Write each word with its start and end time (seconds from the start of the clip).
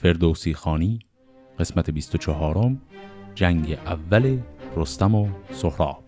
فردوسی 0.00 0.54
خانی 0.54 0.98
قسمت 1.58 1.90
24 1.90 2.76
جنگ 3.34 3.78
اول 3.86 4.38
رستم 4.76 5.14
و 5.14 5.28
سهراب. 5.52 6.07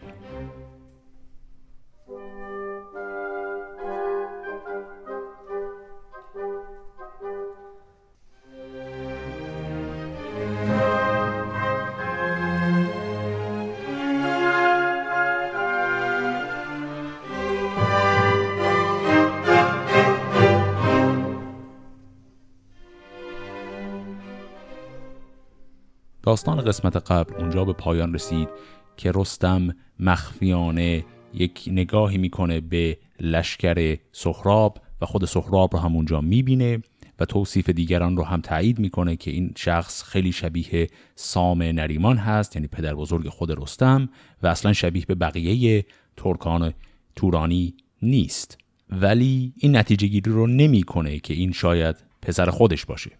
داستان 26.40 26.60
قسمت 26.60 26.96
قبل 26.96 27.34
اونجا 27.34 27.64
به 27.64 27.72
پایان 27.72 28.14
رسید 28.14 28.48
که 28.96 29.12
رستم 29.14 29.76
مخفیانه 29.98 31.04
یک 31.34 31.64
نگاهی 31.66 32.18
می‌کنه 32.18 32.60
به 32.60 32.98
لشکر 33.20 33.96
سخراب 34.12 34.78
و 35.00 35.06
خود 35.06 35.24
سخراب 35.24 35.76
رو 35.76 35.78
هم 35.78 35.94
اونجا 35.94 36.20
می‌بینه 36.20 36.82
و 37.18 37.24
توصیف 37.24 37.70
دیگران 37.70 38.16
رو 38.16 38.24
هم 38.24 38.40
تایید 38.40 38.78
می‌کنه 38.78 39.16
که 39.16 39.30
این 39.30 39.52
شخص 39.56 40.02
خیلی 40.02 40.32
شبیه 40.32 40.86
سام 41.14 41.62
نریمان 41.62 42.16
هست 42.16 42.56
یعنی 42.56 42.68
پدر 42.68 42.94
بزرگ 42.94 43.28
خود 43.28 43.62
رستم 43.62 44.08
و 44.42 44.46
اصلا 44.46 44.72
شبیه 44.72 45.04
به 45.06 45.14
بقیه 45.14 45.84
ترکان 46.16 46.74
تورانی 47.16 47.74
نیست. 48.02 48.58
ولی 48.90 49.52
این 49.56 49.76
نتیجه 49.76 50.06
گیری 50.06 50.30
رو 50.30 50.46
نمی‌کنه 50.46 51.18
که 51.18 51.34
این 51.34 51.52
شاید 51.52 51.96
پسر 52.22 52.50
خودش 52.50 52.86
باشه. 52.86 53.10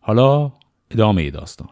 حالا 0.00 0.52
ادامه 0.90 1.30
داستان. 1.30 1.68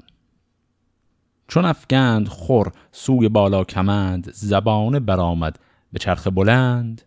چون 1.48 1.64
افگند 1.64 2.28
خور 2.28 2.72
سوی 2.92 3.28
بالا 3.28 3.64
کمند 3.64 4.30
زبان 4.32 4.98
برآمد 4.98 5.58
به 5.92 5.98
چرخ 5.98 6.27
بلند. 6.27 7.02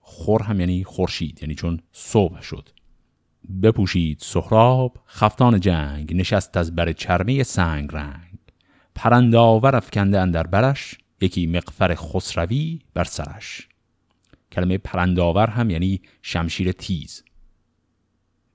خور 0.00 0.42
هم 0.42 0.60
یعنی 0.60 0.84
خورشید 0.84 1.38
یعنی 1.42 1.54
چون 1.54 1.80
صبح 1.92 2.40
شد. 2.40 2.68
بپوشید 3.62 4.18
سهراب 4.20 4.98
خفتان 5.06 5.60
جنگ 5.60 6.16
نشست 6.16 6.56
از 6.56 6.76
بر 6.76 6.92
چرمه 6.92 7.42
سنگ 7.42 7.90
رنگ. 7.92 8.38
پرنداور 8.94 9.76
افکنده 9.76 10.20
اندر 10.20 10.46
برش 10.46 10.98
یکی 11.20 11.46
مقفر 11.46 11.94
خسروی 11.94 12.78
بر 12.94 13.04
سرش. 13.04 13.68
کلمه 14.52 14.78
پرنداور 14.78 15.46
هم 15.46 15.70
یعنی 15.70 16.00
شمشیر 16.22 16.72
تیز. 16.72 17.24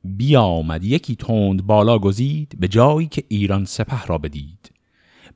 بیامد 0.04 0.84
یکی 0.84 1.16
تند 1.16 1.64
بالا 1.64 2.00
گزید 2.00 2.56
به 2.60 2.68
جایی 2.68 3.08
که 3.08 3.24
ایران 3.28 3.66
سپه 3.66 4.06
را 4.06 4.18
بدید. 4.18 4.77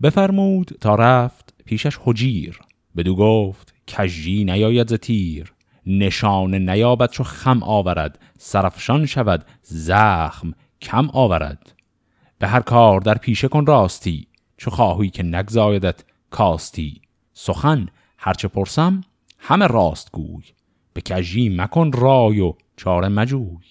بفرمود 0.04 0.78
تا 0.82 0.96
رفت 0.96 1.54
پیشش 1.66 1.98
حجیر 2.04 2.60
بدو 2.98 3.16
گفت 3.16 3.74
کجی 3.88 4.44
نیاید 4.44 4.90
ز 4.90 4.94
تیر. 4.94 5.54
نشان 5.86 6.56
نیابد 6.70 7.10
چو 7.10 7.24
خم 7.24 7.64
آورد. 7.64 8.20
سرفشان 8.38 9.06
شود 9.06 9.46
زخم 9.64 10.54
کم 10.82 11.10
آورد. 11.14 11.74
به 12.40 12.48
هر 12.48 12.60
کار 12.60 13.02
در 13.02 13.18
پیشه 13.18 13.48
کن 13.48 13.66
راستی. 13.66 14.28
چو 14.58 14.72
خواهی 14.72 15.10
که 15.10 15.24
نگزایدت 15.24 16.04
کاستی. 16.30 17.02
سخن 17.34 17.88
هرچه 18.18 18.48
پرسم 18.48 19.02
همه 19.40 19.68
راست 19.68 20.12
گوی. 20.12 20.44
به 20.94 21.02
کجی 21.02 21.50
مکن 21.50 21.92
رای 21.92 22.40
و 22.40 22.54
چاره 22.78 23.08
مجوی. 23.08 23.66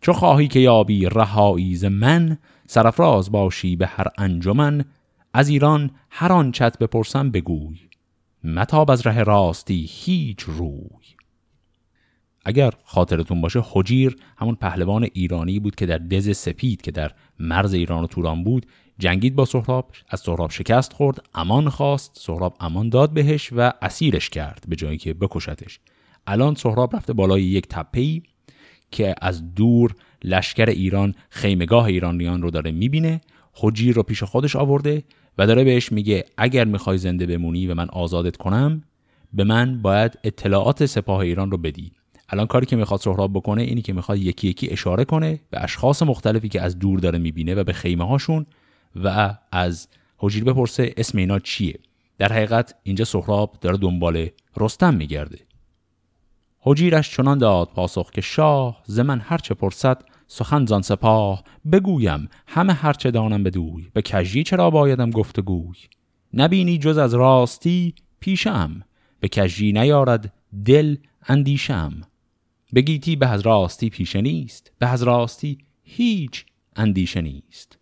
چو 0.00 0.12
خواهی 0.12 0.48
که 0.48 0.60
یابی 0.60 1.06
رهایی 1.06 1.76
ز 1.76 1.84
من 1.84 2.38
سرفراز 2.66 3.32
باشی 3.32 3.76
به 3.76 3.86
هر 3.86 4.06
انجمن. 4.18 4.84
از 5.36 5.48
ایران 5.48 5.90
هر 6.10 6.32
آن 6.32 6.52
چت 6.52 6.78
بپرسم 6.78 7.30
بگوی. 7.30 7.78
متاب 8.44 8.90
از 8.90 9.06
ره 9.06 9.22
راستی 9.22 9.86
هیچ 9.90 10.40
روی. 10.40 11.04
اگر 12.44 12.72
خاطرتون 12.84 13.40
باشه 13.40 13.62
حجیر 13.72 14.16
همون 14.38 14.54
پهلوان 14.54 15.08
ایرانی 15.12 15.60
بود 15.60 15.74
که 15.74 15.86
در 15.86 15.98
دز 15.98 16.36
سپید 16.36 16.82
که 16.82 16.90
در 16.90 17.12
مرز 17.38 17.74
ایران 17.74 18.04
و 18.04 18.06
توران 18.06 18.44
بود 18.44 18.66
جنگید 18.98 19.34
با 19.34 19.44
سهراب 19.44 19.92
از 20.08 20.20
سهراب 20.20 20.50
شکست 20.50 20.92
خورد 20.92 21.26
امان 21.34 21.68
خواست 21.68 22.18
سهراب 22.18 22.56
امان 22.60 22.88
داد 22.88 23.10
بهش 23.10 23.50
و 23.52 23.72
اسیرش 23.82 24.30
کرد 24.30 24.64
به 24.68 24.76
جایی 24.76 24.98
که 24.98 25.14
بکشتش. 25.14 25.80
الان 26.26 26.54
سهراب 26.54 26.96
رفته 26.96 27.12
بالای 27.12 27.42
یک 27.42 27.66
تپه‌ای 27.68 28.22
که 28.90 29.14
از 29.22 29.54
دور 29.54 29.94
لشکر 30.24 30.68
ایران 30.68 31.14
خیمگاه 31.30 31.84
ایرانیان 31.84 32.42
رو 32.42 32.50
داره 32.50 32.70
می‌بینه. 32.70 33.20
حجیر 33.56 33.94
رو 33.94 34.02
پیش 34.02 34.22
خودش 34.22 34.56
آورده. 34.56 35.02
و 35.38 35.46
داره 35.46 35.64
بهش 35.64 35.92
میگه 35.92 36.24
اگر 36.36 36.64
می‌خوای 36.64 36.98
زنده 36.98 37.26
بمونی 37.26 37.66
و 37.66 37.74
من 37.74 37.88
آزادت 37.88 38.36
کنم 38.36 38.82
به 39.32 39.44
من 39.44 39.82
باید 39.82 40.18
اطلاعات 40.24 40.86
سپاه 40.86 41.18
ایران 41.18 41.50
رو 41.50 41.58
بدی. 41.58 41.92
الان 42.28 42.46
کاری 42.46 42.66
که 42.66 42.76
می‌خواد 42.76 43.00
سهراب 43.00 43.32
بکنه 43.32 43.62
اینی 43.62 43.82
که 43.82 43.92
می‌خواد 43.92 44.18
یکی 44.18 44.48
یکی 44.48 44.70
اشاره 44.70 45.04
کنه 45.04 45.40
به 45.50 45.64
اشخاص 45.64 46.02
مختلفی 46.02 46.48
که 46.48 46.60
از 46.60 46.78
دور 46.78 46.98
داره 46.98 47.18
می‌بینه 47.18 47.54
و 47.54 47.64
به 47.64 47.72
خیمه 47.72 48.06
هاشون 48.06 48.46
و 49.04 49.34
از 49.52 49.88
حجیر 50.18 50.44
بپرسه 50.44 50.94
اسم 50.96 51.18
اینا 51.18 51.38
چیه. 51.38 51.78
در 52.18 52.32
حقیقت 52.32 52.74
اینجا 52.82 53.04
سهراب 53.04 53.56
داره 53.60 53.76
دنبال 53.76 54.28
رستم 54.56 54.94
میگرده. 54.94 55.38
حجیرش 56.60 57.16
چنان 57.16 57.38
داد 57.38 57.68
پاسخ 57.68 58.10
که 58.10 58.20
شاه 58.20 58.82
زمن 58.84 59.20
هرچه 59.20 59.54
پرسد 59.54 60.02
سخن 60.26 60.66
زان 60.66 60.82
سپاه 60.82 61.44
بگویم 61.72 62.28
همه 62.46 62.72
هرچه 62.72 63.10
دانم 63.10 63.42
بدوی. 63.42 63.90
به 63.92 64.02
کجی 64.02 64.42
چرا 64.42 64.70
بایدم 64.70 65.10
گفتگوی؟ 65.10 65.76
نبینی 66.34 66.78
جز 66.78 66.98
از 66.98 67.14
راستی 67.14 67.94
پیشم 68.20 68.82
به 69.20 69.28
کجی 69.28 69.72
نیارد 69.72 70.32
دل 70.64 70.96
اندیشم. 71.28 72.00
بگیتی 72.74 73.16
به 73.16 73.28
از 73.28 73.40
راستی 73.40 73.90
پیشه 73.90 74.20
نیست 74.20 74.72
به 74.78 74.86
از 74.88 75.02
راستی 75.02 75.58
هیچ 75.82 76.44
اندیشه 76.76 77.20
نیست. 77.20 77.78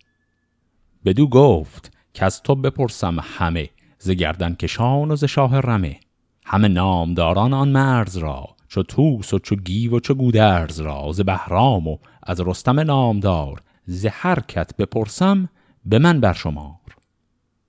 بدو 1.05 1.27
گفت 1.27 1.91
که 2.13 2.25
از 2.25 2.43
تو 2.43 2.55
بپرسم 2.55 3.17
همه 3.21 3.69
ز 3.99 4.09
گردن 4.09 4.55
کشان 4.55 5.11
و 5.11 5.15
ز 5.15 5.23
شاه 5.23 5.59
رمه. 5.59 5.99
همه 6.45 6.67
نامداران 6.67 7.53
آن 7.53 7.69
مرز 7.69 8.17
را 8.17 8.55
چو 8.73 8.83
توس 8.83 9.33
و 9.33 9.39
چو 9.39 9.55
گیو 9.55 9.95
و 9.95 9.99
چو 9.99 10.13
گودرز 10.13 10.79
را 10.79 11.11
ز 11.11 11.21
بهرام 11.21 11.87
و 11.87 11.97
از 12.23 12.41
رستم 12.41 12.79
نامدار 12.79 13.61
ز 13.85 14.05
حرکت 14.05 14.77
بپرسم 14.77 15.49
به 15.85 15.99
من 15.99 16.19
برشمار. 16.19 16.79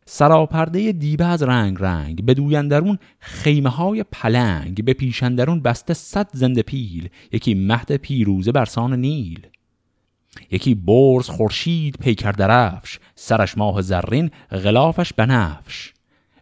سراپرده 0.07 0.93
دیبه 0.93 1.25
از 1.25 1.43
رنگ 1.43 1.77
رنگ 1.81 2.25
به 2.25 2.35
دویندرون 2.35 2.99
خیمه 3.19 3.71
های 3.71 4.03
پلنگ 4.03 4.85
به 4.85 4.93
پیشندرون 4.93 5.61
بسته 5.61 5.95
صد 5.95 6.29
زنده 6.33 6.63
پیل 6.63 7.09
یکی 7.33 7.55
مهد 7.55 7.97
پیروزه 7.97 8.53
برسان 8.53 9.01
نیل. 9.01 9.47
یکی 10.51 10.75
برز 10.75 11.29
خورشید 11.29 11.97
پیکر 11.97 12.33
درفش 12.33 12.99
سرش 13.15 13.59
ماه 13.59 13.83
زرین 13.83 14.31
غلافش 14.51 15.13
بنفش. 15.13 15.93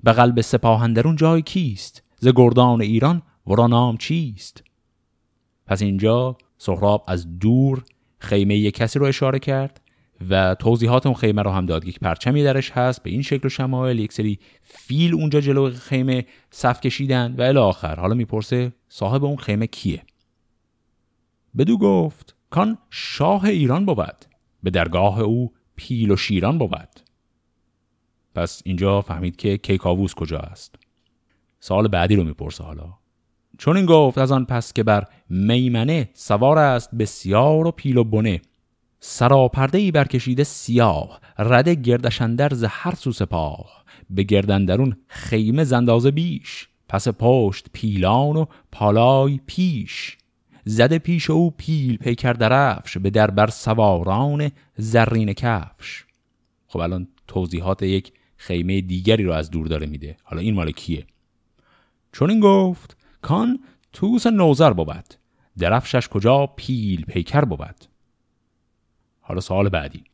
به 0.05 0.13
قلب 0.13 0.41
سپاهندرون 0.41 1.17
جای 1.17 1.43
کیست؟ 1.43 2.03
ز 2.21 2.29
گردان 2.29 2.83
ایران 2.83 3.23
ورا 3.47 3.67
نام 3.67 3.97
چیست؟ 3.97 4.65
پس 5.67 5.83
اینجا 5.83 6.37
سهراب 6.59 7.05
از 7.09 7.39
دور 7.39 7.85
خیمه 8.19 8.71
کسی 8.71 8.99
رو 8.99 9.07
اشاره 9.07 9.39
کرد 9.39 9.81
و 10.31 10.55
توضیحات 10.55 11.07
اون 11.07 11.15
خیمه 11.15 11.43
رو 11.43 11.51
هم 11.51 11.67
داد. 11.67 11.85
یک 11.85 11.99
پرچمی 11.99 12.43
درش 12.43 12.71
هست 12.71 13.03
به 13.03 13.11
این 13.11 13.23
شکل 13.23 13.47
و 13.47 13.49
شمایل 13.49 13.99
یک 13.99 14.13
سری 14.13 14.39
فیل 14.63 15.15
اونجا 15.15 15.41
جلو 15.41 15.71
خیمه 15.71 16.27
صف 16.51 16.81
کشیدن 16.81 17.35
و 17.39 17.43
الی 17.43 17.59
آخر. 17.59 18.01
حالا 18.01 18.15
می‌پرسه 18.15 18.73
صاحب 18.89 19.25
اون 19.25 19.37
خیمه 19.37 19.67
کیه؟ 19.67 20.03
بدو 21.59 21.79
گفت 21.79 22.37
کان 22.51 22.79
شاه 22.91 23.45
ایران 23.45 23.87
بود. 23.87 24.25
به 24.63 24.71
درگاه 24.71 25.21
او 25.21 25.53
پیل 25.77 26.11
و 26.11 26.17
شیران 26.17 26.59
بود. 26.59 27.01
پس 28.35 28.63
اینجا 28.65 29.01
فهمید 29.01 29.37
که 29.37 29.59
کیکاووس 29.59 30.15
کجا 30.15 30.39
است. 30.39 30.75
سال 31.61 31.89
بعدی 31.89 32.17
رو 32.17 32.25
می‌پرسه 32.25 32.65
حالا. 32.65 33.02
چون 33.59 33.77
این 33.77 33.87
گفت 33.87 34.19
از 34.19 34.33
آن 34.33 34.45
پس 34.45 34.73
که 34.73 34.83
بر 34.83 35.05
میمنه 35.29 36.11
سوار 36.15 36.59
است 36.59 36.95
بسیار 36.95 37.67
و 37.67 37.71
پیل 37.71 37.97
و 37.97 38.05
بنه. 38.05 38.41
سراپرده 39.01 39.79
ای 39.79 39.91
برکشیده 39.91 40.45
سیاه 40.45 41.21
رده 41.39 41.75
گردشندر 41.75 42.55
ز 42.55 42.65
هر 42.69 42.95
سو 42.95 43.13
سپاه. 43.13 43.85
به 44.11 44.23
گردندرون 44.23 44.97
خیمه 45.09 45.65
زندازه 45.65 46.11
بیش 46.11 46.69
پس 46.89 47.09
پشت 47.09 47.67
پیلان 47.73 48.37
و 48.37 48.47
پالای 48.73 49.41
پیش. 49.47 50.17
زده 50.65 50.99
پیش 50.99 51.31
او 51.31 51.51
پیل 51.51 51.97
پیکر 51.97 52.33
درفش 52.33 52.99
به 52.99 53.11
دربر 53.11 53.47
سواران 53.47 54.51
زرین 54.77 55.33
کفش. 55.33 56.05
خب 56.67 56.79
الان 56.79 57.09
توضیحات 57.27 57.83
یک 57.83 58.13
خیمه 58.37 58.81
دیگری 58.81 59.25
رو 59.25 59.33
از 59.33 59.51
دور 59.51 59.67
داره 59.67 59.87
میده. 59.87 60.17
حالا 60.23 60.43
این 60.43 60.55
مال 60.55 60.71
کیه؟ 60.71 61.07
چون 62.13 62.31
این 62.31 62.41
گفت 62.41 62.97
کان 63.23 63.59
توس 63.93 64.27
نوزر 64.27 64.73
بود. 64.73 65.15
درفشش 65.59 66.09
کجا 66.09 66.47
پیل 66.47 67.05
پیکر 67.05 67.45
بود. 67.45 67.85
حالا 69.21 69.41
سوال 69.41 69.69
بعدی. 69.69 70.05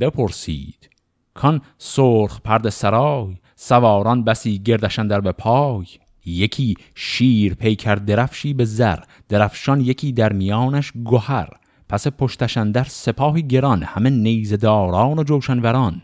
بپرسید 0.00 0.90
کان 1.34 1.60
سرخ 1.78 2.40
پرد 2.40 2.68
سرای 2.68 3.36
سواران 3.56 4.24
بسی 4.24 4.58
گردشن 4.58 5.06
در 5.06 5.20
به 5.20 5.32
پای. 5.32 5.86
یکی 6.26 6.74
شیر 6.94 7.54
پیکر 7.54 7.94
درفشی 7.94 8.54
به 8.54 8.64
زر 8.64 8.98
درفشان 9.28 9.80
یکی 9.80 10.12
در 10.12 10.32
میانش 10.32 10.92
گوهر 11.04 11.48
پس 11.88 12.06
پشتشن 12.06 12.70
در 12.70 12.84
سپاهی 12.84 13.42
گران 13.42 13.82
همه 13.82 14.10
نیزداران 14.10 15.18
و 15.18 15.22
جوشنوران. 15.22 16.02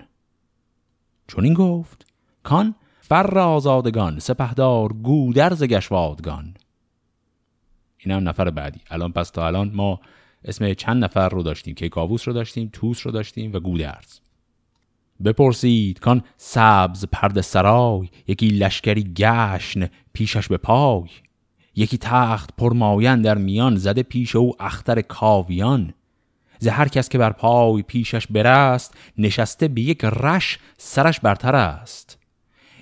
چون 1.26 1.44
این 1.44 1.54
گفت 1.54 2.06
کان 2.42 2.74
فر 3.08 3.38
آزادگان 3.38 4.18
سپهدار 4.18 4.92
گودرز 4.92 5.64
گشوادگان. 5.64 6.54
این 7.98 8.14
هم 8.14 8.28
نفر 8.28 8.50
بعدی. 8.50 8.80
الان 8.90 9.12
پس 9.12 9.30
تا 9.30 9.46
الان 9.46 9.70
ما 9.74 10.00
اسم 10.44 10.74
چند 10.74 11.04
نفر 11.04 11.28
رو 11.28 11.42
داشتیم؟ 11.42 11.74
که 11.74 11.88
کاووس 11.88 12.28
رو 12.28 12.34
داشتیم 12.34 12.70
توس 12.72 13.06
رو 13.06 13.12
داشتیم 13.12 13.52
و 13.52 13.60
گودرز. 13.60 14.18
بپرسید 15.24 16.00
کان 16.00 16.22
سبز 16.36 17.04
پرد 17.12 17.40
سرای 17.40 18.08
یکی 18.26 18.48
لشکری 18.48 19.02
گشن 19.16 19.88
پیشش 20.12 20.48
به 20.48 20.56
پای. 20.56 21.08
یکی 21.76 21.98
تخت 21.98 22.56
پرمایان 22.56 23.22
در 23.22 23.38
میان 23.38 23.76
زده 23.76 24.02
پیش 24.02 24.36
او 24.36 24.62
اختر 24.62 25.00
کاویان. 25.00 25.94
ز 26.58 26.66
هر 26.66 26.88
کس 26.88 27.08
که 27.08 27.18
بر 27.18 27.32
پای 27.32 27.82
پیشش 27.82 28.26
برست 28.26 28.94
نشسته 29.18 29.68
به 29.68 29.80
یک 29.80 30.04
رش 30.04 30.58
سرش 30.78 31.20
برتر 31.20 31.56
است. 31.56 32.23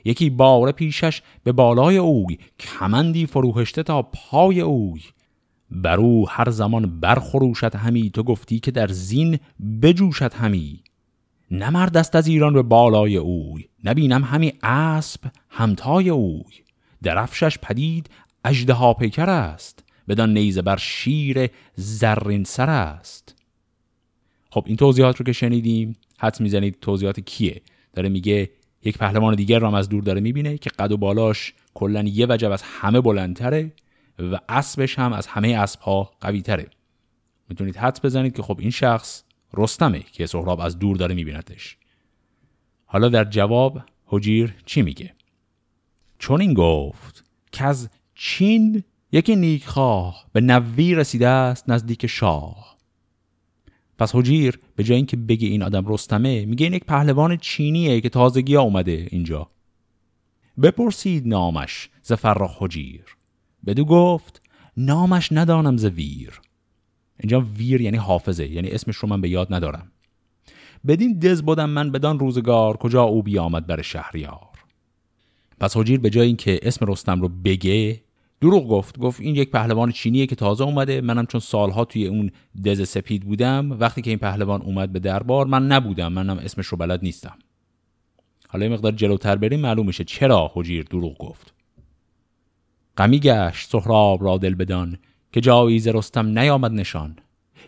یکی 0.04 0.31
باره 0.31 0.72
پیشش 0.72 1.22
به 1.44 1.52
بالای 1.52 1.96
اوی 1.96 2.38
کمندی 2.58 3.26
فروهشته 3.26 3.82
تا 3.82 4.02
پای 4.02 4.60
اوی. 4.60 5.02
بر 5.70 5.96
او 5.96 6.28
هر 6.28 6.50
زمان 6.50 7.00
برخروشد 7.00 7.75
همی 7.75 8.10
تو 8.10 8.22
گفتی 8.22 8.60
که 8.60 8.70
در 8.70 8.88
زین 8.88 9.38
بجوشد 9.82 10.34
همی. 10.34 10.81
نمرد 11.50 11.96
است 11.96 12.16
از 12.16 12.26
ایران 12.26 12.52
به 12.52 12.62
بالای 12.62 13.16
اوی 13.16 13.64
نبینم 13.84 14.25
همی 14.25 14.52
اسب 14.62 15.20
همتای 15.50 16.08
اوی. 16.08 16.55
درفشش 17.02 17.58
پدید 17.58 18.10
اجده 18.44 18.94
پیکر 18.94 19.31
است 19.31 19.84
بدان 20.08 20.32
نیزه 20.32 20.62
بر 20.62 20.76
شیر 20.76 21.50
زرین 21.75 22.44
سر 22.44 22.70
است. 22.70 23.34
خب 24.50 24.64
این 24.66 24.76
توضیحات 24.76 25.16
رو 25.16 25.25
که 25.25 25.32
شنیدیم 25.32 25.96
حد 26.19 26.40
می‌زنید 26.40 26.78
توضیحات 26.81 27.20
کیه؟ 27.20 27.62
داره 27.94 28.08
میگه 28.08 28.50
یک 28.84 28.99
پهلوان 28.99 29.34
دیگر 29.34 29.58
رو 29.58 29.67
هم 29.67 29.75
از 29.75 29.88
دور 29.88 30.02
داره 30.02 30.20
می‌بینه 30.20 30.58
که 30.58 30.70
قد 30.70 30.93
و 30.93 30.96
بالاش 30.96 31.55
کلا 31.75 32.02
یه 32.02 32.26
وجب 32.29 32.50
از 32.50 32.62
همه 32.62 33.00
بلندتره 33.00 33.73
و 34.19 34.38
اسبش 34.49 34.99
هم 34.99 35.12
از 35.12 35.26
همه 35.26 35.49
اسبها 35.49 36.11
قوی 36.20 36.43
تره 36.43 36.67
می‌تونید 37.49 37.76
حد 37.76 38.00
بزنید 38.02 38.37
که 38.37 38.43
خب 38.43 38.56
این 38.61 38.70
شخص 38.70 39.23
رستمه 39.55 40.00
که 40.00 40.26
سهراب 40.26 40.61
از 40.61 40.79
دور 40.79 40.96
داره 40.96 41.14
میبیندش. 41.14 41.76
حالا 42.87 43.08
در 43.08 43.25
جواب 43.25 43.82
حجیر 44.06 44.55
چی 44.67 44.82
میگه؟ 44.82 45.14
چون 46.19 46.40
این 46.40 46.55
گفت 46.55 47.25
که 47.52 47.64
از 47.64 47.90
چین 48.14 48.84
یکی 49.12 49.37
نیکخواه 49.37 50.26
به 50.32 50.40
نوی 50.40 50.94
رسیده 50.94 51.29
است 51.29 51.70
نزدیک 51.70 52.06
شاه. 52.06 52.71
پس 54.02 54.14
حجیر 54.14 54.60
به 54.76 54.84
جای 54.84 54.96
اینکه 54.96 55.16
بگه 55.16 55.49
این 55.49 55.62
آدم 55.62 55.84
رستمه 55.87 56.44
میگه 56.44 56.64
این 56.64 56.75
یک 56.75 56.84
پهلوان 56.84 57.37
چینیه 57.37 58.00
که 58.00 58.08
تازگی 58.08 58.56
اومده 58.56 59.08
اینجا. 59.10 59.50
بپرسید 60.62 61.28
نامش 61.28 61.88
ز 62.02 62.12
فرخ 62.12 62.56
حجیر 62.58 63.04
بدو 63.66 63.84
گفت 63.84 64.43
نامش 64.76 65.28
ندانم 65.32 65.76
ز 65.76 65.84
ویر 65.84 66.40
اینجا 67.20 67.40
ویر 67.40 67.81
یعنی 67.81 67.96
حافظه 67.96 68.46
یعنی 68.46 68.70
اسمش 68.70 68.96
رو 68.96 69.08
من 69.08 69.20
به 69.20 69.28
یاد 69.28 69.54
ندارم. 69.54 69.93
بدین 70.87 71.19
دز 71.19 71.43
بودم 71.43 71.70
من 71.70 71.90
بدان 71.93 72.19
روزگار 72.19 72.76
کجا 72.76 73.02
او 73.02 73.22
بیامد 73.22 73.66
بر 73.66 73.82
شهریار. 73.82 74.58
پس 75.60 75.76
حجیر 75.76 76.00
به 76.00 76.10
جای 76.10 76.26
اینکه 76.26 76.60
اسم 76.62 76.87
رستم 76.87 77.20
رو 77.20 77.28
بگه 77.28 78.00
دروغ 78.42 78.68
گفت. 78.68 78.98
گفت 78.98 79.20
این 79.20 79.34
یک 79.34 79.50
پهلوان 79.50 79.92
چینیه 79.92 80.26
که 80.26 80.34
تازه 80.34 80.64
اومده. 80.64 81.00
منم 81.00 81.26
چون 81.26 81.40
سالها 81.40 81.84
توی 81.84 82.06
اون 82.06 82.30
دز 82.64 82.88
سپید 82.88 83.24
بودم 83.24 83.72
وقتی 83.72 84.02
که 84.02 84.10
این 84.10 84.18
پهلوان 84.18 84.62
اومد 84.62 84.92
به 84.92 84.98
دربار 84.98 85.46
من 85.46 85.66
نبودم. 85.66 86.12
منم 86.12 86.38
اسمش 86.38 86.66
رو 86.66 86.78
بلد 86.78 87.02
نیستم. 87.02 87.38
حالا 88.48 88.68
مقدار 88.68 88.92
جلوتر 88.92 89.36
بریم 89.36 89.60
معلوم 89.60 89.86
میشه 89.86 90.04
چرا 90.04 90.50
حجیر 90.54 90.84
دروغ 90.84 91.18
گفت. 91.18 91.54
غمی 92.96 93.20
گشت 93.20 93.70
سهراب 93.70 94.24
را 94.24 94.38
دل 94.38 94.54
بدان 94.54 94.98
که 95.32 95.40
جاییز 95.40 95.88
رستم 95.88 96.38
نیامد 96.38 96.72
نشان. 96.72 97.16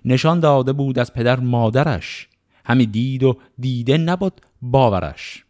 نشان 0.04 0.40
داده 0.40 0.72
بود 0.72 0.98
از 0.98 1.12
پدر 1.12 1.40
مادرش. 1.40 2.28
همی 2.64 2.86
دید 2.86 3.22
و 3.22 3.38
دیده 3.58 3.98
نبود 3.98 4.40
باورش. 4.62 5.44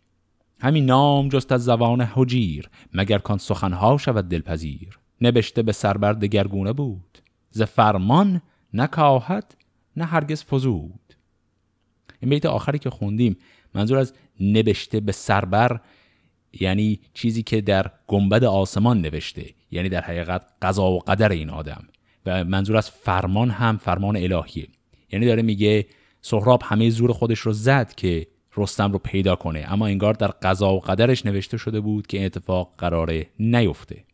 همین 0.61 0.87
نام 0.87 1.29
جست 1.29 1.53
از 1.53 1.65
زبان 1.65 2.01
حجیر 2.01 2.71
مگر 2.93 3.19
کان 3.19 3.39
سخنها 3.39 3.99
شود 3.99 4.29
دلپذیر. 4.29 4.99
نبشته 5.27 5.63
به 5.63 5.73
سربر 5.73 6.13
دگرگونه 6.13 6.73
بود. 6.73 7.19
ز 7.51 7.63
فرمان 7.63 8.41
نکاهد 8.75 9.55
نه 9.97 10.05
هرگز 10.05 10.45
فزود. 10.45 11.15
این 12.21 12.31
بیت 12.31 12.47
آخری 12.47 12.79
که 12.79 12.91
خوندیم 12.91 13.37
منظور 13.75 13.99
از 13.99 14.15
نبشته 14.41 15.01
به 15.01 15.13
سربر 15.13 15.81
یعنی 16.61 17.01
چیزی 17.15 17.43
که 17.43 17.61
در 17.61 17.91
گنبد 18.07 18.45
آسمان 18.45 19.01
نوشته 19.01 19.55
یعنی 19.71 19.89
در 19.89 20.01
حقیقت 20.01 20.47
قضا 20.63 20.91
و 20.91 20.99
قدر 20.99 21.33
این 21.33 21.51
آدم. 21.51 21.85
و 22.27 22.45
منظور 22.45 22.77
از 22.77 22.91
فرمان 22.91 23.51
هم 23.51 23.77
فرمان 23.77 24.17
الهیه. 24.17 24.69
یعنی 25.13 25.27
داره 25.27 25.43
میگه 25.43 25.87
سهراب 26.21 26.63
همه 26.65 26.91
زور 26.91 27.13
خودش 27.13 27.39
رو 27.39 27.53
زد 27.53 27.95
که 27.95 28.27
رستم 28.57 28.93
رو 28.93 28.99
پیدا 28.99 29.37
کنه 29.37 29.65
اما 29.69 29.87
انگار 29.87 30.15
در 30.15 30.27
قضا 30.29 30.75
و 30.75 30.81
قدرش 30.81 31.27
نوشته 31.27 31.57
شده 31.57 31.81
بود 31.81 32.07
که 32.07 32.17
این 32.17 32.27
اتفاق 32.27 32.75
قراره 32.79 33.27
نیفته. 33.39 34.05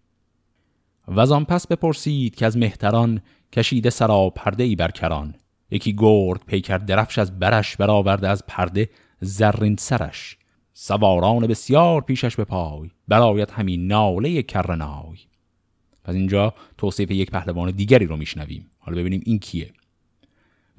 و 1.10 1.20
از 1.20 1.32
آن 1.32 1.44
پس 1.44 1.66
بپرسید 1.66 2.34
که 2.34 2.46
از 2.46 2.56
مهتران 2.56 3.20
کشیده 3.52 3.90
سرا 3.90 4.30
پرده 4.30 4.64
ای 4.64 4.76
برکران 4.76 5.34
یکی 5.70 5.94
گرد 5.98 6.44
پیکر 6.46 6.78
درفش 6.78 7.18
از 7.18 7.38
برش 7.38 7.76
برآورده 7.76 8.28
از 8.28 8.42
پرده 8.46 8.90
زرین 9.20 9.76
سرش. 9.76 10.36
سواران 10.72 11.46
بسیار 11.46 12.00
پیشش 12.00 12.36
به 12.36 12.44
پای 12.44 12.90
برایت 13.08 13.52
همین 13.52 13.86
ناله 13.86 14.42
کرنای. 14.42 15.16
پس 16.04 16.14
اینجا 16.14 16.54
توصیف 16.78 17.10
یک 17.10 17.30
پهلوان 17.30 17.70
دیگری 17.70 18.06
رو 18.06 18.16
میشنویم. 18.16 18.70
حالا 18.78 18.98
ببینیم 18.98 19.22
این 19.26 19.38
کیه. 19.38 19.72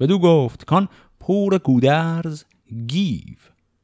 بدو 0.00 0.18
گفت 0.18 0.64
کان 0.64 0.88
پور 1.20 1.58
گودرز 1.58 2.44
گیو 2.86 3.36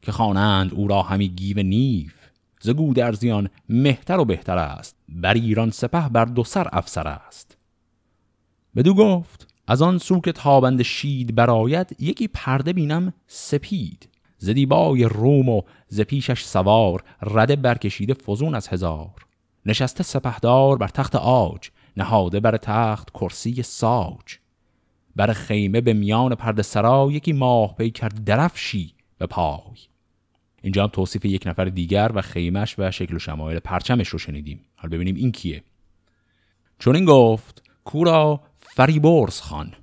که 0.02 0.12
خوانند 0.12 0.75
او 0.75 0.88
را 0.88 1.02
همی 1.02 1.28
گیو 1.28 1.62
نیف 1.62 2.14
ز 2.61 2.70
گودرزیان 2.70 3.49
مهتر 3.68 4.18
و 4.18 4.25
بهتر 4.25 4.58
است. 4.58 4.98
بر 5.08 5.34
ایران 5.34 5.70
سپه 5.70 6.08
بر 6.08 6.24
دو 6.24 6.44
سر 6.44 6.68
افسر 6.72 7.08
است. 7.08 7.56
بدو 8.76 8.94
گفت 8.94 9.54
از 9.66 9.82
آن 9.82 9.98
سو 9.98 10.20
که 10.20 10.32
تابند 10.32 10.82
شید 10.82 11.34
براید 11.34 11.96
یکی 11.98 12.28
پرده 12.28 12.72
بینم 12.72 13.12
سپید. 13.26 14.08
ز 14.38 14.50
دیبای 14.50 15.04
روم 15.04 15.48
و 15.48 15.62
ز 15.88 16.00
پیشش 16.00 16.42
سوار 16.44 17.04
رده 17.22 17.56
برکشیده 17.56 18.14
فزون 18.14 18.54
از 18.54 18.68
هزار. 18.68 19.26
نشسته 19.66 20.04
سپهدار 20.04 20.76
بر 20.76 20.88
تخت 20.88 21.16
آج 21.16 21.70
نهاده 21.96 22.40
بر 22.40 22.56
تخت 22.56 23.10
کرسی 23.10 23.62
ساج. 23.62 24.38
بر 25.16 25.32
خیمه 25.32 25.80
به 25.80 25.92
میان 25.92 26.34
پرده 26.34 26.62
سرا 26.62 27.08
یکی 27.12 27.32
ماه 27.32 27.76
پیکر 27.76 28.08
درفشی 28.08 28.94
به 29.18 29.26
پای. 29.26 29.78
اینجا 30.68 30.82
هم 30.82 30.88
توصیف 30.88 31.25
یک 31.25 31.46
نفر 31.46 31.64
دیگر 31.64 32.10
و 32.14 32.22
خیمش 32.22 32.75
و 32.78 32.90
شکل 32.90 33.16
و 33.16 33.18
شمایل 33.18 33.58
پرچمش 33.58 34.08
رو 34.08 34.18
شنیدیم. 34.18 34.60
حالا 34.76 34.96
ببینیم 34.96 35.14
این 35.14 35.32
کیه. 35.32 35.62
چون 36.78 36.96
این 36.96 37.04
گفت 37.04 37.62
کورا 37.84 38.40
فریبرز 38.60 39.40
خان 39.40 39.75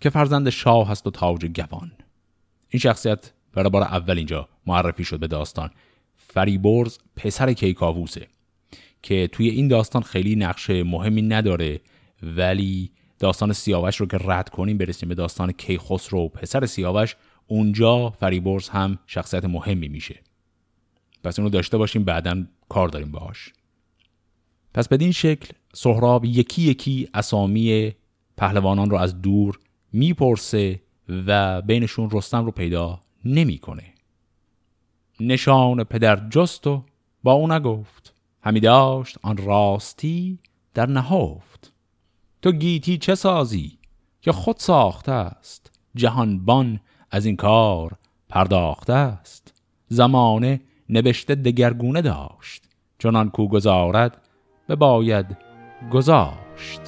که 0.00 0.10
فرزند 0.10 0.50
شاه 0.50 0.88
هست 0.88 1.06
و 1.06 1.10
تاج 1.10 1.46
گوان. 1.46 1.92
این 2.68 2.80
شخصیت 2.80 3.32
برای 3.52 3.70
بار 3.70 3.82
اول 3.82 4.16
اینجا 4.16 4.48
معرفی 4.66 5.04
شد 5.04 5.18
به 5.18 5.26
داستان. 5.26 5.70
فریبرز 6.16 6.98
پسر 7.16 7.52
کیکاووسه 7.52 8.26
که 9.02 9.28
توی 9.32 9.48
این 9.48 9.68
داستان 9.68 10.02
خیلی 10.02 10.36
نقش 10.36 10.70
مهمی 10.70 11.22
نداره 11.22 11.80
ولی 12.22 12.90
داستان 13.18 13.52
سیاوش 13.52 13.96
رو 13.96 14.06
که 14.06 14.18
رد 14.24 14.48
کنیم 14.48 14.78
برسیم 14.78 15.08
به 15.08 15.14
داستان 15.14 15.52
کیخسرو 15.52 16.28
پسر 16.28 16.66
سیاوش 16.66 17.16
اونجا 17.46 18.10
فریبرز 18.10 18.68
هم 18.68 18.98
شخصیت 19.06 19.44
مهمی 19.44 19.88
میشه. 19.88 20.20
پس 21.24 21.38
اونو 21.38 21.50
داشته 21.50 21.78
باشیم 21.78 22.04
بعدا 22.04 22.44
کار 22.68 22.88
داریم 22.88 23.10
باهاش. 23.12 23.52
پس 24.74 24.88
بدین 24.88 25.12
شکل 25.12 25.52
سهراب 25.74 26.24
یکی 26.24 26.62
یکی 26.62 27.08
اسامی 27.14 27.94
پهلوانان 28.36 28.90
رو 28.90 28.96
از 28.96 29.22
دور 29.22 29.58
می‌پرسه 29.92 30.80
و 31.08 31.62
بینشون 31.62 32.10
رستم 32.10 32.44
رو 32.44 32.50
پیدا 32.50 33.00
نمی‌کنه. 33.24 33.94
نشان 35.20 35.84
پدر 35.84 36.28
جست 36.28 36.66
و 36.66 36.84
با 37.22 37.32
او 37.32 37.52
نگفت. 37.52 38.14
همی 38.42 38.60
داشت 38.60 39.18
آن 39.22 39.36
راستی 39.36 40.38
در 40.74 40.86
نهفت. 40.86 41.72
تو 42.42 42.52
گیتی 42.52 42.98
چه 42.98 43.14
سازی 43.14 43.78
که 44.20 44.32
خود 44.32 44.56
ساخته 44.58 45.12
است؟ 45.12 45.70
جهانبان 45.94 46.80
از 47.10 47.26
این 47.26 47.36
کار 47.36 47.92
پرداخته 48.28 48.92
است. 48.92 49.62
زمانه 49.88 50.60
نبشته 50.88 51.34
دگرگونه 51.34 52.02
داشت 52.02 52.62
چنان 52.98 53.30
کو 53.30 53.48
گذارد 53.48 54.22
به 54.66 54.76
باید 54.76 55.26
گذاشت. 55.92 56.80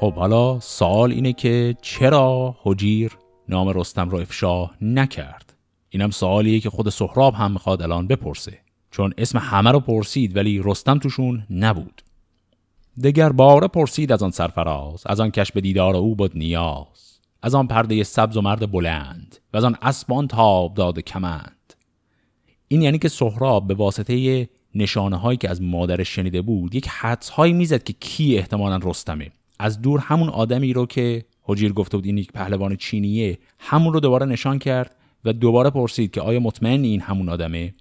خب 0.00 0.14
حالا 0.14 0.60
سوال 0.60 1.12
اینه 1.12 1.32
که 1.32 1.76
چرا 1.82 2.56
حجیر 2.62 3.18
نام 3.48 3.68
رستم 3.68 4.10
رو 4.10 4.18
افشا 4.18 4.70
نکرد؟ 4.80 5.54
اینم 5.88 6.10
سوالیه 6.10 6.60
که 6.60 6.70
خود 6.70 6.88
سهراب 6.88 7.34
هم 7.34 7.52
می‌خواد 7.52 7.82
الان 7.82 8.06
بپرسه. 8.06 8.61
چون 8.92 9.14
اسم 9.18 9.38
همه 9.38 9.70
رو 9.70 9.80
پرسید 9.80 10.36
ولی 10.36 10.60
رستم 10.64 10.98
توشون 10.98 11.46
نبود. 11.50 12.02
دگر 13.02 13.32
باره 13.32 13.68
پرسید 13.68 14.12
از 14.12 14.22
آن 14.22 14.30
سرفراز 14.30 15.02
از 15.06 15.20
آن 15.20 15.30
کش 15.30 15.52
به 15.52 15.60
دیدار 15.60 15.96
او 15.96 16.16
بود 16.16 16.36
نیاز 16.38 17.18
از 17.42 17.54
آن 17.54 17.66
پرده 17.66 18.04
سبز 18.04 18.36
و 18.36 18.40
مرد 18.40 18.72
بلند 18.72 19.36
و 19.52 19.56
از 19.56 19.64
آن 19.64 19.76
اسبان 19.82 20.28
تاب 20.28 20.74
داد 20.74 21.00
کمند. 21.00 21.74
این 22.68 22.82
یعنی 22.82 22.98
که 22.98 23.08
سهراب 23.08 23.66
به 23.66 23.74
واسطه 23.74 24.48
نشانه 24.74 25.16
هایی 25.16 25.38
که 25.38 25.50
از 25.50 25.62
مادرش 25.62 26.08
شنیده 26.08 26.42
بود 26.42 26.74
یک 26.74 26.88
حدس 26.88 27.28
هایی 27.28 27.52
می‌زد 27.52 27.82
که 27.82 27.92
کی 27.92 28.38
احتمالا 28.38 28.80
رستمه. 28.82 29.30
از 29.58 29.82
دور 29.82 30.00
همون 30.00 30.28
آدمی 30.28 30.72
رو 30.72 30.86
که 30.86 31.24
حجیر 31.42 31.72
گفته 31.72 31.96
بود 31.96 32.06
این 32.06 32.18
یک 32.18 32.32
پهلوان 32.32 32.76
چینیه 32.76 33.38
همون 33.58 33.92
رو 33.92 34.00
دوباره 34.00 34.26
نشان 34.26 34.58
کرد 34.58 34.96
و 35.24 35.32
دوباره 35.32 35.70
پرسید 35.70 36.10
که 36.10 36.20
آیا 36.20 36.40
مطمئن 36.40 36.84
این 36.84 37.00
همون 37.00 37.28
آدمه؟ 37.28 37.74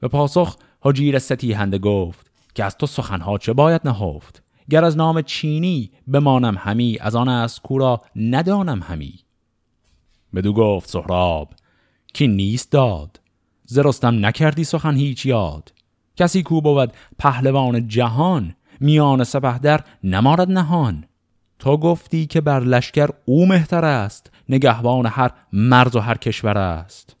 به 0.00 0.08
پاسخ 0.08 0.56
حجیر 0.80 1.18
ستیهنده 1.18 1.78
گفت 1.78 2.30
که 2.54 2.64
از 2.64 2.76
تو 2.76 2.86
سخنها 2.86 3.38
چه 3.38 3.52
باید 3.52 3.80
نهفت؟ 3.84 4.42
گر 4.70 4.84
از 4.84 4.96
نام 4.96 5.22
چینی 5.22 5.90
بمانم 6.06 6.56
همی 6.58 6.98
از 7.00 7.16
آن 7.16 7.28
از 7.28 7.60
کورا 7.60 8.02
ندانم 8.16 8.82
همی. 8.82 9.14
بدو 10.34 10.52
گفت 10.52 10.90
سهراب 10.90 11.54
که 12.14 12.26
نیست 12.26 12.72
داد 12.72 13.20
زرستم 13.64 14.26
نکردی 14.26 14.64
سخن 14.64 14.96
هیچ 14.96 15.26
یاد. 15.26 15.72
کسی 16.16 16.42
کو 16.42 16.60
بود 16.60 16.92
پهلوان 17.18 17.88
جهان 17.88 18.54
میان 18.80 19.24
در 19.62 19.84
نمارد 20.04 20.50
نهان. 20.50 21.04
تو 21.58 21.76
گفتی 21.76 22.26
که 22.26 22.40
بر 22.40 22.60
لشکر 22.60 23.08
او 23.24 23.46
مهتر 23.46 23.84
است 23.84 24.30
نگهبان 24.48 25.06
هر 25.06 25.30
مرز 25.52 25.96
و 25.96 26.00
هر 26.00 26.16
کشور 26.16 26.58
است. 26.58 27.15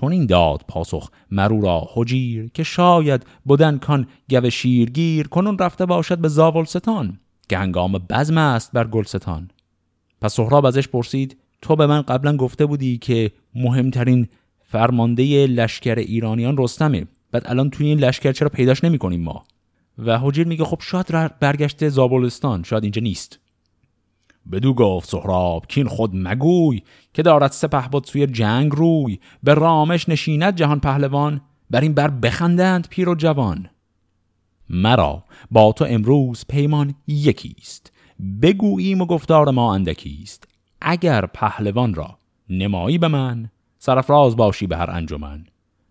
چون 0.00 0.12
این 0.12 0.26
داد 0.26 0.64
پاسخ 0.68 1.10
مرو 1.30 1.60
را 1.60 1.88
حجیر 1.94 2.50
که 2.54 2.62
شاید 2.62 3.26
بودن 3.44 3.78
کان 3.78 4.06
گو 4.30 4.50
شیرگیر 4.50 5.28
کنون 5.28 5.58
رفته 5.58 5.86
باشد 5.86 6.18
به 6.18 6.28
زاولستان 6.28 7.18
که 7.48 7.58
هنگام 7.58 7.92
بزم 7.92 8.38
است 8.38 8.72
بر 8.72 8.86
گلستان. 8.86 9.50
پس 10.20 10.34
سهراب 10.34 10.66
ازش 10.66 10.88
پرسید 10.88 11.36
تو 11.62 11.76
به 11.76 11.86
من 11.86 12.02
قبلا 12.02 12.36
گفته 12.36 12.66
بودی 12.66 12.98
که 12.98 13.30
مهمترین 13.54 14.28
فرمانده 14.64 15.46
لشکر 15.46 15.94
ایرانیان 15.94 16.56
رستمه 16.58 17.06
بعد 17.32 17.42
الان 17.46 17.70
توی 17.70 17.86
این 17.86 17.98
لشکر 17.98 18.32
چرا 18.32 18.48
پیداش 18.48 18.84
نمی 18.84 19.16
ما؟ 19.16 19.44
و 19.98 20.18
حجیر 20.18 20.46
میگه 20.46 20.64
خب 20.64 20.78
شاید 20.80 21.38
برگشته 21.40 21.88
زابلستان 21.88 22.62
شاید 22.62 22.82
اینجا 22.82 23.02
نیست. 23.02 23.38
بدو 24.52 24.74
گفت 24.74 25.08
سهراب 25.08 25.66
کین 25.66 25.88
خود 25.88 26.10
مگوی 26.14 26.82
که 27.14 27.22
دارد 27.22 27.50
سپه 27.52 27.88
بود 27.88 28.04
سوی 28.04 28.26
جنگ 28.26 28.72
روی 28.72 29.18
به 29.42 29.54
رامش 29.54 30.08
نشیند 30.08 30.56
جهان 30.56 30.80
پهلوان 30.80 31.40
بر 31.70 31.80
این 31.80 31.94
بر 31.94 32.10
بخندند 32.10 32.88
پیر 32.88 33.08
و 33.08 33.14
جوان. 33.14 33.68
مرا 34.70 35.24
با 35.50 35.72
تو 35.72 35.86
امروز 35.88 36.44
پیمان 36.48 36.94
یکیست 37.06 37.92
بگوییم 38.42 39.00
و 39.00 39.06
گفتار 39.06 39.50
ما 39.50 39.74
اندکیست. 39.74 40.48
اگر 40.80 41.26
پهلوان 41.26 41.94
را 41.94 42.18
نمایی 42.50 42.98
به 42.98 43.08
من 43.08 43.50
سرفراز 43.78 44.36
باشی 44.36 44.66
به 44.66 44.76
هر 44.76 44.90
انجمن. 44.90 45.46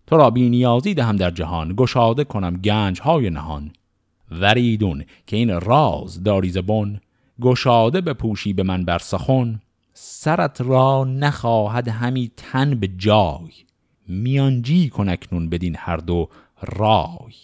تو 0.06 0.16
را 0.16 0.30
بی 0.30 0.48
نیازی 0.48 0.94
دهم 0.94 1.16
در 1.16 1.30
جهان 1.30 1.74
گشاده 1.76 2.24
کنم 2.24 2.56
گنج 2.56 3.00
های 3.00 3.30
نهان. 3.30 3.72
وریدون 4.30 5.04
که 5.26 5.36
این 5.36 5.60
راز 5.60 6.22
داری 6.22 6.50
زبون 6.50 7.00
گشاده 7.40 8.00
بپوشی 8.00 8.52
به 8.52 8.62
من 8.62 8.84
بر 8.84 8.98
سخن 8.98 9.60
سرت 9.94 10.60
را 10.60 11.04
نخواهد 11.04 11.88
همی 11.88 12.30
تن 12.36 12.74
به 12.74 12.88
جای. 12.88 13.50
میانجی 14.08 14.88
کن 14.88 15.08
اکنون 15.08 15.48
بدین 15.48 15.76
هر 15.78 15.96
دو 15.96 16.28
رای. 16.62 17.34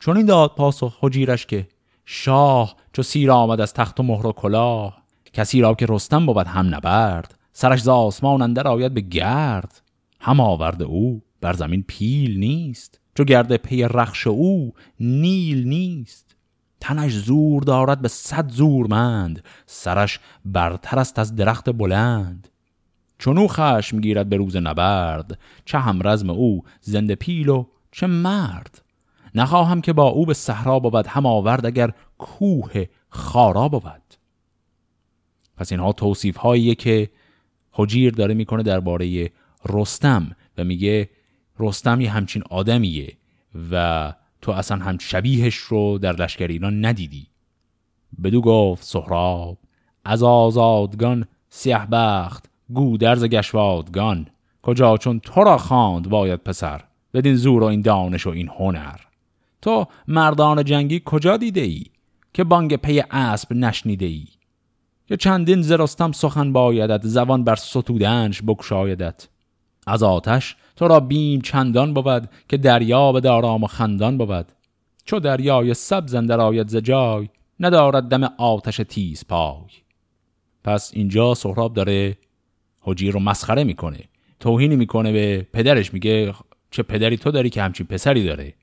چون 0.00 0.16
این 0.16 0.26
داد 0.26 0.54
پاسخ 0.54 0.98
حجیرش 1.00 1.46
که 1.46 1.68
شاه 2.04 2.76
چو 2.92 3.02
سیر 3.02 3.30
آمد 3.30 3.60
از 3.60 3.74
تخت 3.74 4.00
و 4.00 4.02
مهر 4.02 4.26
و 4.26 4.32
کلاه 4.32 5.02
کسی 5.32 5.60
را 5.60 5.74
که 5.74 5.86
رستم 5.88 6.26
بود 6.26 6.46
هم 6.46 6.74
نبرد 6.74 7.38
سرش 7.52 7.82
ز 7.82 7.88
آسمان 7.88 8.42
اندر 8.42 8.68
آید 8.68 8.94
به 8.94 9.00
گرد. 9.00 9.82
هم 10.20 10.40
آورده 10.40 10.84
او 10.84 11.22
بر 11.40 11.52
زمین 11.52 11.84
پیل 11.88 12.38
نیست 12.38 13.00
چو 13.14 13.24
گرده 13.24 13.56
پی 13.56 13.82
رخش 13.82 14.26
او 14.26 14.72
نیل 15.00 15.68
نیست. 15.68 16.29
تنش 16.80 17.12
زور 17.12 17.62
دارد 17.62 18.02
به 18.02 18.08
صد 18.08 18.50
زورمند. 18.50 19.44
سرش 19.66 20.20
برتر 20.44 20.98
است 20.98 21.18
از 21.18 21.36
درخت 21.36 21.70
بلند. 21.70 22.48
چون 23.18 23.38
او 23.38 23.48
خشم 23.48 24.00
گیرد 24.00 24.28
به 24.28 24.36
روز 24.36 24.56
نبرد. 24.56 25.38
چه 25.64 25.78
هم 25.78 26.00
رزم 26.08 26.30
او 26.30 26.64
زنده 26.80 27.14
پیل 27.14 27.48
و 27.48 27.66
چه 27.92 28.06
مرد. 28.06 28.82
نخواهم 29.34 29.80
که 29.80 29.92
با 29.92 30.08
او 30.08 30.26
به 30.26 30.34
صحرا 30.34 30.78
بود 30.78 31.06
هم 31.06 31.26
آورد 31.26 31.66
اگر 31.66 31.92
کوه 32.18 32.84
خارا 33.08 33.68
بود. 33.68 34.14
پس 35.56 35.72
اینها 35.72 35.92
توصیف 35.92 36.36
هاییه 36.36 36.74
که 36.74 37.10
حجیر 37.72 38.12
داره 38.12 38.34
می‌کنه 38.34 38.62
درباره 38.62 39.30
رستم 39.68 40.36
و 40.58 40.64
میگه 40.64 41.10
رستم 41.58 42.00
یه 42.00 42.10
همچین 42.10 42.42
آدمیه 42.50 43.16
و 43.70 44.12
تو 44.42 44.52
اصلا 44.52 44.78
هم 44.78 44.98
شبیهش 44.98 45.56
رو 45.56 45.98
در 45.98 46.12
لشکر 46.12 46.46
ایران 46.46 46.84
ندیدی. 46.84 47.26
بدو 48.24 48.40
گفت 48.40 48.84
سهراب 48.84 49.58
از 50.04 50.22
آزادگان 50.22 51.26
سیه 51.48 51.86
بخت 51.86 52.50
گودرز 52.74 53.24
گشوادگان. 53.24 54.26
کجا 54.62 54.96
چون 54.96 55.20
تو 55.20 55.44
را 55.44 55.58
خواند 55.58 56.08
باید 56.08 56.40
پسر 56.44 56.84
بدین 57.14 57.36
زور 57.36 57.62
و 57.62 57.66
این 57.66 57.80
دانش 57.80 58.26
و 58.26 58.30
این 58.30 58.48
هنر. 58.48 58.96
تو 59.62 59.86
مردان 60.08 60.64
جنگی 60.64 61.02
کجا 61.04 61.36
دیده 61.36 61.60
ای؟ 61.60 61.84
که 62.34 62.44
بانگ 62.44 62.76
پی 62.76 63.02
اسب 63.10 63.52
نشنیده 63.52 64.06
ای؟ 64.06 64.26
که 65.06 65.16
چندین 65.16 65.62
زرستم 65.62 66.12
سخن 66.12 66.52
بایدت 66.52 67.00
زبان 67.06 67.44
بر 67.44 67.54
ستودنش 67.54 68.42
بکشایدت. 68.46 69.28
از 69.86 70.02
آتش 70.02 70.56
تو 70.80 70.88
را 70.88 71.00
بیم 71.00 71.40
چندان 71.40 71.94
بود 71.94 72.28
که 72.48 72.56
دریا 72.56 73.12
به 73.12 73.20
دارام 73.20 73.64
و 73.64 73.66
خندان 73.66 74.18
بود. 74.18 74.46
چو 75.04 75.20
دریای 75.20 75.74
سبز 75.74 76.14
اندر 76.14 76.40
آید 76.40 76.68
ز 76.68 76.76
جای 76.76 77.28
ندارد 77.60 78.08
دم 78.08 78.24
آتش 78.38 78.76
تیز 78.76 79.24
پای. 79.28 79.70
پس 80.64 80.90
اینجا 80.94 81.34
سهراب 81.34 81.74
داره 81.74 82.16
حجیر 82.80 83.12
رو 83.12 83.20
مسخره 83.20 83.64
می‌کنه 83.64 83.98
توهینی 84.40 84.76
می‌کنه 84.76 85.12
به 85.12 85.46
پدرش 85.52 85.94
میگه 85.94 86.34
چه 86.70 86.82
پدری 86.82 87.16
تو 87.16 87.30
داری 87.30 87.50
که 87.50 87.62
همچین 87.62 87.86
پسری 87.86 88.24
داره. 88.24 88.54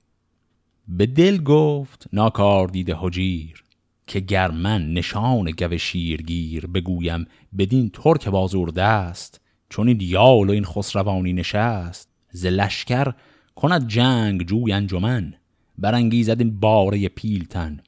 به 0.87 1.05
دل 1.05 1.37
گفت 1.37 2.07
ناکار 2.13 2.67
دیده 2.67 2.95
حجیر 2.99 3.63
که 4.07 4.19
گر 4.19 4.51
من 4.51 4.93
نشان 4.93 5.51
گو 5.51 5.77
شیرگیر 5.77 6.67
بگویم 6.67 7.25
بدین 7.57 7.89
ترک 7.89 8.27
بازور 8.27 8.69
دست 8.69 9.41
چون 9.69 9.87
این 9.87 9.97
دیال 9.97 10.49
و 10.49 10.51
این 10.51 10.65
خسروانی 10.65 11.33
نشست 11.33 12.09
ز 12.31 12.45
لشکر 12.45 13.13
کند 13.55 13.87
جنگ 13.87 14.43
جوی 14.43 14.73
انجمن 14.73 15.33
برانگیزد 15.77 16.39
این 16.39 16.59
باره 16.59 17.09
پیلتن. 17.09 17.79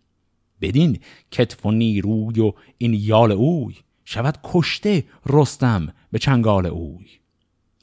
بدین 0.61 0.99
کتف 1.31 1.65
و 1.65 1.71
نیروی 1.71 2.39
و 2.39 2.53
این 2.77 2.93
یال 2.93 3.31
اوی 3.31 3.75
شود 4.05 4.37
کشته 4.43 5.03
رستم 5.25 5.93
به 6.11 6.19
چنگال 6.19 6.65
اوی. 6.65 7.05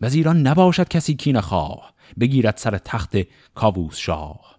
وزیران 0.01 0.47
نباشد 0.47 0.89
کسی 0.89 1.15
کی 1.15 1.33
نخواه 1.33 1.95
بگیرد 2.21 2.57
سر 2.57 2.79
تخت 2.79 3.17
کاووس 3.55 3.97
شاه. 3.97 4.59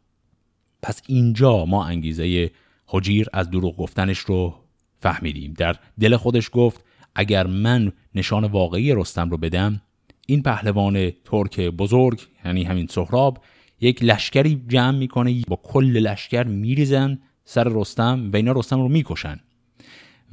پس 0.82 1.01
اینجا 1.08 1.65
ما 1.65 1.86
انگیزه 1.86 2.51
حجیر 2.88 3.27
از 3.34 3.50
دروغ 3.50 3.77
گفتنش 3.77 4.20
رو 4.20 4.56
فهمیدیم. 5.00 5.53
در 5.53 5.75
دل 6.00 6.17
خودش 6.17 6.50
گفت 6.53 6.84
اگر 7.17 7.47
من 7.47 7.91
نشان 8.15 8.45
واقعی 8.45 8.95
رستم 8.95 9.29
رو 9.29 9.38
بدم 9.38 9.81
این 10.27 10.43
پهلوان 10.43 11.12
ترک 11.12 11.59
بزرگ 11.59 12.21
یعنی 12.45 12.63
همین 12.63 12.88
سهراب 12.88 13.43
یک 13.81 14.03
لشکری 14.03 14.63
جمع 14.67 14.97
می‌کنه 14.97 15.41
با 15.47 15.59
کل 15.63 15.97
لشکر 15.97 16.43
میریزن 16.43 17.19
سر 17.45 17.63
رستم 17.63 18.29
و 18.33 18.36
اینا 18.36 18.51
رستم 18.51 18.81
رو 18.81 18.88
می‌کشن. 18.88 19.39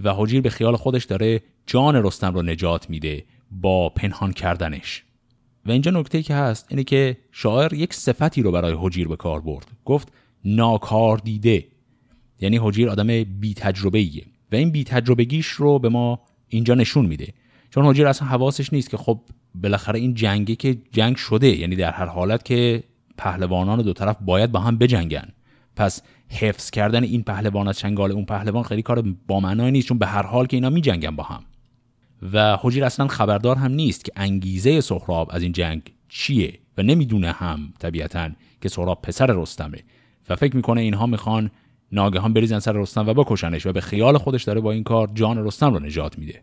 و 0.05 0.15
حجیر 0.15 0.41
به 0.41 0.51
خیال 0.51 0.77
خودش 0.77 1.05
داره 1.05 1.43
جان 1.67 1.97
رستم 1.97 2.35
رو 2.35 2.43
نجات 2.43 2.91
میده 2.91 3.25
با 3.51 3.89
پنهان 3.89 4.33
کردنش. 4.33 5.05
و 5.67 5.71
اینجا 5.71 5.91
نکته 5.91 6.23
که 6.23 6.35
هست 6.35 6.67
اینه 6.71 6.85
که 6.85 7.17
شاعر 7.33 7.73
یک 7.73 7.95
صفتی 7.95 8.43
رو 8.43 8.53
برای 8.53 8.77
حجیر 8.79 9.09
به 9.09 9.17
کار 9.17 9.41
برد. 9.41 9.67
گفت 9.85 10.13
ناکار 10.45 11.19
دیده. 11.19 11.65
یعنی 12.41 12.59
حجیر 12.63 12.91
آدم 12.91 13.25
بی 13.25 13.55
تجربه 13.55 13.99
ایه 13.99 14.25
و 14.53 14.57
این 14.57 14.71
بی 14.71 14.85
تجربگیش 14.85 15.47
رو 15.47 15.79
به 15.79 15.89
ما 15.89 16.21
اینجا 16.49 16.75
نشون 16.75 17.07
میده. 17.07 17.33
چون 17.71 17.87
حجیر 17.87 18.07
اصلا 18.07 18.29
حواسش 18.29 18.73
نیست 18.73 18.91
که 18.91 18.97
خب 18.97 19.21
بالاخره 19.55 19.99
این 19.99 20.15
جنگه 20.15 20.57
که 20.57 20.77
جنگ 20.93 21.17
شده 21.17 21.57
یعنی 21.57 21.77
در 21.77 21.91
هر 21.91 22.07
حالت 22.07 22.45
که 22.45 22.83
پهلوانان 23.19 23.83
دو 23.83 23.93
طرف 23.93 24.17
باید 24.21 24.53
با 24.53 24.61
هم 24.61 24.79
بجنگن. 24.79 25.29
پس 25.77 26.03
حفظ 26.29 26.71
کردن 26.71 27.03
این 27.03 27.23
پهلوان 27.23 27.69
از 27.69 27.79
چنگال 27.79 28.13
اون 28.13 28.25
پهلوان 28.25 28.63
خیلی 28.63 28.83
کار 28.83 29.03
با 29.27 29.41
معنای 29.41 29.71
نیست 29.71 29.89
چون 29.89 29.99
به 29.99 30.07
هر 30.07 30.27
حال 30.27 30.47
که 30.47 30.57
اینا 30.57 30.71
میجنگن 30.71 31.17
با 31.17 31.23
هم. 31.23 31.45
و 32.33 32.59
حجیر 32.61 32.85
اصلا 32.85 33.09
خبردار 33.09 33.57
هم 33.57 33.73
نیست 33.73 34.05
که 34.05 34.13
انگیزه 34.17 34.81
سهراب 34.81 35.29
از 35.33 35.43
این 35.43 35.53
جنگ 35.53 35.83
چیه 36.09 36.59
و 36.79 36.83
نمی‌دونه 36.83 37.33
هم 37.33 37.73
طبیعتا 37.79 38.31
که 38.61 38.69
سهراب 38.69 39.03
پسر 39.03 39.27
رستمه. 39.27 39.79
و 40.29 40.37
فکر 40.37 40.57
می‌کنه 40.57 40.81
اینها 40.81 41.07
می‌خوان 41.07 41.51
ناگهان 41.95 42.33
بریزن 42.33 42.59
سر 42.59 42.73
رستم 42.73 43.09
و 43.09 43.15
بکشنش 43.15 43.67
و 43.67 43.73
به 43.73 43.81
خیال 43.81 44.19
خودش 44.19 44.45
داره 44.45 44.61
با 44.61 44.73
این 44.73 44.83
کار 44.83 45.11
جان 45.15 45.47
رستم 45.47 45.75
رو 45.75 45.81
نجات 45.81 46.19
میده. 46.19 46.43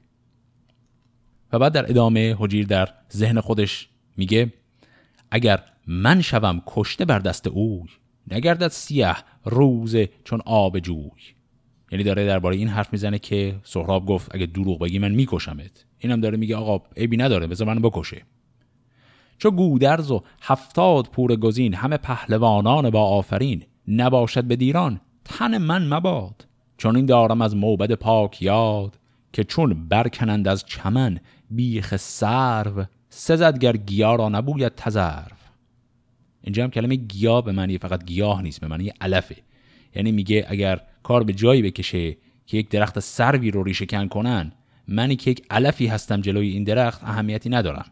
و 1.53 1.59
بعد 1.59 1.73
در 1.73 1.89
ادامه 1.89 2.35
حجیر 2.39 2.65
در 2.65 2.89
ذهن 3.13 3.39
خودش 3.39 3.89
میگه 4.17 4.53
اگر 5.31 5.63
من 5.87 6.21
شوم 6.21 6.61
کشته 6.67 7.05
بر 7.05 7.19
دست 7.19 7.47
اوی 7.47 7.89
نگردد 8.31 8.67
سیه 8.67 9.15
روزه 9.45 10.09
چون 10.23 10.41
آب 10.45 10.79
جوی. 10.79 11.11
یعنی 11.91 12.03
داره 12.03 12.25
درباره 12.25 12.55
این 12.55 12.67
حرف 12.67 12.93
می‌زنه 12.93 13.19
که 13.19 13.55
سهراب 13.63 14.05
گفت 14.05 14.35
اگه 14.35 14.45
دروغ 14.45 14.79
بگی 14.79 14.99
من 14.99 15.11
میکشمت. 15.11 15.85
اینم 15.99 16.21
داره 16.21 16.37
میگه 16.37 16.55
آقا 16.55 16.85
عیبی 16.97 17.17
نداره 17.17 17.47
بذار 17.47 17.67
منو 17.67 17.89
بکشه. 17.89 18.21
چو 19.37 19.51
گودرز 19.51 20.11
و 20.11 20.23
هفتاد 20.41 21.07
پور 21.07 21.35
گزین 21.35 21.73
همه 21.73 21.97
پهلوانان 21.97 22.89
با 22.89 23.03
آفرین 23.03 23.63
نباشد 23.87 24.43
به 24.43 24.55
دیران. 24.55 25.01
تن 25.31 25.57
من 25.57 25.87
مباد 25.93 26.47
چون 26.77 26.95
این 26.95 27.05
دارم 27.05 27.41
از 27.41 27.55
موبد 27.55 27.91
پاک 27.91 28.41
یاد 28.41 28.99
که 29.33 29.43
چون 29.43 29.87
برکنند 29.87 30.47
از 30.47 30.65
چمن 30.65 31.19
بیخ 31.49 31.95
سرو 31.97 32.85
سزدگر 33.09 33.77
گیا 33.77 34.15
را 34.15 34.29
نبوید 34.29 34.75
تزرف 34.75 35.41
اینجا 36.43 36.63
هم 36.63 36.69
کلمه 36.69 36.95
گیا 36.95 37.41
به 37.41 37.51
معنی 37.51 37.77
فقط 37.77 38.05
گیاه 38.05 38.41
نیست 38.41 38.61
به 38.61 38.67
معنی 38.67 38.91
علفه. 39.01 39.35
یعنی 39.95 40.11
میگه 40.11 40.45
اگر 40.49 40.81
کار 41.03 41.23
به 41.23 41.33
جایی 41.33 41.61
بکشه 41.61 42.17
که 42.45 42.57
یک 42.57 42.69
درخت 42.69 42.99
سروی 42.99 43.51
رو 43.51 43.63
ریشه 43.63 43.85
کن 43.85 44.07
کنن 44.07 44.51
منی 44.87 45.15
که 45.15 45.31
یک 45.31 45.45
علفی 45.49 45.87
هستم 45.87 46.21
جلوی 46.21 46.49
این 46.49 46.63
درخت 46.63 47.03
اهمیتی 47.03 47.49
ندارم. 47.49 47.85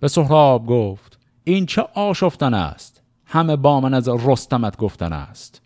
به 0.00 0.08
سهراب 0.08 0.66
گفت 0.66 1.18
این 1.44 1.66
چه 1.66 1.82
آشفتن 1.94 2.54
است؟ 2.54 3.02
همه 3.24 3.56
با 3.56 3.80
من 3.80 3.94
از 3.94 4.08
رستمت 4.08 4.76
گفتن 4.76 5.12
است. 5.12 5.62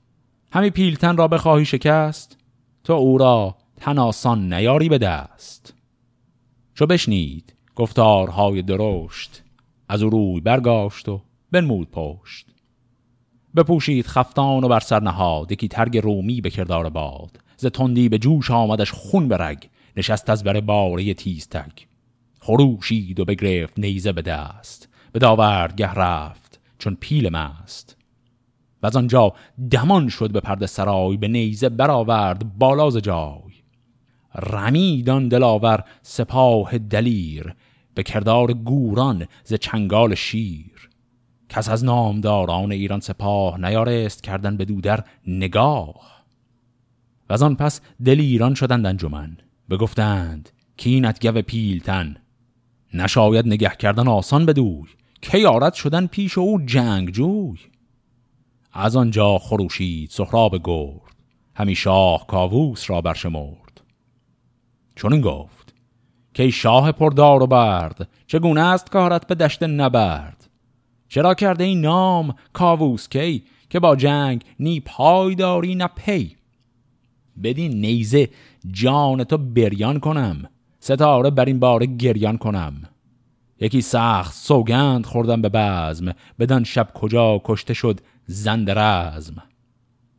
همی 0.55 0.71
پیلتن 0.71 1.17
را 1.17 1.29
بخواهی 1.29 1.65
شکست؟ 1.65 2.39
تو 2.85 2.93
او 2.93 3.19
را 3.19 3.57
تن 3.77 3.99
آسان 3.99 4.53
نیاری 4.53 4.89
به 4.89 4.99
دست. 4.99 5.75
چو 6.75 6.87
بشنید 6.87 7.55
گفتارهای 7.75 8.63
درشت 8.63 9.43
از 9.89 10.03
او 10.03 10.11
روی 10.11 10.41
برگاشت 10.41 11.09
و 11.09 11.21
بنمود 11.53 11.91
پشت. 11.91 12.47
بپوشید 13.57 14.07
خفتان 14.07 14.65
و 14.65 14.69
بر 14.69 14.81
سر 14.81 15.01
نهاد 15.01 15.53
یکی 15.53 15.69
ترگ 15.69 15.99
رومی 15.99 16.41
به 16.41 16.51
کردار 16.51 16.89
باد. 16.89 17.39
ز 17.57 17.67
تندی 17.67 18.09
به 18.09 18.19
جوش 18.19 18.51
آمدش 18.51 18.93
خون 18.93 19.29
به 19.29 19.37
رگ 19.37 19.69
نشست 19.97 20.31
از 20.31 20.45
بر 20.45 20.61
باره 20.61 21.15
تیز 21.15 21.49
تگ. 21.49 21.73
خروشید 22.41 23.21
و 23.21 23.25
بگرفت 23.25 23.79
نیزه 23.79 24.13
به 24.13 24.23
دست 24.23 24.89
به 25.13 25.19
داورد 25.19 25.77
گه 25.77 25.95
رفت 25.95 26.61
چون 26.79 26.97
پیل 27.01 27.29
مست. 27.29 27.94
و 28.85 28.87
از 28.87 28.97
آنجا 28.97 29.33
دمان 29.71 30.09
شد 30.09 30.33
به 30.33 30.41
پرده 30.41 30.67
سرای 30.67 31.17
به 31.17 31.29
نیزه 31.29 31.69
برآورد 31.69 32.59
بالاز 32.59 32.97
جای. 32.97 33.55
رمیدان 34.35 35.29
دلاور 35.29 35.85
سپاه 36.03 36.79
دلیر 36.79 37.55
به 37.95 38.03
کردار 38.03 38.53
گوران 38.53 39.27
ز 39.45 39.55
چنگال 39.55 40.15
شیر. 40.15 40.91
کس 41.49 41.69
از 41.69 41.85
نامداران 41.85 42.73
ایران 42.73 43.01
سپاه 43.01 43.61
نیارست 43.61 44.23
کردن 44.23 44.57
به 44.57 44.65
دودر 44.65 45.05
نگاه. 45.27 46.25
و 47.29 47.33
از 47.33 47.43
آن 47.43 47.57
پس 47.57 47.81
دل 48.05 48.21
ایران 48.21 48.55
شدند 48.55 48.87
انجمن. 48.87 49.37
بگفتند 49.71 50.51
کینت 50.77 51.27
گو 51.27 51.43
پیلتن. 51.43 52.17
نشاید 52.95 53.47
نگه 53.47 53.73
کردن 53.79 54.09
آسان 54.09 54.47
بدوی. 54.47 54.89
که 55.23 55.39
یارد 55.39 55.75
شدن 55.75 56.07
پیش 56.07 56.39
او 56.39 56.61
جنگ 56.67 57.11
جوی 57.11 57.59
از 58.77 58.97
آنجا 58.97 59.39
خروشید 59.39 60.11
سهراب 60.11 60.61
گرد 60.65 61.15
همی 61.55 61.75
شاه 61.75 62.27
کاووس 62.27 62.91
را 62.91 63.01
برشمرد. 63.01 63.81
چون 64.95 65.21
گفت 65.21 65.75
که 66.35 66.51
شاه 66.51 66.93
پردار 66.93 67.43
و 67.43 67.47
برد 67.47 68.09
چگونه 68.27 68.61
است 68.61 68.91
کارت 68.91 69.27
به 69.27 69.35
دشت 69.35 69.63
نبرد؟ 69.63 70.49
چرا 71.09 71.35
کرده 71.35 71.65
این 71.65 71.81
نام 71.81 72.35
کاووس 72.53 73.09
کی 73.09 73.45
که 73.71 73.81
با 73.81 73.97
جنگ 73.97 74.45
نی 74.61 74.81
پایداری 74.81 75.75
نه 75.75 75.87
پی؟ 75.97 76.37
بدین 77.43 77.81
نیزه 77.81 78.29
جان 78.71 79.25
تو 79.25 79.39
بریان 79.39 80.01
کنم 80.01 80.45
ستاره 80.81 81.31
بر 81.31 81.45
این 81.45 81.59
باره 81.59 81.87
گریان 81.87 82.39
کنم. 82.39 82.83
یکی 83.61 83.81
سخت 83.81 84.35
سوگند 84.35 85.07
خوردم 85.07 85.43
به 85.43 85.49
بزم 85.49 86.13
بدان 86.39 86.65
شب 86.65 86.89
کجا 86.95 87.41
کشته 87.45 87.75
شد 87.75 88.01
زند 88.27 88.71
رزم 88.71 89.43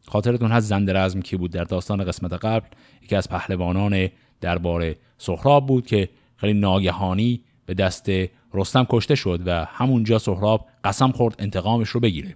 خاطرتون 0.08 0.52
هست 0.52 0.68
زند 0.68 0.92
رزم 0.92 1.22
کی 1.22 1.38
بود 1.38 1.52
در 1.52 1.64
داستان 1.64 2.04
قسمت 2.04 2.34
قبل؟ 2.34 2.68
یکی 3.04 3.16
از 3.16 3.30
پهلوانان 3.30 4.10
درباره 4.42 4.96
سهراب 5.18 5.68
بود 5.68 5.86
که 5.86 6.10
خیلی 6.36 6.60
ناگهانی 6.60 7.44
به 7.66 7.74
دست 7.74 8.10
رستم 8.54 8.86
کشته 8.90 9.16
شد 9.16 9.42
و 9.46 9.66
همونجا 9.66 10.20
سهراب 10.20 10.68
قسم 10.84 11.12
خورد 11.12 11.36
انتقامش 11.40 11.90
رو 11.90 12.00
بگیره 12.00 12.36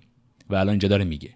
و 0.49 0.55
الان 0.55 0.69
اینجا 0.69 0.87
داره 0.87 1.03
میگه. 1.05 1.29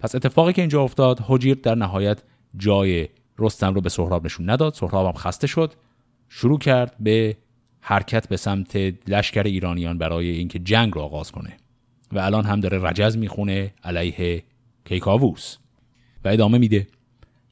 پس 0.00 0.14
اتفاقی 0.14 0.52
که 0.52 0.62
اینجا 0.62 0.82
افتاد 0.82 1.20
حجیر 1.26 1.54
در 1.54 1.74
نهایت 1.74 2.22
جای 2.56 3.08
رستم 3.38 3.74
رو 3.74 3.80
به 3.80 3.88
سهراب 3.88 4.24
نشون 4.24 4.50
نداد. 4.50 4.74
سهراب 4.74 5.06
هم 5.06 5.12
خسته 5.12 5.46
شد. 5.46 5.72
شروع 6.28 6.58
کرد 6.58 6.96
به 7.00 7.36
حرکت 7.80 8.28
به 8.28 8.36
سمت 8.36 8.76
لشکر 9.08 9.42
ایرانیان 9.42 9.98
برای 9.98 10.30
اینکه 10.30 10.58
جنگ 10.58 10.94
رو 10.94 11.00
آغاز 11.00 11.32
کنه. 11.32 11.56
و 12.14 12.18
الان 12.18 12.44
هم 12.44 12.60
داره 12.60 12.78
رجز 12.82 13.16
می‌خونه 13.16 13.74
علیه 13.84 14.42
کیکاووس. 14.84 15.56
و 16.24 16.28
ادامه 16.28 16.58
میده. 16.58 16.86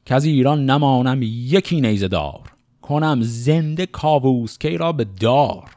که 0.05 0.15
از 0.15 0.25
ایران 0.25 0.65
نمانم 0.65 1.19
یکی 1.23 1.81
نیزه 1.81 2.07
دار 2.07 2.53
کنم 2.81 3.21
زنده 3.21 3.85
کاووس 3.85 4.57
کی 4.57 4.77
را 4.77 4.91
به 4.91 5.03
دار. 5.03 5.75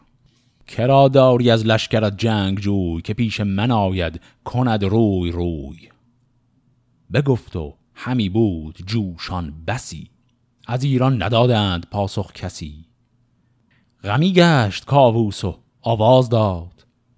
کرا 0.66 1.09
داری 1.09 1.51
از 1.51 1.66
لشکرت 1.66 2.18
جنگ 2.18 2.59
جوی 2.59 3.03
که 3.03 3.14
پیش 3.14 3.40
من 3.40 3.70
آید 3.70 4.20
کند 4.44 4.85
روی 4.85 5.31
روی. 5.31 5.88
بگفت 7.12 7.57
و 7.57 7.75
همی 7.94 8.29
بود 8.29 8.79
جوشان 8.87 9.64
بسی. 9.66 10.11
از 10.66 10.85
ایران 10.85 11.22
ندادند 11.22 11.87
پاسخ 11.90 12.33
کسی. 12.33 12.85
غمی 14.05 14.33
گشت 14.33 14.85
کاووس 14.85 15.44
و 15.44 15.59
آواز 15.81 16.29
داد. 16.29 16.75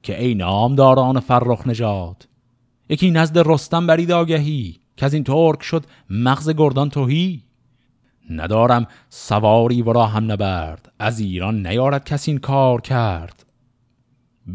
که 0.09 0.23
ای 0.23 0.35
نامداران 0.35 1.21
فرخ 1.21 1.67
نجات 1.67 2.29
یکی 2.89 3.11
نزد 3.11 3.39
رستم 3.39 3.87
برید 3.87 4.13
آگهی 4.13 4.77
که 4.97 5.07
از 5.07 5.15
این 5.15 5.25
ترک 5.25 5.63
شد 5.63 5.85
مغز 6.11 6.51
گردان 6.51 6.91
توهی 6.91 7.43
ندارم 8.31 8.87
سواری 9.09 9.83
و 9.83 9.99
هم 9.99 10.33
نبرد 10.33 10.93
از 10.99 11.21
ایران 11.21 11.67
نیارد 11.67 12.05
کسی 12.05 12.31
این 12.31 12.41
کار 12.41 12.81
کرد. 12.81 13.47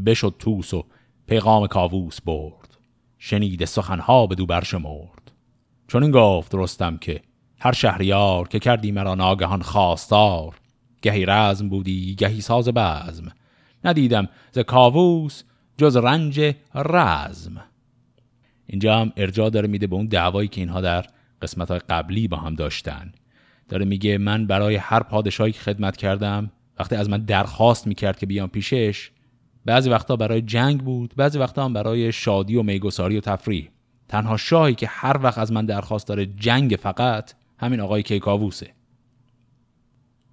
بشد 0.05 0.35
توس 0.39 0.73
و 0.73 0.85
پیغام 1.27 1.67
کاووس 1.67 2.21
برد 2.21 2.77
شنید 3.17 3.65
سخنها 3.65 4.27
به 4.27 4.35
دو 4.35 4.45
برشمرد 4.45 5.31
چون 5.87 6.03
این 6.03 6.11
گفت 6.11 6.55
رستم 6.55 6.97
که 6.97 7.21
هر 7.59 7.71
شهریار 7.71 8.47
که 8.47 8.59
کردی 8.59 8.91
مرا 8.91 9.15
ناگهان 9.15 9.61
خواستار 9.61 10.55
گهی 11.01 11.25
رزم 11.25 11.69
بودی 11.69 12.15
گهی 12.15 12.41
ساز 12.41 12.67
بزم. 12.67 13.31
ندیدم. 13.85 14.29
ز 14.51 14.59
کاووس 14.59 15.43
جز 15.77 15.97
رنج 15.97 16.55
رزم. 16.75 17.63
اینجا 18.67 18.99
هم 18.99 19.11
ارجاع 19.17 19.49
داره 19.49 19.67
میده 19.67 19.87
به 19.87 19.95
اون 19.95 20.05
دعوایی 20.05 20.47
که 20.47 20.61
اینها 20.61 20.81
در 20.81 21.05
قسمت 21.41 21.71
های 21.71 21.79
قبلی 21.79 22.27
با 22.27 22.37
هم 22.37 22.55
داشتن. 22.55 23.11
داره 23.69 23.85
میگه 23.85 24.17
من 24.17 24.47
برای 24.47 24.75
هر 24.75 25.03
پادشاهی 25.03 25.51
که 25.51 25.59
خدمت 25.59 25.97
کردم 25.97 26.51
وقتی 26.79 26.95
از 26.95 27.09
من 27.09 27.17
درخواست 27.17 27.87
می‌کرد 27.87 28.19
که 28.19 28.25
بیام 28.25 28.49
پیشش 28.49 29.11
بعضی 29.65 29.89
وقتا 29.89 30.15
برای 30.15 30.41
جنگ 30.41 30.81
بود 30.81 31.13
بعضی 31.17 31.39
وقتا 31.39 31.65
هم 31.65 31.73
برای 31.73 32.11
شادی 32.11 32.55
و 32.55 32.63
میگساری 32.63 33.17
و 33.17 33.21
تفریح. 33.21 33.69
تنها 34.07 34.37
شاهی 34.37 34.75
که 34.75 34.87
هر 34.87 35.19
وقت 35.23 35.37
از 35.37 35.51
من 35.51 35.65
درخواست 35.65 36.07
داره 36.07 36.25
جنگ 36.25 36.75
فقط 36.81 37.33
همین 37.57 37.79
آقای 37.79 38.03
کیکاووسه. 38.03 38.73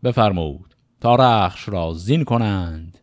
بفرمود. 0.05 0.75
تا 1.01 1.15
رخش 1.15 1.69
را 1.69 1.95
زین 1.95 2.25
کنند. 2.25 3.00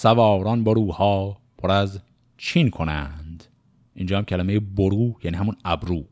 سواران 0.00 0.64
بروها 0.64 1.36
پر 1.58 1.70
از 1.70 2.00
چین 2.36 2.70
کنند. 2.70 3.44
اینجا 3.94 4.18
هم 4.18 4.24
کلمه 4.24 4.60
برو 4.60 5.14
یعنی 5.24 5.36
همون 5.36 5.56
ابرو. 5.64 6.04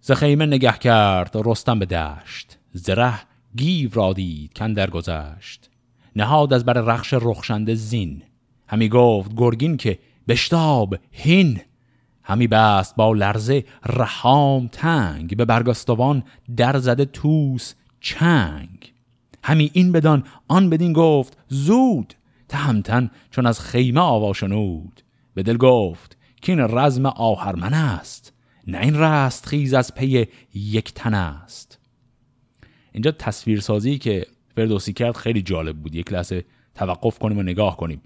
ز 0.00 0.12
خیمه 0.12 0.46
نگه 0.46 0.72
کرد 0.72 1.32
رستم 1.34 1.78
به 1.78 1.86
دشت. 1.86 2.58
زره 2.72 3.14
گیو 3.56 3.90
را 3.92 4.12
دید 4.12 4.52
کن 4.52 4.74
گذشت. 4.74 5.70
نهاد 6.16 6.52
از 6.52 6.64
بر 6.64 6.72
رخش 6.72 7.14
رخشنده 7.14 7.74
زین. 7.74 8.22
همی 8.68 8.88
گفت 8.88 9.30
گرگین 9.36 9.76
که 9.76 9.98
بشتاب 10.28 10.96
هین. 11.10 11.60
همی 12.22 12.46
بست 12.46 12.96
با 12.96 13.12
لرزه 13.12 13.64
رهام 13.86 14.68
تنگ. 14.68 15.36
به 15.36 15.44
برگستوان 15.44 16.22
در 16.56 16.78
زده 16.78 17.04
توس 17.04 17.74
چنگ. 18.00 18.92
همی 19.44 19.70
این 19.72 19.92
بدان 19.92 20.24
آن 20.48 20.70
بدین 20.70 20.92
گفت 20.92 21.38
زود. 21.48 22.14
تهمتن 22.50 23.10
چون 23.30 23.46
از 23.46 23.60
خیمه 23.60 24.00
آوا 24.00 24.32
شنود 24.32 25.02
به 25.34 25.42
دل 25.42 25.56
گفت 25.56 26.16
که 26.42 26.52
این 26.52 26.60
رزم 26.60 27.06
آهرمن 27.06 27.74
است 27.74 28.32
نه 28.66 28.78
این 28.78 28.98
رست 28.98 29.46
خیز 29.46 29.74
از 29.74 29.94
پی 29.94 30.28
یک 30.54 30.94
تن 30.94 31.14
است. 31.14 31.78
اینجا 32.92 33.10
تصویرسازی 33.10 33.98
که 33.98 34.26
فردوسی 34.56 34.92
کرد 34.92 35.16
خیلی 35.16 35.42
جالب 35.42 35.76
بود. 35.76 35.94
یک 35.94 36.12
لحظه 36.12 36.44
توقف 36.74 37.18
کنیم 37.18 37.38
و 37.38 37.42
نگاه 37.42 37.76
کنیم. 37.76 38.02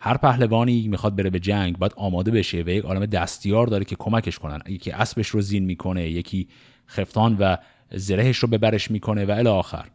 هر 0.00 0.16
پهلوانی 0.16 0.88
می‌خواد 0.88 1.16
بره 1.16 1.30
به 1.30 1.40
جنگ 1.40 1.78
باید 1.78 1.92
آماده 1.96 2.30
بشه 2.30 2.62
و 2.66 2.68
یک 2.68 2.84
عالم 2.84 3.06
دستیار 3.06 3.66
داره 3.66 3.84
که 3.84 3.96
کمکش 3.98 4.38
کنن. 4.38 4.60
یکی 4.68 4.90
اسبش 4.90 5.28
رو 5.28 5.40
زین 5.40 5.64
می‌کنه 5.64 6.10
یکی 6.10 6.48
خفتان 6.86 7.36
و 7.38 7.56
زرهش 7.90 8.38
رو 8.38 8.48
به 8.48 8.58
برش 8.58 8.90
می‌کنه 8.90 9.24
و 9.24 9.30
الی 9.30 9.48
آخر. 9.48 9.88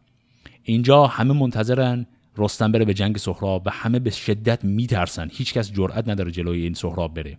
اینجا 0.62 1.06
همه 1.06 1.34
منتظرن 1.34 2.06
رستم 2.38 2.72
بره 2.72 2.84
به 2.84 2.94
جنگ 2.94 3.16
سهراب 3.16 3.62
و 3.66 3.70
همه 3.70 3.98
به 3.98 4.10
شدت 4.10 4.64
میترسن. 4.64 5.28
هیچکس 5.32 5.72
جرئت 5.72 6.08
نداره 6.08 6.30
جلوی 6.30 6.62
این 6.62 6.74
سهراب 6.74 7.14
بره. 7.14 7.36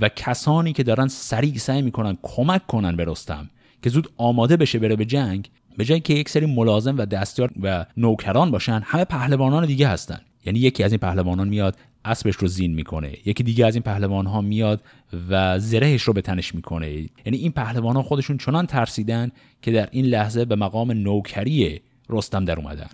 و 0.00 0.08
کسانی 0.08 0.72
که 0.72 0.82
دارن 0.82 1.08
سریع 1.08 1.58
سعی 1.58 1.82
می‌کنن 1.82 2.18
کمک 2.22 2.66
کنن 2.66 2.96
به 2.96 3.04
رستم 3.04 3.50
که 3.82 3.90
زود 3.90 4.08
آماده 4.16 4.56
بشه 4.56 4.78
بره 4.78 4.96
به 4.96 5.04
جنگ 5.04 5.50
به 5.76 5.84
جای 5.84 6.00
که 6.00 6.14
یک 6.14 6.28
سری 6.28 6.46
ملازم 6.46 6.98
و 6.98 7.06
دستیار 7.06 7.50
و 7.62 7.86
نوکران 7.96 8.50
باشن 8.50 8.82
همه 8.84 9.04
پهلوانان 9.04 9.66
دیگه 9.66 9.88
هستن. 9.88 10.20
یعنی 10.46 10.58
یکی 10.58 10.82
از 10.82 10.92
این 10.92 10.98
پهلوانان 10.98 11.48
میاد 11.48 11.76
اسبش 12.04 12.36
رو 12.36 12.48
زین 12.48 12.74
می‌کنه. 12.74 13.12
یکی 13.24 13.42
دیگه 13.42 13.66
از 13.66 13.74
این 13.74 13.82
پهلوان 13.82 14.26
ها 14.26 14.40
میاد 14.40 14.82
و 15.30 15.58
زرهش 15.58 16.02
رو 16.02 16.12
به 16.12 16.20
تنش 16.20 16.54
می‌کنه. 16.54 16.90
یعنی 16.90 17.38
این 17.38 17.52
پهلوان 17.52 17.96
ها 17.96 18.02
خودشون 18.02 18.38
چنان 18.38 18.66
ترسیدن 18.66 19.30
که 19.62 19.72
در 19.72 19.88
این 19.90 20.04
لحظه 20.04 20.44
به 20.44 20.56
مقام 20.56 20.92
نوکری 20.92 21.80
رستم 22.08 22.44
در 22.44 22.56
اومدن. 22.56 22.88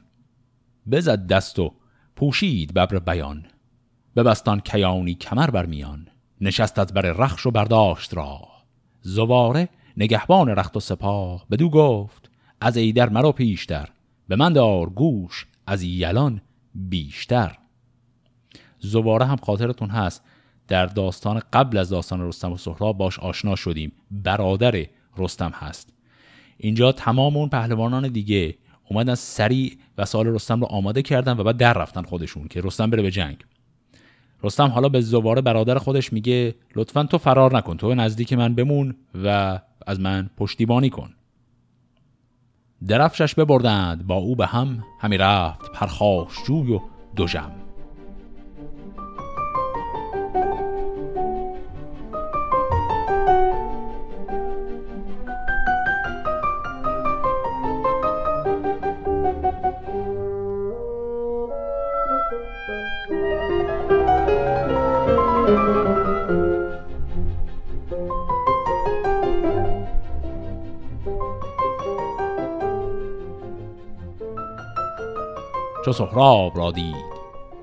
بزد 0.91 1.27
دست 1.27 1.59
و 1.59 1.75
پوشید 2.17 2.75
ببر 2.75 2.99
بیان. 2.99 3.47
ببستان 4.17 4.61
کیانی 4.61 5.15
کمر 5.15 5.51
بر 5.51 5.67
میان. 5.67 6.09
نشست 6.41 6.79
از 6.79 6.95
بر 6.95 7.03
رخش 7.03 7.47
و 7.47 7.51
برداشت 7.51 8.15
را. 8.15 8.41
زواره 9.01 9.69
نگهبان 9.97 10.49
رخت 10.49 10.77
و 10.77 10.81
سپاه 10.81 11.47
بدو 11.51 11.71
گفت 11.71 12.31
از 12.61 12.77
ایدر 12.77 13.09
مرا 13.09 13.33
پیشتر. 13.33 13.89
به 14.29 14.37
من 14.37 14.53
دار 14.53 14.91
گوش 14.91 15.47
از 15.67 15.83
یلان 15.83 16.41
بیشتر. 16.75 17.59
زواره 18.79 19.27
هم 19.27 19.37
خاطرتون 19.37 19.91
هست 19.91 20.25
در 20.69 20.87
داستان 20.87 21.43
قبل 21.53 21.79
از 21.79 21.89
داستان 21.89 22.29
رستم 22.29 22.53
و 22.53 22.57
سهراب 22.57 22.99
باش 22.99 23.19
آشنا 23.19 23.57
شدیم. 23.57 23.93
برادر 24.11 24.87
رستم 25.17 25.51
هست. 25.51 25.93
اینجا 26.57 26.93
تمام 26.93 27.37
اون 27.37 27.49
پهلوانان 27.49 28.09
دیگه 28.09 28.55
اومدن 28.91 29.15
سریع 29.15 29.79
وسایل 29.99 30.27
رستم 30.27 30.61
رو 30.61 30.67
آماده 30.67 31.03
کردن 31.03 31.39
و 31.39 31.45
بعد 31.45 31.57
در 31.57 31.73
رفتن 31.73 32.03
خودشون 32.03 32.49
که 32.49 32.61
رستم 32.61 32.91
بره 32.91 33.03
به 33.03 33.11
جنگ. 33.11 33.37
رستم 34.43 34.69
حالا 34.69 34.89
به 34.89 35.01
زواره 35.01 35.41
برادر 35.41 35.79
خودش 35.79 36.13
میگه 36.13 36.55
لطفا 36.77 37.05
تو 37.05 37.19
فرار 37.19 37.57
نکن 37.57 37.77
تو 37.77 37.95
نزدیک 37.95 38.33
من 38.33 38.55
بمون 38.55 38.97
و 39.25 39.59
از 39.87 40.01
من 40.01 40.31
پشتیبانی 40.37 40.91
کن. 40.91 41.11
درفشش 42.87 43.35
ببردند 43.35 44.07
با 44.07 44.15
او 44.15 44.37
به 44.37 44.47
هم 44.47 44.85
همی 45.01 45.19
رفت 45.19 45.73
پرخاشجوی 45.73 46.73
و 46.73 46.81
دوژم 47.17 47.60
چو 75.91 75.95
سهراب 75.95 76.59
را 76.59 76.71
دید. 76.71 76.95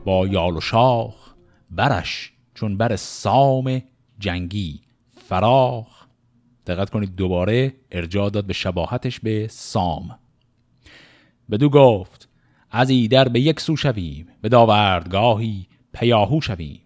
با 0.06 0.28
یال 0.28 0.58
و 0.58 0.62
شاخ 0.62 1.34
برش 1.72 2.34
چون 2.54 2.78
بر 2.78 2.96
سام 2.96 3.82
جنگی 4.20 4.82
فراخ. 5.28 6.06
دقت 6.66 6.90
کنید 6.90 7.16
دوباره 7.16 7.74
ارجاع 7.92 8.30
داد 8.30 8.46
به 8.46 8.54
شباهتش 8.54 9.20
به 9.20 9.48
سام. 9.48 10.20
بدو 11.52 11.70
گفت 11.70 12.30
از 12.72 12.90
ایدر 12.90 13.28
به 13.28 13.40
یک 13.40 13.60
سو 13.60 13.76
شویم 13.76 14.28
به 14.42 14.50
داوردگاهی 14.50 15.68
پیاهو 15.94 16.42
شویم. 16.42 16.82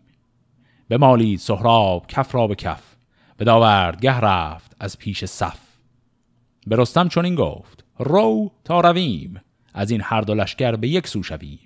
بمالید 0.90 1.40
سهراب 1.40 2.08
کف 2.08 2.36
را 2.36 2.48
به 2.48 2.56
کف 2.56 2.96
به 3.38 3.46
داوردگه 3.46 4.20
رفت 4.20 4.76
از 4.80 4.98
پیش 4.98 5.26
صف. 5.26 5.60
به 6.68 6.76
رستم 6.76 7.08
چنین 7.08 7.36
گفت 7.36 7.86
رو 8.00 8.52
تا 8.64 8.82
رویم. 8.82 9.42
از 9.74 9.92
این 9.92 10.02
هر 10.04 10.22
دو 10.22 10.34
لشکر 10.34 10.76
به 10.76 10.88
یک 10.88 11.08
سو 11.08 11.24
شویم. 11.24 11.60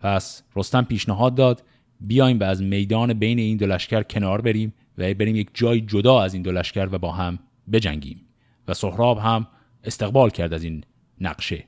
پس 0.00 0.42
رستم 0.56 0.82
پیشنهاد 0.82 1.34
داد 1.34 1.62
بیایم 2.00 2.40
و 2.40 2.44
از 2.44 2.62
میدان 2.62 3.14
بین 3.14 3.38
این 3.38 3.56
دو 3.56 3.66
لشکر 3.66 4.02
کنار 4.02 4.40
بریم 4.40 4.74
و 4.98 5.14
بریم 5.14 5.36
یک 5.36 5.50
جای 5.54 5.80
جدا 5.80 6.22
از 6.22 6.34
این 6.34 6.42
دو 6.42 6.52
لشکر 6.52 6.88
و 6.92 6.98
با 6.98 7.12
هم 7.12 7.38
بجنگیم 7.72 8.20
و 8.68 8.74
سهراب 8.74 9.18
هم 9.18 9.46
استقبال 9.84 10.30
کرد 10.30 10.54
از 10.54 10.64
این 10.64 10.84
نقشه. 11.20 11.64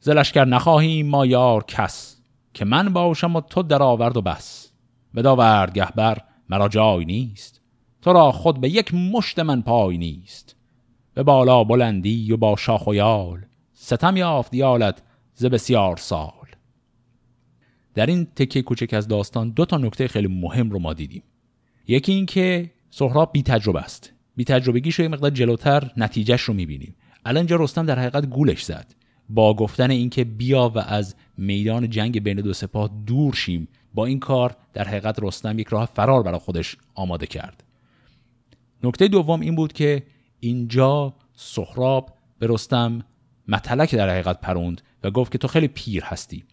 ز 0.00 0.08
لشکر 0.08 0.44
نخواهیم 0.44 1.06
ما 1.06 1.26
یار 1.26 1.64
کس 1.64 2.16
که 2.54 2.64
من 2.64 2.92
باشم 2.92 3.36
و 3.36 3.40
تو 3.40 3.62
در 3.62 3.82
آورد 3.82 4.16
و 4.16 4.22
بس. 4.22 4.72
بداورد 5.14 5.72
گهبر 5.74 6.18
مرا 6.48 6.68
جای 6.68 7.04
نیست 7.04 7.60
تو 8.02 8.12
را 8.12 8.32
خود 8.32 8.60
به 8.60 8.68
یک 8.68 8.94
مشت 8.94 9.38
من 9.38 9.62
پای 9.62 9.98
نیست. 9.98 10.56
به 11.14 11.22
بالا 11.22 11.64
بلندی 11.64 12.32
و 12.32 12.36
با 12.36 12.56
شاخ 12.56 12.86
و 12.86 12.94
یال 12.94 13.44
ستم 13.84 14.16
یافت 14.16 14.54
یالت 14.54 15.02
ز 15.34 15.44
بسیار 15.44 15.96
سال. 15.96 16.48
در 17.94 18.06
این 18.06 18.24
تکه 18.36 18.62
کوچک 18.62 18.94
از 18.94 19.08
داستان 19.08 19.50
دو 19.50 19.64
تا 19.64 19.78
نکته 19.78 20.08
خیلی 20.08 20.26
مهم 20.26 20.70
رو 20.70 20.78
ما 20.78 20.92
دیدیم. 20.92 21.22
یکی 21.88 22.12
این 22.12 22.26
که 22.26 22.70
سهراب 22.90 23.32
بی 23.32 23.42
تجربه 23.42 23.80
است. 23.80 24.12
بی 24.36 24.44
تجربگیش 24.44 24.94
رو 24.94 25.02
یه 25.02 25.08
مقدار 25.08 25.30
جلوتر 25.30 25.90
نتیجهش 25.96 26.40
رو 26.40 26.54
می‌بینیم. 26.54 26.94
الان 27.24 27.48
رستم 27.48 27.86
در 27.86 27.98
حقیقت 27.98 28.26
گولش 28.26 28.64
زد. 28.64 28.94
با 29.28 29.54
گفتن 29.54 29.90
اینکه 29.90 30.24
بیا 30.24 30.72
و 30.74 30.78
از 30.78 31.14
میدان 31.38 31.90
جنگ 31.90 32.22
بین 32.22 32.36
دو 32.36 32.52
سپاه 32.52 32.90
دور 33.06 33.34
شیم 33.34 33.68
با 33.94 34.06
این 34.06 34.20
کار 34.20 34.56
در 34.72 34.88
حقیقت 34.88 35.18
رستم 35.22 35.58
یک 35.58 35.68
راه 35.68 35.86
فرار 35.94 36.22
برای 36.22 36.38
خودش 36.38 36.76
آماده 36.94 37.26
کرد. 37.26 37.64
نکته 38.84 39.08
دوم 39.08 39.40
این 39.40 39.54
بود 39.54 39.72
که 39.72 40.02
اینجا 40.40 41.14
سهراب 41.34 42.14
به 42.38 42.46
رستم 42.46 43.04
مطلق 43.48 43.96
در 43.96 44.10
حقیقت 44.10 44.40
پروند 44.40 44.82
و 45.02 45.10
گفت 45.10 45.32
که 45.32 45.38
تو 45.38 45.48
خیلی 45.48 45.68
پیر 45.68 46.04
هستی. 46.04 46.44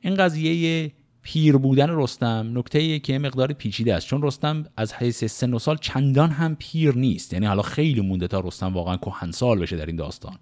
این 0.00 0.14
قضیه 0.14 0.92
پیر 1.22 1.56
بودن 1.56 1.90
رستم 1.90 2.50
نکته 2.54 2.98
که 2.98 3.18
مقدار 3.18 3.52
پیچیده 3.52 3.94
است. 3.94 4.06
چون 4.06 4.22
رستم 4.22 4.64
از 4.76 4.94
حیث 4.94 5.24
سن 5.24 5.54
و 5.54 5.58
سال 5.58 5.76
چندان 5.76 6.30
هم 6.30 6.56
پیر 6.58 6.94
نیست. 6.94 7.32
یعنی 7.32 7.46
حالا 7.46 7.62
خیلی 7.62 8.00
مونده 8.00 8.28
تا 8.28 8.40
رستم 8.40 8.74
واقعا 8.74 8.96
کهنسال 8.96 9.58
بشه 9.58 9.76
در 9.76 9.86
این 9.86 9.96
داستان. 9.96 10.38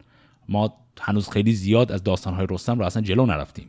ما 0.49 0.75
هنوز 1.01 1.29
خیلی 1.29 1.53
زیاد 1.53 1.93
از 1.93 2.03
داستانهای 2.03 2.47
رستم 2.51 2.79
رو 2.79 2.85
اصلا 2.85 3.03
جلو 3.03 3.27
نرفتیم. 3.27 3.69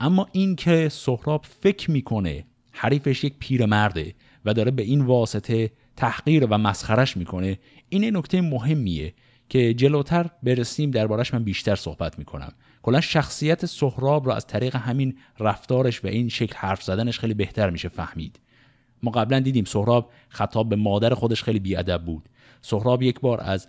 اما 0.00 0.26
این 0.32 0.56
که 0.56 0.88
سهراب 0.88 1.44
فکر 1.62 1.90
می‌کنه 1.90 2.44
حریفش 2.72 3.24
یک 3.24 3.34
پیر 3.38 3.66
مرده 3.66 4.14
و 4.44 4.54
داره 4.54 4.70
به 4.70 4.82
این 4.82 5.00
واسطه 5.00 5.70
تحقیر 5.96 6.46
و 6.50 6.58
مسخرش 6.58 7.16
می‌کنه 7.16 7.58
این 7.88 8.16
نکته 8.16 8.40
مهمیه. 8.40 9.14
که 9.50 9.74
جلوتر 9.74 10.30
برسیم 10.42 10.90
دربارش 10.90 11.34
من 11.34 11.44
بیشتر 11.44 11.74
صحبت 11.74 12.18
می‌کنم. 12.18 12.52
کلا 12.82 13.00
شخصیت 13.00 13.66
سهراب 13.66 14.26
رو 14.26 14.32
از 14.32 14.46
طریق 14.46 14.76
همین 14.76 15.18
رفتارش 15.38 16.04
و 16.04 16.06
این 16.06 16.28
شکل 16.28 16.56
حرف 16.56 16.82
زدنش 16.82 17.18
خیلی 17.18 17.34
بهتر 17.34 17.70
میشه 17.70 17.88
فهمید. 17.88 18.40
ما 19.02 19.10
قبلا 19.10 19.40
دیدیم 19.40 19.64
سهراب 19.64 20.10
خطاب 20.28 20.68
به 20.68 20.76
مادر 20.76 21.14
خودش 21.14 21.42
خیلی 21.42 21.58
بیادب 21.58 22.04
بود. 22.04 22.28
سهراب 22.60 23.02
یک 23.02 23.20
بار 23.20 23.40
از 23.40 23.68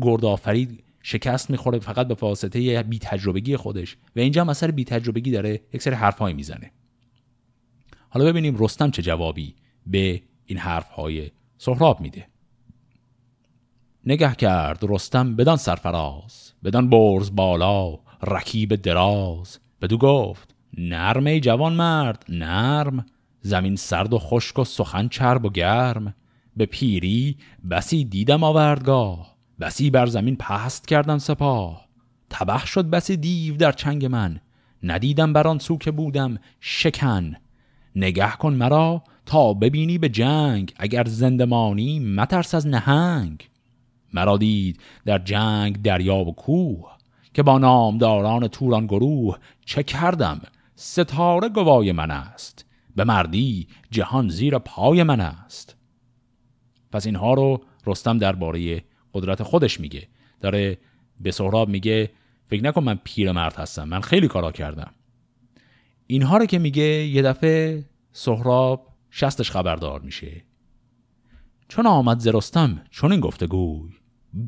گردآفرید 0.00 0.84
شکست 1.02 1.50
می‌خوره 1.50 1.78
فقط 1.78 2.08
به 2.08 2.14
واسطه 2.14 2.82
بی 2.82 2.98
تجربگی 2.98 3.56
خودش 3.56 3.96
و 4.16 4.20
اینجا 4.20 4.40
هم 4.40 4.48
اثر 4.48 4.70
بی 4.70 4.84
تجربگی 4.84 5.30
داره 5.30 5.60
یک 5.72 5.82
سری 5.82 5.94
حرفهایی 5.94 6.34
می‌زنه. 6.34 6.70
حالا 8.08 8.26
ببینیم 8.26 8.56
رستم 8.58 8.90
چه 8.90 9.02
جوابی 9.02 9.54
به 9.86 10.22
این 10.46 10.58
حرفهای 10.58 11.30
سهراب 11.58 12.00
میده. 12.00 12.26
نگه 14.08 14.34
کرد 14.34 14.78
رستم 14.82 15.36
بدان 15.36 15.56
سرفراز 15.56 16.52
بدان 16.64 16.90
برز 16.90 17.34
بالا 17.34 17.98
رکیب 18.22 18.74
دراز. 18.74 19.58
بدو 19.82 19.98
گفت 19.98 20.54
نرم 20.78 21.26
ای 21.26 21.40
جوان 21.40 21.72
مرد 21.72 22.24
نرم. 22.28 23.06
زمین 23.40 23.76
سرد 23.76 24.12
و 24.12 24.18
خشک 24.18 24.58
و 24.58 24.64
سخن 24.64 25.08
چرب 25.08 25.44
و 25.44 25.50
گرم. 25.50 26.14
به 26.56 26.66
پیری 26.66 27.36
بسی 27.70 28.04
دیدم 28.04 28.44
آوردگاه 28.44 29.36
بسی 29.60 29.90
بر 29.90 30.06
زمین 30.06 30.36
پست 30.36 30.88
کردن 30.88 31.18
سپاه. 31.18 31.88
تبه 32.30 32.66
شد 32.66 32.90
بسی 32.90 33.16
دیو 33.16 33.56
در 33.56 33.72
چنگ 33.72 34.06
من 34.06 34.40
ندیدم 34.82 35.32
بر 35.32 35.48
آن 35.48 35.58
سو 35.58 35.76
بودم 35.76 36.38
شکن. 36.60 37.34
نگه 37.96 38.30
کن 38.30 38.54
مرا 38.54 39.02
تا 39.26 39.54
ببینی 39.54 39.98
به 39.98 40.08
جنگ 40.08 40.74
اگر 40.76 41.04
زندمانی 41.04 42.00
مترس 42.00 42.54
از 42.54 42.66
نهنگ. 42.66 43.48
مرا 44.12 44.36
دید 44.36 44.80
در 45.04 45.18
جنگ 45.18 45.82
دریا 45.82 46.16
و 46.16 46.34
کوه 46.34 46.98
که 47.34 47.42
با 47.42 47.58
نامداران 47.58 48.48
توران 48.48 48.86
گروه 48.86 49.38
چه 49.64 49.82
کردم؟ 49.82 50.40
ستاره 50.76 51.48
گوای 51.48 51.92
من 51.92 52.10
است. 52.10 52.64
به 52.96 53.04
مردی 53.04 53.68
جهان 53.90 54.28
زیر 54.28 54.58
پای 54.58 55.02
من 55.02 55.20
است. 55.20 55.76
پس 56.92 57.06
اینها 57.06 57.34
رو 57.34 57.60
رستم 57.86 58.18
درباره 58.18 58.84
قدرت 59.14 59.42
خودش 59.42 59.80
میگه. 59.80 60.08
داره 60.40 60.78
به 61.20 61.30
سهراب 61.30 61.68
میگه 61.68 62.10
فکر 62.46 62.64
نکن 62.64 62.84
من 62.84 62.98
مرد 63.32 63.56
هستم 63.56 63.88
من 63.88 64.00
خیلی 64.00 64.28
کارا 64.28 64.52
کردم. 64.52 64.92
اینها 66.06 66.36
رو 66.36 66.46
که 66.46 66.58
میگه 66.58 67.06
یه 67.06 67.22
دفعه 67.22 67.84
سهراب 68.12 68.88
شستش 69.10 69.50
خبردار 69.50 70.00
میشه. 70.00 70.42
چون 71.68 71.86
آمد 71.86 72.18
زرستم 72.18 72.82
چون 72.90 73.12
این 73.12 73.20
گفته 73.20 73.46
گوی. 73.46 73.97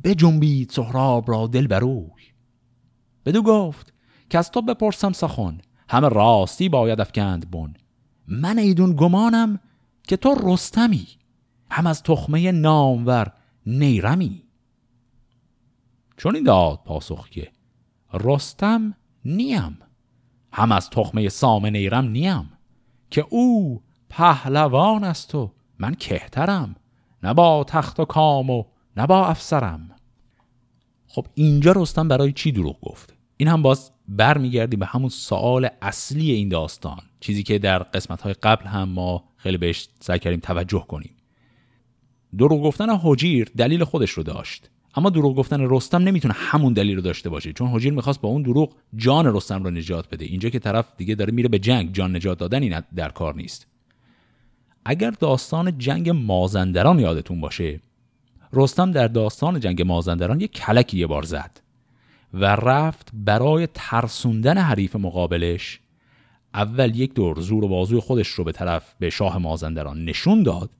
بجنبید 0.04 0.70
سهراب 0.70 1.30
را 1.30 1.46
دل 1.46 1.66
بروی 1.66 2.22
بدو 3.24 3.42
گفت 3.42 3.92
که 4.30 4.38
از 4.38 4.50
تو 4.50 4.62
بپرسم 4.62 5.12
سخن 5.12 5.58
همه 5.88 6.08
راستی 6.08 6.68
باید 6.68 7.00
افکند 7.00 7.50
بون 7.50 7.74
من 8.28 8.58
ایدون 8.58 8.96
گمانم 8.96 9.60
که 10.02 10.16
تو 10.16 10.34
رستمی 10.42 11.06
هم 11.70 11.86
از 11.86 12.02
تخمه 12.02 12.52
نامور 12.52 13.32
نیرمی. 13.66 14.42
چون 16.16 16.34
این 16.34 16.44
داد 16.44 16.80
پاسخ 16.84 17.28
که 17.28 17.52
رستم 18.14 18.94
نیم 19.24 19.78
هم 20.52 20.72
از 20.72 20.90
تخمه 20.90 21.28
سام 21.28 21.66
نیرم 21.66 22.08
نیم 22.08 22.50
که 23.10 23.26
او 23.30 23.82
پهلوان 24.08 25.04
است 25.04 25.34
و 25.34 25.52
من 25.78 25.94
کهترم 25.94 26.76
نه 27.22 27.34
با 27.34 27.64
تخت 27.64 28.00
و 28.00 28.04
کام 28.04 28.50
و 28.50 28.64
نه 28.96 29.06
با 29.06 29.26
افسرم. 29.26 29.90
خب 31.06 31.26
اینجا 31.34 31.72
رستم 31.72 32.08
برای 32.08 32.32
چی 32.32 32.52
دروغ 32.52 32.80
گفت؟ 32.80 33.14
این 33.36 33.48
هم 33.48 33.62
باز 33.62 33.90
برمیگردیم 34.08 34.80
به 34.80 34.86
همون 34.86 35.08
سوال 35.08 35.68
اصلی 35.82 36.30
این 36.30 36.48
داستان 36.48 37.00
چیزی 37.20 37.42
که 37.42 37.58
در 37.58 37.78
قسمت 37.78 38.20
های 38.20 38.32
قبل 38.32 38.66
هم 38.66 38.88
ما 38.88 39.24
خیلی 39.36 39.58
بهش 39.58 39.88
سعی 40.00 40.18
کردیم 40.18 40.40
توجه 40.40 40.84
کنیم. 40.88 41.14
دروغ 42.38 42.62
گفتن 42.62 42.96
حجیر 43.02 43.50
دلیل 43.56 43.84
خودش 43.84 44.10
رو 44.10 44.22
داشت. 44.22 44.70
اما 44.94 45.10
دروغ 45.10 45.36
گفتن 45.36 45.60
رستم 45.60 46.02
نمی‌تونه 46.02 46.34
همون 46.34 46.72
دلیل 46.72 46.96
رو 46.96 47.02
داشته 47.02 47.28
باشه 47.28 47.52
چون 47.52 47.68
حجیر 47.68 47.92
می‌خواست 47.92 48.20
با 48.20 48.28
اون 48.28 48.42
دروغ 48.42 48.74
جان 48.96 49.36
رستم 49.36 49.64
رو 49.64 49.70
نجات 49.70 50.08
بده. 50.10 50.24
اینجا 50.24 50.48
که 50.48 50.58
طرف 50.58 50.92
دیگه 50.96 51.14
داره 51.14 51.32
میره 51.32 51.48
به 51.48 51.58
جنگ 51.58 51.92
جان 51.92 52.16
نجات 52.16 52.38
دادنی 52.38 52.74
در 52.96 53.08
کار 53.08 53.34
نیست. 53.34 53.66
اگر 54.84 55.10
داستان 55.10 55.78
جنگ 55.78 56.10
مازندران 56.10 56.98
یادتون 56.98 57.40
باشه 57.40 57.80
رستم 58.52 58.92
در 58.92 59.08
داستان 59.08 59.60
جنگ 59.60 59.82
مازندران 59.82 60.40
یک 60.40 60.52
کلکی 60.52 60.98
یه 60.98 61.06
بار 61.06 61.22
زد 61.22 61.60
و 62.34 62.44
رفت 62.44 63.10
برای 63.12 63.68
ترسوندن 63.74 64.58
حریف 64.58 64.96
مقابلش. 64.96 65.80
اول 66.54 66.96
یک 66.96 67.14
دور 67.14 67.40
زور 67.40 67.64
و 67.64 67.68
بازوی 67.68 68.00
خودش 68.00 68.28
رو 68.28 68.44
به 68.44 68.52
طرف 68.52 68.94
به 68.98 69.10
شاه 69.10 69.38
مازندران 69.38 70.04
نشون 70.04 70.42
داد 70.42 70.70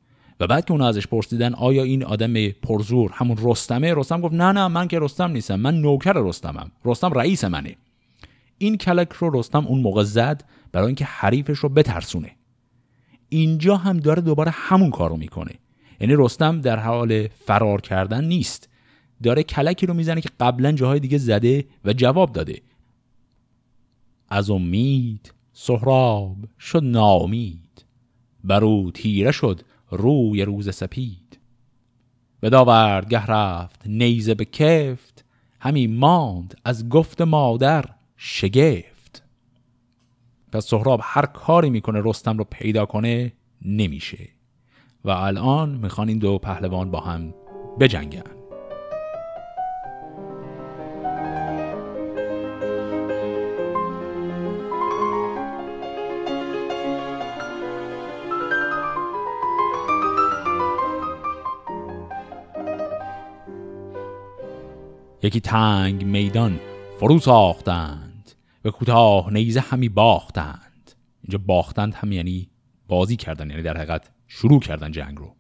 و 0.41 0.47
بعد 0.47 0.65
که 0.65 0.73
اون 0.73 0.83
ازش 0.83 1.07
پرسیدن 1.07 1.55
آیا 1.55 1.83
این 1.83 2.05
آدم 2.05 2.49
پرزور 2.49 3.11
همون 3.15 3.39
رستمه؟ 3.43 3.95
رستم 3.95 4.21
گفت 4.21 4.35
نه 4.35 4.53
نه 4.53 4.69
من 4.69 4.89
که 4.89 4.99
رستم 4.99 5.31
نیستم 5.31 5.61
من 5.61 5.81
نوکر 5.81 6.13
رستمم 6.13 6.71
رستم 6.85 7.13
رئیس 7.13 7.45
منه. 7.45 7.77
این 8.59 8.77
کلک 8.77 9.13
رو 9.13 9.39
رستم 9.39 9.67
اون 9.67 9.81
موقع 9.81 10.03
زد 10.03 10.45
برای 10.73 10.87
اینکه 10.87 11.05
حریفش 11.05 11.59
رو 11.59 11.69
بترسونه. 11.69 12.31
اینجا 13.29 13.77
هم 13.77 13.97
داره 13.97 14.23
دوباره 14.23 14.51
همون 14.51 14.91
کارو 14.91 15.17
می‌کنه. 15.17 15.53
یعنی 16.01 16.15
رستم 16.19 16.61
در 16.61 16.79
حال 16.79 17.29
فرار 17.29 17.81
کردن 17.81 18.25
نیست. 18.25 18.69
داره 19.23 19.43
کلکی 19.43 19.87
رو 19.87 19.95
می‌زنه 19.95 20.21
که 20.21 20.29
قبلا 20.41 20.73
جاهای 20.73 21.01
دیگه 21.01 21.19
زده 21.19 21.65
و 21.85 21.93
جواب 21.93 22.33
داده. 22.33 22.63
از 24.29 24.51
امید 24.51 25.35
سهراب 25.53 26.37
شد 26.61 26.85
ناامید. 26.85 27.85
برو 28.45 28.91
تیره 28.91 29.33
شد 29.33 29.61
روی 29.91 30.43
روز 30.43 30.75
سپید. 30.75 31.39
به 32.41 32.51
داوردگه 32.51 33.27
رفت 33.27 33.81
نیزه 33.87 34.35
به 34.35 34.45
کفت. 34.45 35.25
همی 35.61 35.87
ماند 35.87 36.61
از 36.65 36.89
گفت 36.89 37.21
مادر 37.21 37.85
شگفت. 38.17 39.23
پس 40.53 40.67
سهراب 40.67 41.01
هر 41.03 41.27
کاری 41.27 41.71
می‌کنه 41.71 42.03
رستم 42.05 42.39
رو 42.39 42.45
پیدا 42.45 42.87
کنه 42.87 43.33
نمیشه. 43.63 44.29
و 45.05 45.11
الان 45.11 45.71
می‌خوان 45.71 46.09
این 46.09 46.19
دو 46.19 46.39
پهلوان 46.39 46.91
با 46.91 47.01
هم 47.01 47.35
بجنگن. 47.81 48.23
یکی 65.23 65.41
تنگ 65.41 66.05
میدان 66.05 66.61
فرو 67.01 67.19
ساختند 67.19 68.31
و 68.65 68.71
کوتاه 68.71 69.33
نیزه 69.33 69.61
همی 69.61 69.89
باختند. 69.89 70.91
اینجا 71.23 71.39
باختند 71.47 71.95
هم 71.95 72.13
یعنی 72.13 72.49
بازی 72.89 73.17
کردن 73.17 73.51
یعنی 73.51 73.63
در 73.63 73.77
حقیقت 73.77 74.11
شروع 74.33 74.61
کردن 74.61 74.93
جنگ 74.93 75.19
رو. 75.19 75.35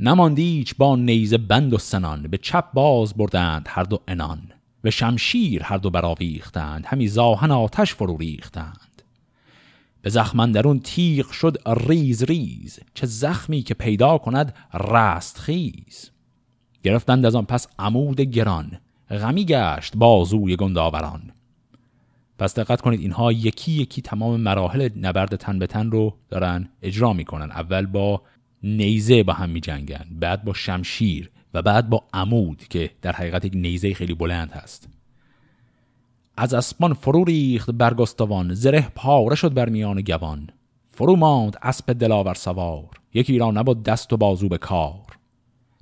نماندیچ 0.00 0.74
با 0.78 0.96
نیزه 0.96 1.38
بند 1.38 1.72
و 1.74 1.78
سنان 1.78 2.22
به 2.22 2.38
چپ 2.38 2.72
باز 2.72 3.14
بردند 3.14 3.66
هر 3.68 3.82
دو 3.82 4.00
انان 4.08 4.52
به 4.82 4.90
شمشیر 4.90 5.62
هر 5.62 5.76
دو 5.76 5.90
براویختند 5.90 6.86
همی 6.86 7.08
زاهن 7.08 7.50
آتش 7.50 7.94
فرو 7.94 8.16
ریختند. 8.16 9.02
به 10.02 10.10
زخمن 10.10 10.52
درون 10.52 10.80
تیغ 10.80 11.30
شد 11.30 11.56
ریز 11.66 12.22
ریز 12.22 12.80
چه 12.94 13.06
زخمی 13.06 13.62
که 13.62 13.74
پیدا 13.74 14.18
کند 14.18 14.54
رست 14.74 15.38
خیز. 15.38 16.10
گرفتند 16.82 17.26
از 17.26 17.34
آن 17.34 17.44
پس 17.44 17.68
عمود 17.78 18.20
گران 18.20 18.78
غمی 19.10 19.44
گشت 19.44 19.96
بازوی 19.96 20.56
گنداوران. 20.56 21.32
پس 22.42 22.58
دقت 22.58 22.80
کنید 22.80 23.00
اینها 23.00 23.32
یکی 23.32 23.72
یکی 23.72 24.02
تمام 24.02 24.40
مراحل 24.40 24.88
نبرد 24.96 25.36
تن 25.36 25.58
به 25.58 25.66
تن 25.66 25.90
رو 25.90 26.14
دارن 26.28 26.68
اجرا 26.82 27.12
می‌کنن. 27.12 27.50
اول 27.50 27.86
با 27.86 28.22
نیزه 28.62 29.22
با 29.22 29.32
هم 29.32 29.50
میجنگن 29.50 30.04
بعد 30.10 30.44
با 30.44 30.52
شمشیر 30.52 31.30
و 31.54 31.62
بعد 31.62 31.90
با 31.90 32.04
عمود 32.12 32.64
که 32.70 32.90
در 33.02 33.12
حقیقت 33.12 33.44
یک 33.44 33.52
نیزه 33.54 33.94
خیلی 33.94 34.14
بلند 34.14 34.52
هست. 34.52 34.88
از 36.36 36.54
اسبان 36.54 36.92
فرو 36.94 37.24
ریخت 37.24 37.70
برگستوان 37.70 38.54
زره 38.54 38.88
پاره 38.94 39.36
شد 39.36 39.54
بر 39.54 39.68
میان 39.68 40.00
گوان. 40.00 40.50
فرو 40.90 41.16
ماند 41.16 41.56
اسب 41.62 41.92
دلاور 41.92 42.34
سوار 42.34 42.90
یکی 43.14 43.38
را 43.38 43.50
نبود 43.50 43.82
دست 43.82 44.12
و 44.12 44.16
بازو 44.16 44.48
به 44.48 44.58
کار. 44.58 45.18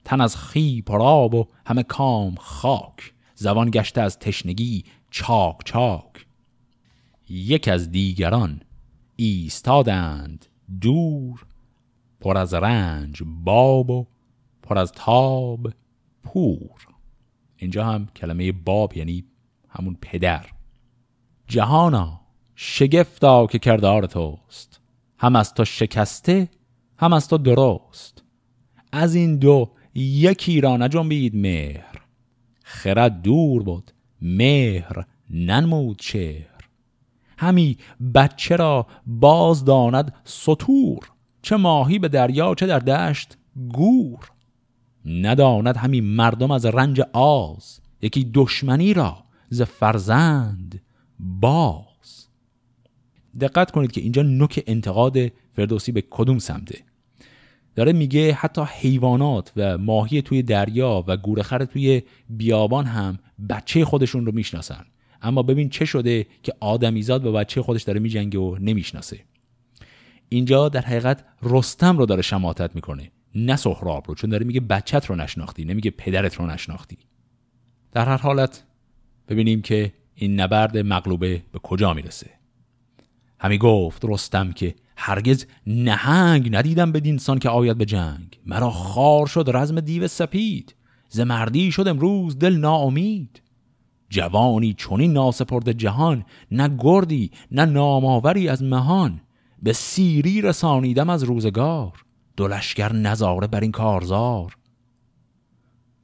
تن 0.05 0.21
از 0.21 0.37
خی 0.37 0.83
پراب 0.83 1.35
و 1.35 1.47
همه 1.67 1.83
کام 1.83 2.35
خاک 2.35 3.13
زبان 3.35 3.71
گشته 3.71 4.01
از 4.01 4.19
تشنگی 4.19 4.85
چاک 5.11 5.57
چاک. 5.65 6.30
یک 7.31 7.69
از 7.69 7.91
دیگران 7.91 8.61
ایستادند 9.17 10.47
دور 10.81 11.47
پر 12.21 12.39
از 12.39 12.55
رنج 12.55 13.23
باب 13.45 13.91
و 13.91 14.07
پر 14.63 14.79
از 14.79 14.93
تاب 14.93 15.73
پور. 16.23 16.87
اینجا 17.57 17.85
هم 17.85 18.07
کلمه 18.07 18.53
باب 18.53 18.97
یعنی 18.97 19.25
همون 19.69 19.97
پدر. 20.01 20.47
جهانا 21.47 22.21
شگفتا 22.55 23.47
که 23.47 23.59
کردار 23.59 24.07
توست. 24.07 24.81
هم 25.19 25.37
از 25.37 25.55
تو 25.55 25.65
شکسته 25.65 26.49
هم 26.99 27.13
از 27.13 27.29
تو 27.29 27.39
درست. 27.39 28.25
از 28.93 29.15
این 29.15 29.37
دو 29.37 29.71
یکی 29.95 30.61
را 30.61 30.77
نجنبید 30.77 31.37
مهر. 31.37 32.03
خرد 32.63 33.23
دور 33.23 33.63
بود 33.63 33.91
مهر 34.23 35.07
ننمود 35.31 35.99
چهر. 35.99 36.60
همی 37.41 37.79
بچه 38.15 38.57
را 38.57 38.87
باز 39.07 39.65
داند 39.65 40.15
سطور 40.25 41.11
چه 41.43 41.57
ماهی 41.57 41.99
به 41.99 42.09
دریا 42.09 42.55
چه 42.55 42.67
در 42.67 42.79
دشت 42.79 43.37
گور. 43.73 44.31
نداند 45.05 45.77
همی 45.77 46.01
مردم 46.01 46.51
از 46.51 46.67
رنج 46.67 47.01
آز 47.13 47.81
یکی 48.03 48.31
دشمنی 48.35 48.95
را 48.95 49.25
ز 49.49 49.63
فرزند 49.63 50.83
باز. 51.19 52.29
دقت 53.41 53.71
کنید 53.71 53.93
که 53.93 54.01
اینجا 54.01 54.23
نوک 54.23 54.65
انتقاد 54.67 55.17
فردوسی 55.53 55.93
به 55.93 56.05
کدوم 56.11 56.39
سمته. 56.39 56.79
داره 57.75 57.93
میگه 57.93 58.33
حتی 58.33 58.63
حیوانات 58.67 59.53
و 59.57 59.79
ماهی 59.79 60.23
توی 60.23 60.43
دریا 60.43 61.05
و 61.07 61.17
گورخر 61.17 61.65
توی 61.65 62.03
بیابان 62.31 62.85
هم 62.85 63.19
بچه 63.49 63.85
خودشون 63.85 64.27
رو 64.27 64.33
می‌شناسن. 64.33 64.85
اما 65.23 65.43
ببین 65.43 65.69
چه 65.69 65.85
شده 65.85 66.27
که 66.43 66.53
آدمیزاد 66.61 67.23
با 67.23 67.33
بچه 67.33 67.63
خودش 67.63 67.83
داره 67.83 68.01
میجنگه 68.01 68.39
و 68.39 68.57
نمی‌شناسه. 68.61 69.21
اینجا 70.29 70.69
در 70.69 70.81
حقیقت 70.81 71.25
رستم 71.43 71.99
رو 71.99 72.07
داره 72.07 72.23
شماتت 72.23 72.75
می‌کنه 72.75 73.11
نه 73.35 73.57
سهراب 73.57 74.05
رو 74.09 74.15
چون 74.15 74.31
داره 74.31 74.47
میگه 74.47 74.61
بچت 74.61 75.07
رو 75.07 75.17
نشناختی 75.17 75.65
نمیگه 75.65 75.91
پدرت 75.91 76.35
رو 76.35 76.47
نشناختی. 76.47 76.99
در 77.93 78.05
هر 78.05 78.17
حالت 78.17 78.65
ببینیم 79.29 79.63
که 79.63 79.93
این 80.15 80.41
نبرد 80.41 80.79
مغلوبه 80.79 81.43
به 81.53 81.59
کجا 81.59 81.95
می‌رسه. 81.95 82.31
همی 83.41 83.59
گفت 83.59 84.05
رستم 84.05 84.53
که 84.53 84.75
هرگز 84.97 85.47
نهنگ 85.67 86.57
ندیدم 86.57 86.93
به 86.93 87.01
دینسان 87.01 87.39
که 87.39 87.49
آید 87.49 87.79
به 87.79 87.85
جنگ. 87.85 88.39
مرا 88.47 88.71
خار 88.71 89.27
شد 89.27 89.51
رزم 89.55 89.81
دیو 89.81 90.09
سپید 90.09 90.75
ز 91.09 91.21
مردی 91.21 91.73
شد 91.73 91.89
امروز 91.89 92.39
دل 92.39 92.57
ناامید. 92.57 93.43
جوانی 94.11 94.75
چونین 94.75 95.13
ناسپرد 95.13 95.73
جهان 95.73 96.25
نه 96.51 96.77
گردی 96.79 97.31
نه 97.51 97.65
ناماوری 97.65 98.49
از 98.49 98.63
مهان. 98.63 99.21
به 99.63 99.73
سیری 99.73 100.43
رسانیدم 100.43 101.11
از 101.11 101.23
روزگار 101.23 102.05
دو 102.37 102.49
لشکر 102.49 102.93
نظاره 102.93 103.47
بر 103.47 103.61
این 103.61 103.73
کارزار. 103.73 104.57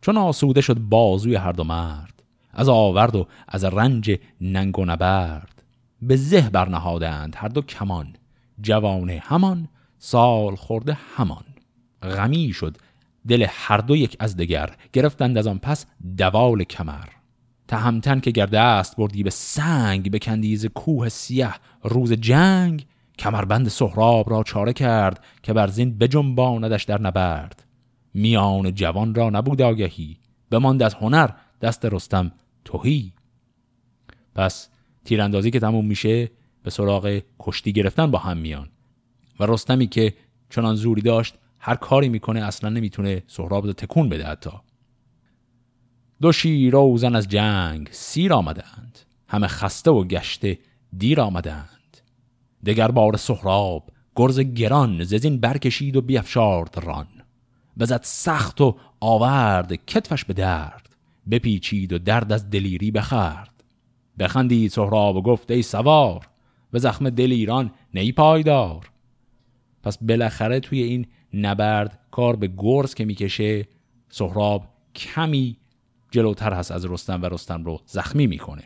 چون 0.00 0.16
آسوده 0.16 0.60
شد 0.60 0.78
بازوی 0.78 1.34
هر 1.34 1.52
دو 1.52 1.64
مرد 1.64 2.22
از 2.52 2.68
آورد 2.68 3.16
و 3.16 3.26
از 3.48 3.64
رنج 3.64 4.18
ننگ 4.40 4.78
و 4.78 4.84
نبرد. 4.84 5.62
به 6.02 6.16
زه 6.16 6.50
برنهادند 6.50 7.34
هر 7.36 7.48
دو 7.48 7.62
کمان 7.62 8.16
جوانه 8.60 9.22
همان 9.24 9.68
سال 9.98 10.56
خورده 10.56 10.98
همان. 11.16 11.44
غمی 12.02 12.52
شد 12.52 12.76
دل 13.28 13.46
هر 13.48 13.78
دو 13.78 13.96
یک 13.96 14.16
از 14.20 14.36
دگر 14.36 14.76
گرفتند 14.92 15.38
از 15.38 15.46
آن 15.46 15.58
پس 15.58 15.86
دوال 16.18 16.64
کمر. 16.64 17.15
تهمتن 17.68 18.20
که 18.20 18.30
گرده 18.30 18.60
است 18.60 18.96
بردی 18.96 19.22
به 19.22 19.30
سنگ 19.30 20.10
به 20.10 20.18
کندیز 20.18 20.66
کوه 20.66 21.08
سیه 21.08 21.54
روز 21.82 22.12
جنگ 22.12 22.86
کمربند 23.18 23.68
سهراب 23.68 24.30
را 24.30 24.42
چاره 24.42 24.72
کرد 24.72 25.24
که 25.42 25.52
بر 25.52 25.66
زین 25.66 25.98
بجنباندش 25.98 26.84
در 26.84 27.00
نبرد. 27.00 27.62
میان 28.14 28.74
جوان 28.74 29.14
را 29.14 29.30
نبود 29.30 29.62
آگهی 29.62 30.18
بماند 30.50 30.82
از 30.82 30.94
هنر 30.94 31.30
دست 31.62 31.84
رستم 31.84 32.32
توهی 32.64 33.12
پس 34.34 34.68
تیراندازی 35.04 35.50
که 35.50 35.60
تموم 35.60 35.86
میشه 35.86 36.30
به 36.62 36.70
سراغ 36.70 37.20
کشتی 37.40 37.72
گرفتن 37.72 38.10
با 38.10 38.18
هم 38.18 38.36
میان. 38.36 38.68
و 39.40 39.46
رستمی 39.46 39.86
که 39.86 40.14
چنان 40.50 40.74
زوری 40.74 41.02
داشت 41.02 41.34
هر 41.58 41.74
کاری 41.74 42.08
می‌کنه 42.08 42.40
اصلا 42.40 42.70
نمی‌تونه 42.70 43.22
سهراب 43.26 43.72
تکون 43.72 44.08
بده 44.08 44.24
حتی. 44.24 44.50
دو 46.20 46.32
شیر 46.32 46.76
و 46.76 46.98
زن 46.98 47.16
از 47.16 47.28
جنگ 47.28 47.88
سیر 47.90 48.32
آمدند. 48.32 48.98
همه 49.28 49.46
خسته 49.46 49.90
و 49.90 50.04
گشته 50.04 50.58
دیر 50.98 51.20
آمدند. 51.20 51.96
دگر 52.66 52.90
بار 52.90 53.16
سهراب 53.16 53.90
گرز 54.16 54.40
گران 54.40 55.04
ززین 55.04 55.40
برکشید 55.40 55.96
و 55.96 56.00
بیفشارد 56.00 56.78
ران. 56.82 57.06
بزد 57.78 58.00
سخت 58.02 58.60
و 58.60 58.76
آورد 59.00 59.74
کتفش 59.74 60.24
به 60.24 60.34
درد. 60.34 60.88
بپیچید 61.30 61.92
و 61.92 61.98
درد 61.98 62.32
از 62.32 62.50
دلیری 62.50 62.90
بخرد 62.90 63.64
بخندید 64.18 64.70
سهراب 64.70 65.16
و 65.16 65.22
گفت 65.22 65.50
ای 65.50 65.62
سوار 65.62 66.28
به 66.70 66.78
زخم 66.78 67.10
دل 67.10 67.32
ایران 67.32 67.70
نی 67.94 68.12
پایدار. 68.12 68.90
پس 69.82 69.98
بالاخره 69.98 70.60
توی 70.60 70.82
این 70.82 71.06
نبرد 71.34 71.98
کار 72.10 72.36
به 72.36 72.52
گرز 72.56 72.94
که 72.94 73.04
می‌کشه 73.04 73.68
سهراب 74.08 74.68
کمی 74.94 75.56
جلوتر 76.16 76.52
هست 76.52 76.72
از 76.72 76.86
رستم 76.86 77.22
و 77.22 77.26
رستم 77.26 77.64
رو 77.64 77.80
زخمی 77.86 78.26
می‌کنه. 78.26 78.62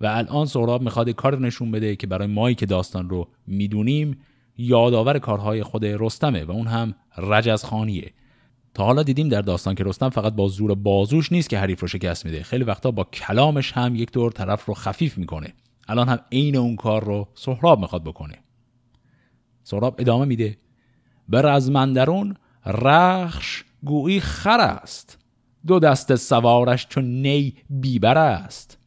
و 0.00 0.06
الان 0.06 0.46
سهراب 0.46 0.82
می‌خواد 0.82 1.10
کار 1.10 1.40
نشون 1.40 1.70
بده 1.70 1.96
که 1.96 2.06
برای 2.06 2.28
مایی 2.28 2.54
که 2.54 2.66
داستان 2.66 3.10
رو 3.10 3.28
می‌دونیم 3.46 4.18
یادآور 4.56 5.18
کارهای 5.18 5.62
خود 5.62 5.84
رستمه 5.84 6.44
و 6.44 6.50
اون 6.50 6.66
هم 6.66 6.94
رجز 7.18 7.64
خانیه. 7.64 8.12
تا 8.74 8.84
حالا 8.84 9.02
دیدیم 9.02 9.28
در 9.28 9.42
داستان 9.42 9.74
که 9.74 9.84
رستم 9.84 10.08
فقط 10.08 10.32
با 10.32 10.48
زور 10.48 10.74
بازوش 10.74 11.32
نیست 11.32 11.50
که 11.50 11.58
حریف 11.58 11.80
رو 11.80 11.88
شکست 11.88 12.26
میده. 12.26 12.42
خیلی 12.42 12.64
وقتا 12.64 12.90
با 12.90 13.04
کلامش 13.04 13.72
هم 13.72 13.94
یک 13.94 14.12
دور 14.12 14.32
طرف 14.32 14.64
رو 14.64 14.74
خفیف 14.74 15.18
می‌کنه. 15.18 15.52
الان 15.88 16.08
هم 16.08 16.18
عین 16.32 16.56
اون 16.56 16.76
کار 16.76 17.04
رو 17.04 17.28
سهراب 17.34 17.80
می‌خواد 17.80 18.04
بکنه. 18.04 18.34
سهراب 19.62 19.96
ادامه 19.98 20.24
میده. 20.24 20.56
به 21.28 21.42
رزمندرون 21.42 22.36
رخش 22.66 23.64
گویی 23.84 24.20
خر 24.20 24.60
است. 24.60 25.19
دو 25.66 25.78
دست 25.78 26.16
سوارش 26.16 26.86
چون 26.88 27.04
نی 27.04 27.54
بیبر 27.70 28.18
است. 28.18 28.78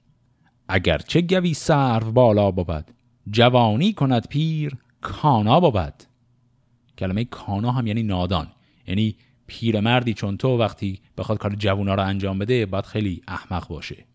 اگرچه 0.69 1.21
گوی 1.21 1.53
سرو 1.53 2.11
بالا 2.11 2.51
بود 2.51 2.85
جوانی 3.29 3.93
کند 3.93 4.27
پیر 4.27 4.75
کانا 5.01 5.59
بود. 5.59 6.03
کلمه 6.97 7.25
کانا 7.25 7.71
هم 7.71 7.87
یعنی 7.87 8.03
نادان 8.03 8.47
یعنی 8.87 9.15
پیرمردی 9.47 10.13
چون 10.13 10.37
تو 10.37 10.57
وقتی 10.57 10.99
بخواد 11.17 11.37
کار 11.37 11.55
جوونا 11.55 11.95
رو 11.95 12.03
انجام 12.03 12.39
بده 12.39 12.65
باید 12.65 12.85
خیلی 12.85 13.21
احمق 13.27 13.67
باشه. 13.67 14.05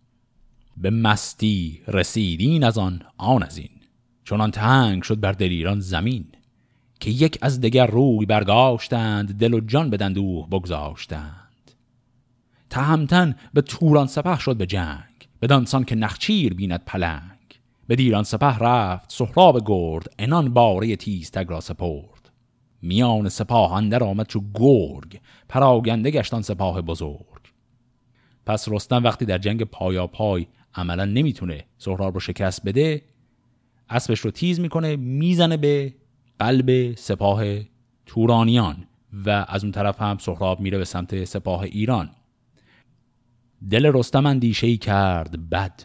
به 0.77 0.91
مستی 0.91 1.81
رسیدین 1.89 2.65
از 2.65 2.79
آن 2.79 3.03
آن 3.17 3.43
از 3.43 3.59
این 3.59 3.71
چونان 4.25 4.51
تنگ 4.51 5.03
شد 5.03 5.21
بر 5.21 5.33
دلیران 5.33 5.81
زمین 5.81 6.25
که 7.01 7.11
یک 7.11 7.39
از 7.43 7.61
دگر 7.61 7.87
روی 7.87 8.27
برگاشتند 8.27 9.39
دل 9.39 9.55
و 9.55 9.61
جان 9.61 9.91
به 9.91 9.97
بگذاشتند. 10.51 11.48
تهمتن 12.71 13.35
به 13.55 13.61
توران 13.61 14.07
سپه 14.07 14.39
شد 14.39 14.57
به 14.57 14.67
جنگ 14.67 15.29
بدانسان 15.43 15.85
که 15.85 15.95
نخچیر 15.95 16.55
بیند 16.55 16.85
پلنگ. 16.87 17.39
به 17.87 17.97
دیران 17.97 18.23
سپه 18.25 18.59
رفت 18.59 19.13
سهراب 19.13 19.63
گرد 19.67 20.15
انان 20.19 20.55
باره 20.55 20.97
تیز 20.97 21.31
تگ 21.31 21.47
را 21.49 21.61
سپرد. 21.61 22.31
میان 22.83 23.29
سپاه 23.29 23.73
اندر 23.73 24.05
آمد 24.05 24.27
چو 24.27 24.41
گرگ 24.55 25.21
پراگنده 25.49 26.11
گشتان 26.11 26.43
سپاه 26.43 26.83
بزرگ. 26.83 27.39
پس 28.47 28.69
رستم 28.69 29.05
وقتی 29.05 29.25
در 29.25 29.39
جنگ 29.39 29.63
پایا 29.63 30.07
پای 30.07 30.47
عملا 30.75 31.05
نمی‌تونه 31.05 31.65
سهراب 31.79 32.15
رو 32.15 32.21
شکست 32.21 32.63
بده 32.67 33.03
اسبش 33.89 34.21
رو 34.21 34.31
تیز 34.31 34.61
می‌کنه 34.61 34.97
می‌زنه 34.97 35.57
به 35.57 35.95
قلب 36.39 36.95
سپاه 36.95 37.43
تورانیان 38.07 38.85
و 39.27 39.45
از 39.49 39.65
اون 39.65 39.73
طرف 39.73 40.03
هم 40.03 40.19
سهراب 40.19 40.61
میره 40.61 40.79
به 40.79 40.85
سمت 40.85 41.25
سپاه 41.25 41.63
ایران. 41.63 42.11
دل 43.71 43.87
رستم 43.95 44.27
اندیشه 44.27 44.77
کرد 44.77 45.51
بد 45.51 45.83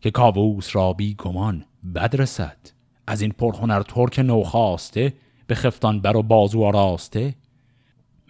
که 0.00 0.10
کاووس 0.10 0.76
را 0.76 0.92
بی 0.92 1.14
گمان 1.14 1.64
بد 1.94 2.16
رسد. 2.18 2.56
از 3.06 3.20
این 3.20 3.30
پرهنر 3.30 3.82
ترک 3.82 4.18
نوخواسته 4.18 5.14
به 5.46 5.54
خفتان 5.54 6.00
بر 6.00 6.16
و 6.16 6.22
بازو 6.22 6.64
آراسته. 6.64 7.34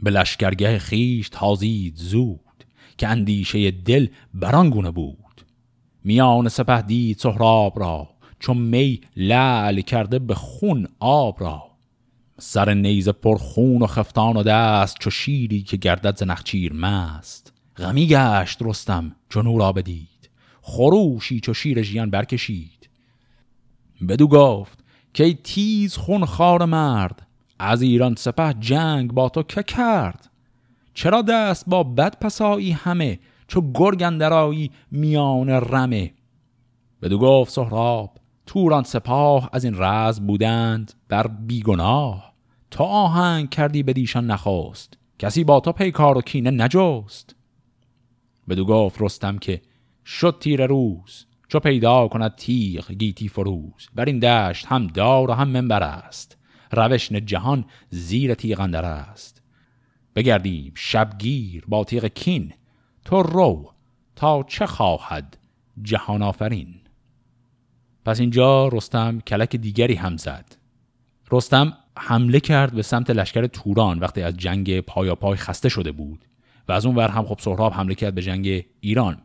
به 0.03 0.11
لشکرگه 0.11 0.79
خیش 0.79 1.29
تازید 1.29 1.96
زود 1.96 2.64
که 2.99 3.09
اندیشه 3.09 3.71
دل 3.71 4.08
بران 4.35 4.71
گونه 4.71 4.90
بود. 4.90 5.44
میان 6.04 6.48
سپه 6.48 6.83
دید 6.83 7.19
سهراب 7.19 7.79
را 7.79 8.08
چون 8.38 8.56
می 8.56 9.00
لعل 9.17 9.81
کرده 9.81 10.19
به 10.19 10.35
خون 10.35 10.88
آب 11.00 11.40
را. 11.40 11.63
سر 12.38 12.75
نیزه 12.75 13.13
پر 13.13 13.37
خون 13.37 13.83
و 13.83 13.87
خفتان 13.87 14.37
و 14.37 14.42
دست 14.42 14.96
چو 15.00 15.10
شیری 15.10 15.63
که 15.63 15.77
گردد 15.77 16.17
ز 16.17 16.23
نخچیر 16.23 16.73
مست. 16.73 17.56
غمی 17.79 18.06
گشت 18.06 18.58
رستم 18.62 19.16
چون 19.29 19.46
او 19.46 19.58
را 19.58 19.72
بدید. 19.72 20.31
خروشی 20.62 21.40
چو 21.40 21.54
شیر 21.54 21.83
ژیان 21.83 22.10
برکشید. 22.10 22.88
بدو 24.08 24.29
گفت 24.29 24.79
که 25.14 25.35
تیز 25.35 25.96
خون 25.96 26.24
خار 26.24 26.64
مرد 26.64 27.27
از 27.58 27.83
ایران 27.83 28.14
سپه 28.14 28.54
جنگ 28.60 29.12
با 29.12 29.29
تو 29.29 29.42
که 29.42 29.62
کرد؟ 29.62 30.31
چرا 30.94 31.22
دست 31.22 31.64
با 31.66 31.83
بد 31.83 32.18
پسایی 32.20 32.72
همه 32.72 33.18
چو 33.48 33.72
گرگ 33.74 34.02
اندرایی 34.02 34.70
میان 34.90 35.50
رمه؟ 35.50 36.14
بدو 37.02 37.18
گفت 37.18 37.52
سهراب 37.52 38.18
توران 38.46 38.83
سپاه 38.83 39.50
از 39.52 39.64
این 39.64 39.74
رز 39.79 40.20
بودند 40.20 40.92
بر 41.08 41.27
بیگناه. 41.27 42.33
تا 42.70 42.85
آهنگ 42.85 43.50
کردی 43.50 43.83
به 43.83 43.92
دیشان 43.92 44.27
نخواست 44.27 44.98
کسی 45.18 45.44
با 45.44 45.60
تو 45.60 45.72
پیکار 45.72 46.18
و 46.18 46.20
کینه 46.20 46.50
نجست. 46.50 47.35
بدو 48.49 48.65
گفت 48.65 49.03
رستم 49.03 49.38
که 49.38 49.63
شد 50.05 50.37
تیر 50.40 50.67
روز 50.67 51.27
چو 51.49 51.61
پیدا 51.61 52.09
کند 52.09 52.35
تیغ 52.35 52.92
گیتی 52.92 53.29
فروز. 53.29 53.88
بر 53.94 54.05
این 54.05 54.19
دشت 54.19 54.67
هم 54.67 54.87
دار 54.87 55.31
و 55.31 55.35
هم 55.35 55.49
منبر 55.49 55.83
است 55.83 56.38
روشن 56.73 57.27
جهان 57.27 57.65
زیر 57.90 58.35
تیغ 58.35 58.61
اندر 58.61 58.85
است. 58.85 59.42
بگردیم 60.15 60.73
شبگیر 60.77 61.65
با 61.69 61.85
تیغ 61.85 62.05
کین 62.05 62.53
تو 63.05 63.23
رو 63.23 63.73
تا 64.17 64.42
چه 64.42 64.67
خواهد 64.67 65.38
جهان 65.83 66.23
آفرین. 66.23 66.75
پس 68.05 68.21
اینجا 68.21 68.69
رستم 68.69 69.21
کلک 69.21 69.57
دیگری 69.57 69.94
هم 69.94 70.17
زد. 70.17 70.57
رستم 71.33 71.73
حمله 71.99 72.40
کرد 72.40 72.75
به 72.75 72.83
سمت 72.83 73.11
لشکر 73.11 73.47
توران 73.47 73.99
وقتی 73.99 74.23
از 74.23 74.37
جنگ 74.37 74.81
پایا 74.81 75.15
پای 75.15 75.37
خسته 75.37 75.69
شده 75.69 75.92
بود. 75.92 76.25
و 76.69 76.73
از 76.73 76.87
اون 76.87 76.96
ور 76.96 77.08
هم 77.08 77.25
خب 77.25 77.38
سهراب 77.40 77.73
حمله 77.73 77.94
کرد 77.94 78.14
به 78.14 78.23
جنگ 78.23 78.64
ایران. 78.81 79.19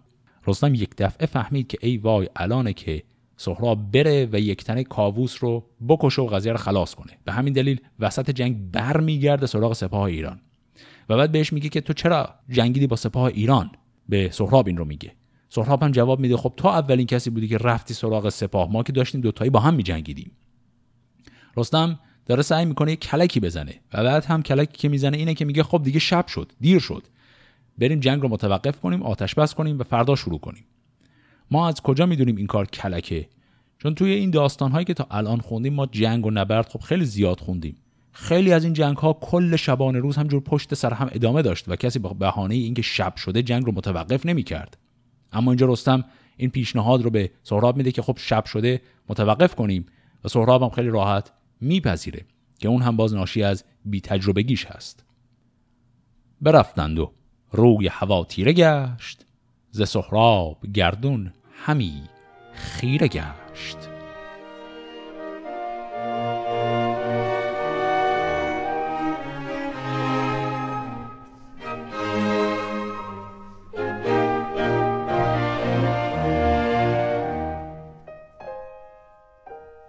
رستم 0.47 0.75
یک 0.75 0.89
دفعه 0.97 1.25
فهمید 1.25 1.67
که 1.67 1.77
ای 1.81 1.97
وای 1.97 2.29
الانه 2.35 2.73
که 2.73 3.03
سهراب 3.37 3.91
بره 3.91 4.29
و 4.31 4.39
یک 4.39 4.63
تنه 4.63 4.83
کاووس 4.83 5.43
رو 5.43 5.65
بکشه 5.87 6.21
و 6.21 6.27
قضیه 6.27 6.51
رو 6.51 6.57
خلاص 6.57 6.95
کنه. 6.95 7.17
به 7.25 7.31
همین 7.31 7.53
دلیل 7.53 7.81
وسط 7.99 8.31
جنگ 8.31 8.71
برمیگرده 8.71 9.45
سراغ 9.45 9.73
سپاه 9.73 10.03
ایران. 10.03 10.41
و 11.09 11.17
بعد 11.17 11.31
بهش 11.31 11.53
میگه 11.53 11.69
که 11.69 11.81
تو 11.81 11.93
چرا 11.93 12.29
جنگیدی 12.49 12.87
با 12.87 12.95
سپاه 12.95 13.23
ایران؟ 13.23 13.71
به 14.09 14.29
سهراب 14.31 14.67
این 14.67 14.77
رو 14.77 14.85
میگه. 14.85 15.11
سهراب 15.49 15.83
هم 15.83 15.91
جواب 15.91 16.19
میده 16.19 16.37
خب 16.37 16.53
تو 16.57 16.67
اولین 16.67 17.07
کسی 17.07 17.29
بودی 17.29 17.47
که 17.47 17.57
رفتی 17.57 17.93
سراغ 17.93 18.29
سپاه 18.29 18.71
ما 18.71 18.83
که 18.83 18.91
داشتیم 18.91 19.21
دوتایی 19.21 19.49
با 19.49 19.59
هم 19.59 19.73
میجنگیدیم. 19.73 20.31
رستم 21.57 21.99
داره 22.25 22.41
سعی 22.41 22.65
می‌کنه 22.65 22.91
یه 22.91 22.97
کلکی 22.97 23.39
بزنه 23.39 23.73
و 23.93 24.03
بعد 24.03 24.25
هم 24.25 24.43
کلکی 24.43 24.77
که 24.77 24.89
می‌زنه 24.89 25.17
اینه 25.17 25.33
که 25.33 25.45
میگه 25.45 25.63
خب 25.63 25.83
دیگه 25.83 25.99
شب 25.99 26.27
شد 26.27 26.51
دیر 26.59 26.79
شد. 26.79 27.07
بریم 27.77 27.99
جنگ 27.99 28.21
رو 28.21 28.27
متوقف 28.27 28.79
کنیم 28.79 29.03
آتش 29.03 29.35
بس 29.35 29.53
کنیم 29.53 29.79
و 29.79 29.83
فردا 29.83 30.15
شروع 30.15 30.39
کنیم. 30.39 30.63
ما 31.51 31.67
از 31.67 31.81
کجا 31.81 32.05
می‌دونیم 32.05 32.35
این 32.35 32.47
کار 32.47 32.65
کلکه؟ 32.65 33.29
چون 33.77 33.95
توی 33.95 34.11
این 34.11 34.31
داستان 34.31 34.71
هایی 34.71 34.85
که 34.85 34.93
تا 34.93 35.07
الان 35.11 35.39
خوندیم 35.39 35.73
ما 35.73 35.85
جنگ 35.85 36.25
و 36.25 36.31
نبرد 36.31 36.69
خب 36.69 36.79
خیلی 36.79 37.05
زیاد 37.05 37.39
خوندیم. 37.39 37.75
خیلی 38.11 38.53
از 38.53 38.63
این 38.63 38.73
جنگ 38.73 38.97
ها 38.97 39.13
کل 39.13 39.55
شبانه 39.55 39.99
روز 39.99 40.17
همجور 40.17 40.41
پشت 40.41 40.73
سر 40.73 40.93
هم 40.93 41.09
ادامه 41.11 41.41
داشت 41.41 41.69
و 41.69 41.75
کسی 41.75 41.99
با 41.99 42.09
بهانه 42.09 42.55
اینکه 42.55 42.81
شب 42.81 43.15
شده 43.15 43.43
جنگ 43.43 43.65
رو 43.65 43.71
متوقف 43.71 44.25
نمی‌کرد. 44.25 44.77
اما 45.31 45.51
اینجا 45.51 45.65
رستم 45.65 46.05
این 46.37 46.49
پیشنهاد 46.49 47.01
رو 47.01 47.09
به 47.09 47.31
سهراب 47.43 47.77
میده 47.77 47.91
که 47.91 48.01
خب 48.01 48.17
شب 48.19 48.45
شده 48.45 48.81
متوقف 49.09 49.55
کنیم 49.55 49.85
و 50.23 50.27
سهراب 50.27 50.63
هم 50.63 50.69
خیلی 50.69 50.89
راحت 50.89 51.31
میپذیره 51.61 52.25
که 52.59 52.67
اون 52.67 52.81
هم 52.81 52.97
باز 52.97 53.13
ناشی 53.13 53.43
از 53.43 53.63
بی 53.85 54.01
تجربگیش 54.01 54.65
هست. 54.65 55.03
برفتند 56.41 56.99
و 56.99 57.11
روی 57.51 57.87
هوا 57.87 58.23
تیره 58.23 58.53
گشت 58.53 59.25
ز 59.71 59.81
سهراب 59.89 60.57
گردون 60.73 61.33
همی 61.65 62.01
خیره 62.53 63.07
گشت. 63.07 63.77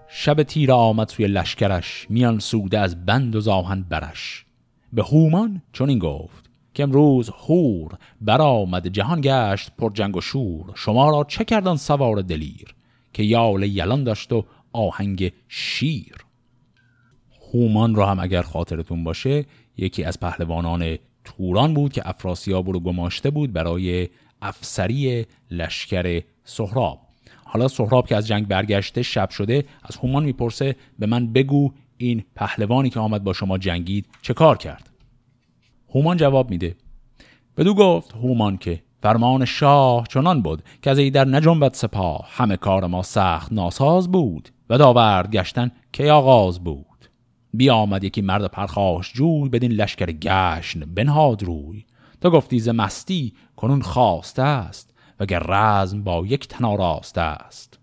شب 0.08 0.42
تیر 0.42 0.72
آمد 0.72 1.08
سوی 1.08 1.26
لشکرش 1.26 2.06
میان 2.10 2.38
سوده 2.38 2.78
از 2.78 3.06
بند 3.06 3.36
و 3.36 3.40
زاهن 3.40 3.82
برش. 3.82 4.44
به 4.92 5.02
هومان 5.02 5.62
چون 5.72 5.88
این 5.88 5.98
گفت 5.98 6.41
که 6.74 6.82
امروز 6.82 7.28
هور 7.28 7.98
برآمد 8.20 8.86
جهان 8.86 9.20
گشت 9.24 9.70
پر 9.78 9.90
جنگ 9.92 10.16
و 10.16 10.20
شور. 10.20 10.72
شما 10.74 11.10
را 11.10 11.24
چه 11.28 11.44
کردن 11.44 11.76
سوار 11.76 12.20
دلیر؟ 12.20 12.74
که 13.12 13.22
یال 13.22 13.62
یلان 13.62 14.04
داشت 14.04 14.32
و 14.32 14.44
آهنگ 14.72 15.32
شیر. 15.48 16.16
هومان 17.52 17.94
را 17.94 18.06
هم 18.06 18.20
اگر 18.20 18.42
خاطرتون 18.42 19.04
باشه 19.04 19.44
یکی 19.76 20.04
از 20.04 20.20
پهلوانان 20.20 20.98
توران 21.24 21.74
بود 21.74 21.92
که 21.92 22.08
افراسیاب 22.08 22.70
رو 22.70 22.80
گماشته 22.80 23.30
بود 23.30 23.52
برای 23.52 24.08
افسری 24.42 25.26
لشکر 25.50 26.22
سهراب. 26.44 27.00
حالا 27.44 27.68
سهراب 27.68 28.06
که 28.08 28.16
از 28.16 28.26
جنگ 28.26 28.48
برگشته 28.48 29.02
شب 29.02 29.30
شده 29.30 29.64
از 29.82 29.96
هومان 29.96 30.24
می‌پرسه 30.24 30.76
به 30.98 31.06
من 31.06 31.32
بگو 31.32 31.72
این 31.96 32.24
پهلوانی 32.34 32.90
که 32.90 33.00
آمد 33.00 33.24
با 33.24 33.32
شما 33.32 33.58
جنگید 33.58 34.06
چه 34.22 34.34
کار 34.34 34.58
کرد؟ 34.58 34.91
هومان 35.94 36.16
جواب 36.16 36.50
میده. 36.50 36.76
بدو 37.56 37.74
گفت 37.74 38.12
هومان 38.12 38.56
که 38.56 38.82
فرمان 39.02 39.44
شاه 39.44 40.06
چنان 40.06 40.42
بود 40.42 40.62
که 40.82 40.90
از 40.90 40.98
ای 40.98 41.10
در 41.10 41.24
نجنبت 41.24 41.76
سپاه 41.76 42.28
همه 42.30 42.56
کار 42.56 42.86
ما 42.86 43.02
سخت 43.02 43.52
ناساز 43.52 44.12
بود 44.12 44.48
و 44.70 44.78
داورد 44.78 45.30
گشتن 45.30 45.70
که 45.92 46.12
آغاز 46.12 46.64
بود. 46.64 46.86
بیا 47.54 47.74
آمد 47.74 48.04
یکی 48.04 48.22
مرد 48.22 48.46
پرخاش 48.46 49.12
جوی 49.12 49.48
بدین 49.48 49.72
لشکر 49.72 50.12
گشن 50.12 50.80
بنهاد 50.80 51.42
روی. 51.42 51.84
تو 52.20 52.30
گفتی 52.30 52.58
ز 52.58 52.68
مستی 52.68 53.32
کنون 53.56 53.82
خواسته 53.82 54.42
است 54.42 54.94
وگر 55.20 55.38
رزم 55.38 56.02
با 56.02 56.26
یک 56.26 56.48
تنا 56.48 56.74
راست 56.74 57.18
است. 57.18 57.78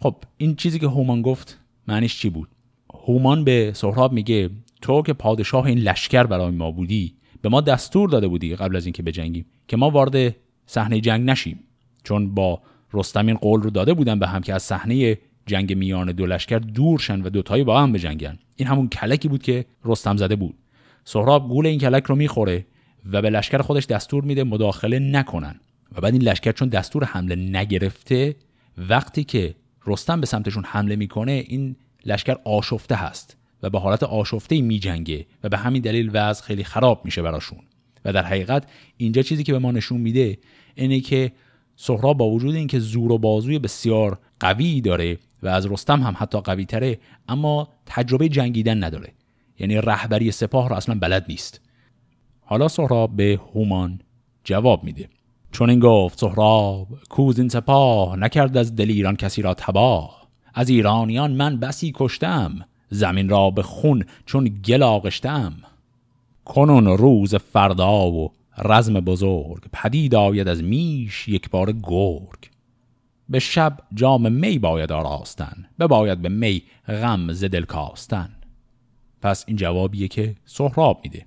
خب 0.00 0.14
این 0.36 0.56
چیزی 0.56 0.78
که 0.78 0.86
هومان 0.86 1.22
گفت 1.22 1.58
معنیش 1.88 2.20
چی 2.20 2.30
بود؟ 2.30 2.48
هومان 3.06 3.44
به 3.44 3.72
سهراب 3.74 4.12
میگه 4.12 4.50
تو 4.82 5.02
که 5.02 5.12
پادشاه 5.12 5.66
این 5.66 5.78
لشکر 5.78 6.24
برای 6.24 6.50
ما 6.50 6.70
بودی 6.70 7.14
به 7.42 7.48
ما 7.48 7.60
دستور 7.60 8.08
داده 8.08 8.28
بودی 8.28 8.56
قبل 8.56 8.76
از 8.76 8.86
اینکه 8.86 9.02
بجنگیم 9.02 9.46
که 9.68 9.76
ما 9.76 9.90
وارد 9.90 10.36
صحنه 10.66 11.00
جنگ 11.00 11.30
نشیم. 11.30 11.60
چون 12.04 12.34
با 12.34 12.62
رستم 12.92 13.26
این 13.26 13.36
قول 13.36 13.62
رو 13.62 13.70
داده 13.70 13.94
بودن 13.94 14.18
به 14.18 14.26
هم 14.26 14.40
که 14.40 14.54
از 14.54 14.62
صحنه 14.62 15.18
جنگ 15.46 15.72
میان 15.72 16.12
دو 16.12 16.26
لشکر 16.26 16.58
دور 16.58 16.98
شن 16.98 17.22
و 17.22 17.30
دوتایی 17.30 17.64
با 17.64 17.80
هم 17.80 17.92
بجنگن. 17.92 18.38
این 18.56 18.68
همون 18.68 18.88
کلکی 18.88 19.28
بود 19.28 19.42
که 19.42 19.64
رستم 19.84 20.16
زده 20.16 20.36
بود. 20.36 20.54
سهراب 21.04 21.48
گول 21.48 21.66
این 21.66 21.78
کلک 21.78 22.04
رو 22.04 22.16
می‌خوره 22.16 22.66
و 23.12 23.22
به 23.22 23.30
لشکر 23.30 23.58
خودش 23.58 23.86
دستور 23.86 24.24
میده 24.24 24.44
مداخله 24.44 24.98
نکنن. 24.98 25.60
و 25.96 26.00
بعد 26.00 26.12
این 26.12 26.22
لشکر 26.22 26.52
چون 26.52 26.68
دستور 26.68 27.04
حمله 27.04 27.36
نگرفته 27.36 28.36
وقتی 28.78 29.24
که 29.24 29.54
رستم 29.86 30.20
به 30.20 30.26
سمتشون 30.26 30.64
حمله 30.66 30.96
می‌کنه 30.96 31.32
این 31.32 31.76
لشکر 32.06 32.36
آشفته 32.44 32.94
هست. 32.94 33.36
و 33.62 33.70
به 33.70 33.78
حالت 33.78 34.02
آشفته 34.02 34.60
می 34.60 34.78
جنگه 34.78 35.26
و 35.44 35.48
به 35.48 35.56
همین 35.56 35.82
دلیل 35.82 36.10
وضع 36.12 36.44
خیلی 36.44 36.64
خراب 36.64 37.04
میشه 37.04 37.22
براشون. 37.22 37.58
و 38.04 38.12
در 38.12 38.22
حقیقت 38.22 38.66
اینجا 38.96 39.22
چیزی 39.22 39.44
که 39.44 39.52
به 39.52 39.58
ما 39.58 39.72
نشون 39.72 40.00
میده 40.00 40.38
اینه 40.74 41.00
که 41.00 41.32
سهراب 41.76 42.18
با 42.18 42.30
وجود 42.30 42.54
اینکه 42.54 42.78
زور 42.78 43.12
و 43.12 43.18
بازوی 43.18 43.58
بسیار 43.58 44.18
قوی 44.40 44.80
داره 44.80 45.18
و 45.42 45.48
از 45.48 45.66
رستم 45.66 46.02
هم 46.02 46.14
حتی 46.18 46.40
قوی 46.40 46.64
تره 46.64 46.98
اما 47.28 47.68
تجربه 47.86 48.28
جنگیدن 48.28 48.84
نداره. 48.84 49.12
یعنی 49.58 49.76
رهبری 49.76 50.30
سپاه 50.30 50.68
را 50.68 50.76
اصلا 50.76 50.98
بلد 50.98 51.24
نیست. 51.28 51.60
حالا 52.40 52.68
سهراب 52.68 53.16
به 53.16 53.40
هومان 53.54 54.00
جواب 54.44 54.84
میده. 54.84 55.08
چون 55.52 55.70
این 55.70 55.80
گفت 55.80 56.20
سهراب 56.20 56.88
کوز 57.08 57.38
این 57.38 57.48
سپاه 57.48 58.16
نکرد 58.16 58.56
از 58.56 58.76
دل 58.76 58.90
ایران 58.90 59.16
کسی 59.16 59.42
را 59.42 59.54
تباه. 59.54 60.28
از 60.54 60.68
ایرانیان 60.68 61.32
من 61.32 61.56
بسی 61.56 61.92
کشتم. 61.94 62.64
زمین 62.90 63.28
را 63.28 63.50
به 63.50 63.62
خون 63.62 64.04
چون 64.26 64.44
گل 64.44 64.82
آغشتم. 64.82 65.52
کنون 66.44 66.86
روز 66.86 67.34
فردا 67.34 68.10
و 68.10 68.32
رزم 68.58 69.00
بزرگ 69.00 69.62
پدید 69.72 70.14
آید 70.14 70.48
از 70.48 70.62
میش 70.62 71.28
یک 71.28 71.50
بار 71.50 71.72
گرگ. 71.72 72.50
به 73.28 73.38
شب 73.38 73.78
جام 73.94 74.32
می 74.32 74.58
باید 74.58 74.92
آراستن 74.92 75.66
بباید 75.80 76.22
به 76.22 76.28
می 76.28 76.62
غم 76.88 77.32
ز 77.32 77.44
دل 77.44 77.64
کاستن. 77.64 78.30
پس 79.22 79.44
این 79.48 79.56
جوابیه 79.56 80.08
که 80.08 80.34
سهراب 80.44 81.00
میده. 81.04 81.26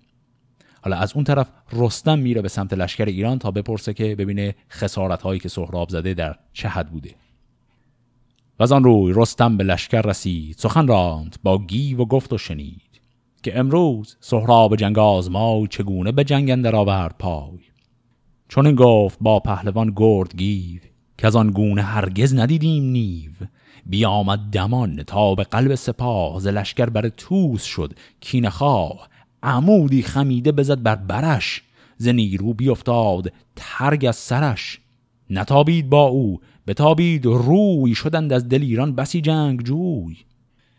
حالا 0.82 0.97
از 0.97 1.14
اون 1.14 1.24
طرف 1.24 1.49
رستم 1.74 2.20
میره 2.20 2.41
به 2.41 2.49
سمت 2.49 2.74
لشکر 2.74 3.05
ایران 3.05 3.39
تا 3.39 3.51
بپرسه 3.51 3.93
که 3.93 4.16
ببینه 4.16 4.55
خسارت 4.70 5.22
هایی 5.22 5.39
که 5.39 5.49
سهراب 5.49 5.89
زده 5.89 6.14
در 6.14 6.36
چه 6.53 6.68
حد 6.68 6.89
بوده. 6.89 7.16
و 8.62 8.74
آن 8.74 8.84
روی 8.84 9.14
رستم 9.16 9.57
به 9.57 9.64
لشکر 9.64 10.01
رسید. 10.01 10.55
سخن 10.57 10.88
راند 10.88 11.36
با 11.43 11.57
گیو 11.57 12.01
و 12.01 12.05
گفت 12.05 12.34
و 12.34 12.38
شنید 12.38 13.01
که 13.43 13.59
امروز 13.59 14.18
سهراب 14.20 14.76
جنگ 14.76 14.99
آزمای 14.99 15.68
چگونه 15.68 16.12
به 16.12 16.24
جنگ 16.24 16.51
اندر 16.51 16.76
آورد 16.76 17.16
پای. 17.20 17.59
چون 18.49 18.68
این 18.68 18.76
گفت 18.76 19.18
با 19.22 19.39
پهلوان 19.39 19.93
گرد 19.95 20.36
گیو 20.36 20.82
که 21.18 21.28
از 21.28 21.36
آن 21.36 21.51
گونه 21.51 21.82
هرگز 21.82 22.36
ندیدیم 22.36 22.84
نیو. 22.84 23.32
بیامد 23.86 24.39
دمان 24.39 25.03
تا 25.03 25.36
به 25.36 25.43
قلب 25.43 25.76
سپاه 25.76 26.39
ز 26.39 26.47
لشکر 26.47 26.86
بر 26.86 27.09
توس 27.09 27.64
شد. 27.64 27.93
کین 28.20 28.49
خواه 28.49 29.09
عمودی 29.43 30.01
خمیده 30.01 30.51
بزد 30.51 30.84
بر 30.84 30.95
برش. 30.95 31.62
ز 31.97 32.07
نیرو 32.07 32.53
بیافتاد 32.53 33.34
ترگ 33.55 34.05
از 34.05 34.16
سرش. 34.16 34.80
نتابید 35.30 35.89
با 35.89 36.03
او 36.03 36.41
بتابید 36.68 37.26
روی 37.26 37.95
شدند 37.95 38.34
از 38.34 38.49
دل 38.49 38.62
ایران 38.62 38.95
بسی 38.95 39.22
جنگ 39.22 39.64
جوی 39.64 40.18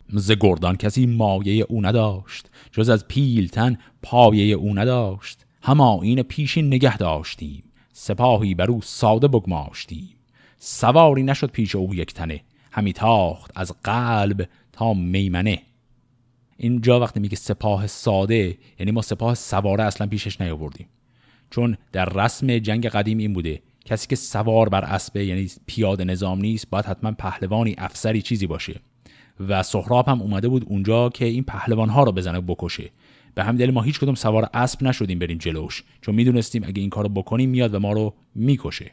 ز 0.09 0.31
گردان 0.31 0.75
کسی 0.75 1.05
مایه 1.05 1.65
او 1.69 1.85
نداشت 1.85 2.49
جز 2.71 2.89
از 2.89 3.07
پیلتن 3.07 3.77
پایه 4.01 4.55
او 4.55 4.75
نداشت. 4.75 5.45
هما 5.61 6.01
این 6.01 6.23
پیشین 6.23 6.67
نگه 6.67 6.97
داشتیم 6.97 7.63
سپاهی 7.93 8.55
بر 8.55 8.71
او 8.71 8.81
ساده 8.81 9.27
بگماشتیم. 9.27 10.15
سواری 10.57 11.23
نشد 11.23 11.51
پیش 11.51 11.75
او 11.75 11.95
یک 11.95 12.13
تنه 12.13 12.41
همی 12.71 12.93
تاخت 12.93 13.51
از 13.55 13.73
قلب 13.83 14.49
تا 14.71 14.93
میمنه. 14.93 15.61
اینجا 16.57 16.99
وقتی 16.99 17.19
میگه 17.19 17.35
سپاه 17.35 17.87
ساده 17.87 18.57
یعنی 18.79 18.91
ما 18.91 19.01
سپاه 19.01 19.35
سواره 19.35 19.83
اصلا 19.83 20.07
پیشش 20.07 20.41
نیاوردیم. 20.41 20.87
چون 21.49 21.77
در 21.91 22.05
رسم 22.05 22.57
جنگ 22.59 22.87
قدیم 22.87 23.17
این 23.17 23.33
بوده 23.33 23.61
کسی 23.85 24.07
که 24.07 24.15
سوار 24.15 24.69
بر 24.69 24.83
اسبه 24.83 25.25
یعنی 25.25 25.51
پیاده 25.65 26.03
نظام 26.03 26.39
نیست 26.39 26.69
باید 26.69 26.85
حتما 26.85 27.11
پهلوانی 27.11 27.75
افسری 27.77 28.21
چیزی 28.21 28.47
باشه. 28.47 28.79
و 29.39 29.63
سهراب 29.63 30.09
هم 30.09 30.21
اومده 30.21 30.47
بود 30.47 30.65
اونجا 30.67 31.09
که 31.09 31.25
این 31.25 31.43
پهلوان 31.43 31.89
ها 31.89 32.03
رو 32.03 32.11
بزنه 32.11 32.41
بکشه. 32.41 32.89
به 33.35 33.43
همین 33.43 33.57
دلیل 33.57 33.71
ما 33.71 33.81
هیچ 33.81 33.99
کدوم 33.99 34.15
سوار 34.15 34.49
اسب 34.53 34.83
نشدیم 34.83 35.19
بریم 35.19 35.37
جلوش. 35.37 35.83
چون 36.01 36.15
می‌دونستیم 36.15 36.63
اگه 36.63 36.81
این 36.81 36.89
کارو 36.89 37.09
بکنیم 37.09 37.49
میاد 37.49 37.73
و 37.73 37.79
ما 37.79 37.91
رو 37.91 38.13
می‌کشه. 38.35 38.91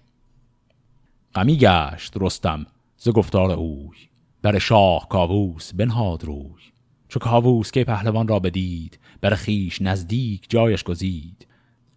غمی 1.35 1.57
گشت 1.57 2.13
رستم 2.17 2.67
ز 2.97 3.09
گفتار 3.09 3.51
اوی. 3.51 3.97
بر 4.43 4.59
شاه 4.59 5.09
کاووس 5.09 5.75
بنهاد 5.75 6.25
روی. 6.25 6.63
چو 7.09 7.19
کاووس 7.19 7.71
که 7.71 7.85
پهلوان 7.85 8.29
را 8.29 8.39
بدید 8.39 8.99
بر 9.21 9.35
خیش 9.35 9.83
نزدیک 9.83 10.47
جایش 10.49 10.83
گزید. 10.83 11.47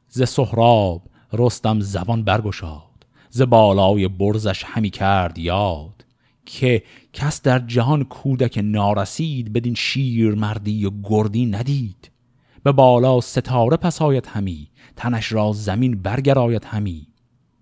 ز 0.08 0.24
سهراب 0.24 1.02
رستم 1.34 1.80
زبان 1.80 2.24
برگشاد 2.24 3.06
ز 3.30 3.42
بالای 3.42 4.08
برزش 4.08 4.64
همی 4.64 4.90
کرد 4.90 5.38
یاد 5.38 6.06
که 6.46 6.84
کس 7.14 7.42
در 7.42 7.60
جهان 7.60 8.04
کودک 8.04 8.60
نارسید 8.64 9.54
بدین 9.54 9.76
شیر 9.76 10.36
مردی 10.36 10.86
و 10.86 10.92
گردی 11.04 11.46
ندید. 11.46 12.12
به 12.64 12.72
بالا 12.72 13.22
ستاره 13.22 13.78
پس 13.78 14.02
آید 14.02 14.26
همی 14.26 14.68
تنش 14.96 15.32
را 15.32 15.52
زمین 15.54 16.02
برگراید 16.02 16.66
همی. 16.66 17.08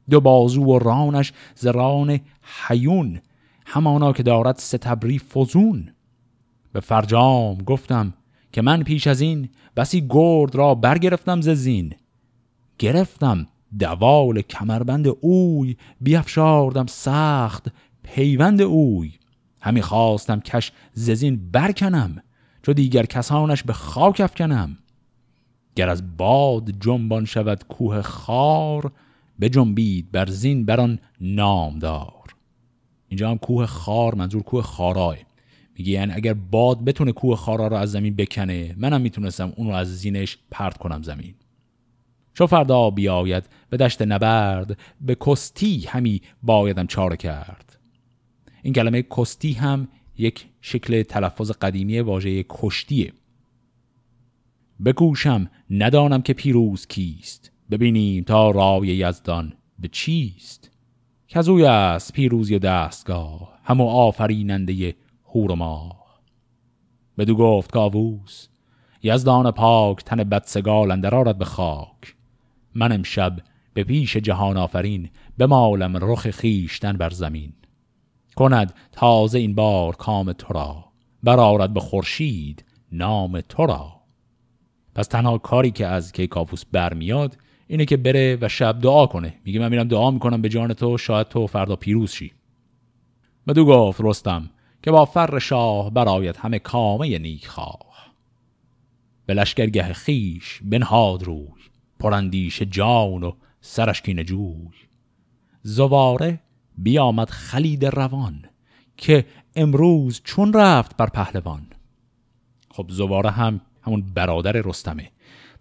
دو 0.10 0.22
بازو 0.22 0.64
و 0.64 0.80
رانش 0.80 1.34
زران 1.56 2.20
حیون 2.68 3.22
همانا 3.66 4.14
که 4.14 4.24
دارد 4.24 4.58
ستبری 4.58 5.20
فزون. 5.20 5.94
به 6.74 6.80
فرجام 6.80 7.58
گفتم 7.58 8.14
که 8.52 8.62
من 8.62 8.84
پیش 8.84 9.08
از 9.08 9.22
این 9.22 9.50
بسی 9.76 10.08
گرد 10.10 10.56
را 10.56 10.76
برگرفتم 10.76 11.42
ز 11.42 11.50
زین. 11.50 11.94
گرفتم 12.80 13.48
دوال 13.80 14.42
کمربند 14.42 15.08
اوی 15.22 15.78
بیافشاردم 16.02 16.86
سخت 16.86 17.68
پیوند 18.04 18.62
اوی. 18.62 19.14
همی 19.62 19.82
خواستم 19.82 20.40
کش 20.40 20.72
ززین 20.94 21.52
برکنم 21.52 22.24
چو 22.64 22.74
دیگر 22.74 23.06
کسانش 23.06 23.64
به 23.64 23.74
خاک 23.74 24.22
افکنم. 24.22 24.78
گر 25.76 25.90
از 25.90 26.18
باد 26.18 26.72
جنبان 26.80 27.26
شود 27.26 27.64
کوه 27.64 28.02
خار 28.02 28.92
به 29.40 29.50
جنبید 29.50 30.12
بر 30.12 30.30
زین 30.30 30.66
بران 30.66 31.00
نامدار. 31.22 32.36
اینجا 33.08 33.32
هم 33.32 33.38
کوه 33.38 33.66
خار 33.66 34.16
منظور 34.16 34.44
کوه 34.44 34.62
خارای. 34.62 35.18
میگه 35.78 35.92
یعنی 35.92 36.14
اگر 36.14 36.34
باد 36.34 36.84
بتونه 36.86 37.12
کوه 37.12 37.36
خارا 37.36 37.68
رو 37.68 37.76
از 37.76 37.92
زمین 37.92 38.16
بکنه 38.16 38.76
منم 38.78 39.02
می‌تونستم 39.02 39.54
اون 39.56 39.68
رو 39.68 39.74
از 39.74 40.00
زینش 40.00 40.38
پرت 40.52 40.78
کنم 40.78 41.04
زمین. 41.04 41.36
چو 42.34 42.48
فردا 42.48 42.90
بیاید 42.90 43.44
به 43.70 43.78
دشت 43.78 44.02
نبرد 44.02 44.78
به 45.02 45.16
کستی 45.16 45.86
همی 45.88 46.22
بایدم 46.44 46.88
چاره 46.88 47.18
کرد. 47.18 47.80
این 48.64 48.74
کلمه 48.74 49.02
کستی 49.02 49.54
هم 49.54 49.88
یک 50.18 50.46
شکل 50.62 51.04
تلفظ 51.04 51.52
قدیمی 51.52 52.00
واژه 52.00 52.46
کشتیه. 52.50 53.14
بکوشم 54.86 55.50
ندانم 55.70 56.22
که 56.22 56.34
پیروز 56.34 56.88
کیست. 56.88 57.52
ببینیم 57.72 58.24
تا 58.24 58.52
رای 58.52 58.88
یزدان 58.88 59.54
به 59.80 59.88
چیست. 59.88 60.72
کزوی 61.28 61.66
است 61.66 62.14
پیروزی 62.14 62.60
دستگاه 62.60 63.60
همو 63.64 63.88
آفریننده 63.88 64.96
هور 65.26 65.52
و 65.52 65.56
ماه. 65.56 66.22
بدو 67.18 67.36
گفت 67.36 67.72
کاووس 67.72 68.48
یزدان 69.04 69.52
پاک 69.52 70.04
تن 70.04 70.24
بدسگال 70.24 70.92
اندر 70.92 71.16
آرد 71.16 71.38
به 71.38 71.46
خاک. 71.46 72.16
من 72.76 72.92
امشب 72.92 73.40
به 73.74 73.84
پیش 73.84 74.18
جهان 74.18 74.58
آفرین 74.58 75.10
مالم 75.40 75.98
رخ 76.02 76.30
خیشتن 76.30 76.94
بر 76.94 77.10
زمین. 77.10 77.54
کند 78.36 78.74
تازه 78.92 79.40
این 79.40 79.56
بار 79.56 79.96
کام 79.96 80.34
تو 80.34 80.54
را 80.54 80.86
برارد 81.24 81.74
به 81.74 81.80
خورشید 81.80 82.66
نام 82.92 83.42
تو 83.42 83.66
را. 83.66 83.94
پس 84.96 85.08
تنها 85.08 85.38
کاری 85.38 85.72
که 85.72 85.88
از 85.88 86.12
کیکاووس 86.12 86.64
برمیاد 86.72 87.38
اینه 87.68 87.86
که 87.86 87.98
بره 87.98 88.38
و 88.42 88.48
شب 88.48 88.80
دعا 88.82 89.06
کنه. 89.06 89.34
میگه 89.46 89.60
من 89.60 89.70
میرم 89.70 89.88
دعا 89.88 90.12
می‌کنم 90.12 90.42
به 90.42 90.50
جان 90.50 90.74
تو 90.74 90.98
شاید 90.98 91.28
تو 91.28 91.48
فردا 91.48 91.76
پیروز 91.76 92.12
شی. 92.12 92.34
بدو 93.48 93.66
گفت 93.66 94.02
رستم 94.04 94.50
که 94.84 94.92
با 94.92 95.06
فر 95.06 95.40
شاه 95.40 95.90
برایت 95.90 96.40
همه 96.40 96.60
کامه 96.60 97.20
نیک 97.20 97.48
خواه 97.48 97.92
به 99.26 99.34
لشکرگه 99.34 99.94
خیش 99.94 100.60
بنهاد 100.64 101.24
روی. 101.24 101.71
پرندیش 102.02 102.62
جان 102.62 103.24
و 103.24 103.32
سرش 103.62 104.02
کین 104.02 104.24
جوی. 104.24 104.70
زواره 105.64 106.40
بیامد 106.78 107.30
خلید 107.30 107.86
روان 107.86 108.46
که 108.98 109.26
امروز 109.56 110.22
چون 110.24 110.54
رفت 110.54 110.98
بر 110.98 111.08
پهلوان. 111.08 111.68
خب 112.72 112.86
زواره 112.90 113.30
هم 113.30 113.62
همون 113.82 114.02
برادر 114.14 114.52
رستمه. 114.52 115.12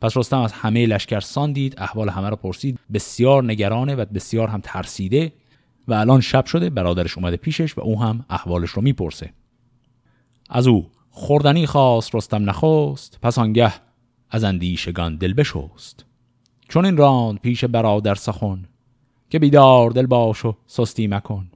پس 0.00 0.16
رستم 0.16 0.40
از 0.40 0.52
همه 0.52 0.86
لشکر 0.86 1.46
دید 1.46 1.74
احوال 1.78 2.08
همه 2.08 2.28
رو 2.28 2.36
پرسید. 2.36 2.78
بسیار 2.92 3.44
نگرانه 3.44 3.94
و 3.94 4.04
بسیار 4.04 4.48
هم 4.48 4.60
ترسیده 4.62 5.32
و 5.88 5.94
الان 5.94 6.20
شب 6.20 6.44
شده 6.44 6.70
برادرش 6.70 7.18
اومده 7.18 7.36
پیشش 7.36 7.78
و 7.78 7.80
او 7.80 8.02
هم 8.02 8.24
احوالش 8.30 8.70
رو 8.70 8.82
می‌پرسه. 8.82 9.32
از 10.50 10.66
او 10.66 10.90
خوردنی 11.10 11.66
خواست 11.66 12.14
رستم 12.14 12.50
نخواست 12.50 13.18
پس 13.22 13.38
آنگه 13.38 13.72
از 14.30 14.44
اندیشگان 14.44 15.16
دل 15.16 15.32
بشست 15.32 16.09
چون 16.70 16.84
این 16.84 16.96
راند 16.96 17.38
پیش 17.38 17.64
برادر 17.64 18.14
سخن 18.14 18.64
که 19.30 19.38
بیدار 19.38 19.90
دل 19.90 20.06
باش 20.06 20.44
و 20.44 20.54
سستی 20.66 21.06
مکن. 21.06 21.50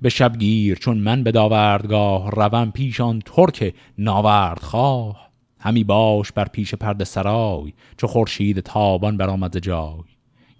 به 0.00 0.08
شبگیر 0.08 0.78
چون 0.78 0.98
من 0.98 1.22
به 1.22 1.32
داوردگاه 1.32 2.30
روم 2.30 2.70
پیشان 2.70 3.22
ترک 3.24 3.74
ناورد 3.98 4.62
خواه. 4.62 5.30
همی 5.60 5.84
باش 5.84 6.32
بر 6.32 6.44
پیش 6.44 6.74
پرد 6.74 7.04
سرای 7.04 7.72
چو 7.96 8.06
خورشید 8.06 8.60
تابان 8.60 9.16
برآمد 9.16 9.58
جای. 9.58 10.02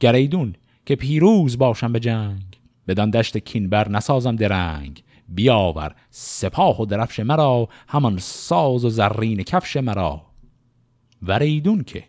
گریدون 0.00 0.54
که 0.86 0.96
پیروز 0.96 1.58
باشم 1.58 1.92
به 1.92 2.00
جنگ 2.00 2.61
بدان 2.88 3.11
دشت 3.11 3.38
کینبر 3.38 3.88
نسازم 3.88 4.36
درنگ. 4.36 5.02
بیاور 5.28 5.94
سپاه 6.11 6.82
و 6.82 6.86
درفش 6.86 7.20
مرا 7.20 7.68
همان 7.88 8.18
ساز 8.18 8.84
و 8.84 8.90
زرین 8.90 9.42
کفش 9.42 9.76
مرا. 9.76 10.22
وریدون 11.22 11.82
که 11.84 12.04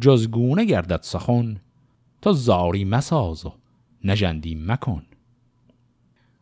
جزگونه 0.00 0.64
گردد 0.64 1.00
سخن 1.02 1.60
تا 2.22 2.32
زاری 2.32 2.84
مساز 2.84 3.46
و 3.46 3.52
نجندی 4.04 4.54
مکن. 4.54 5.02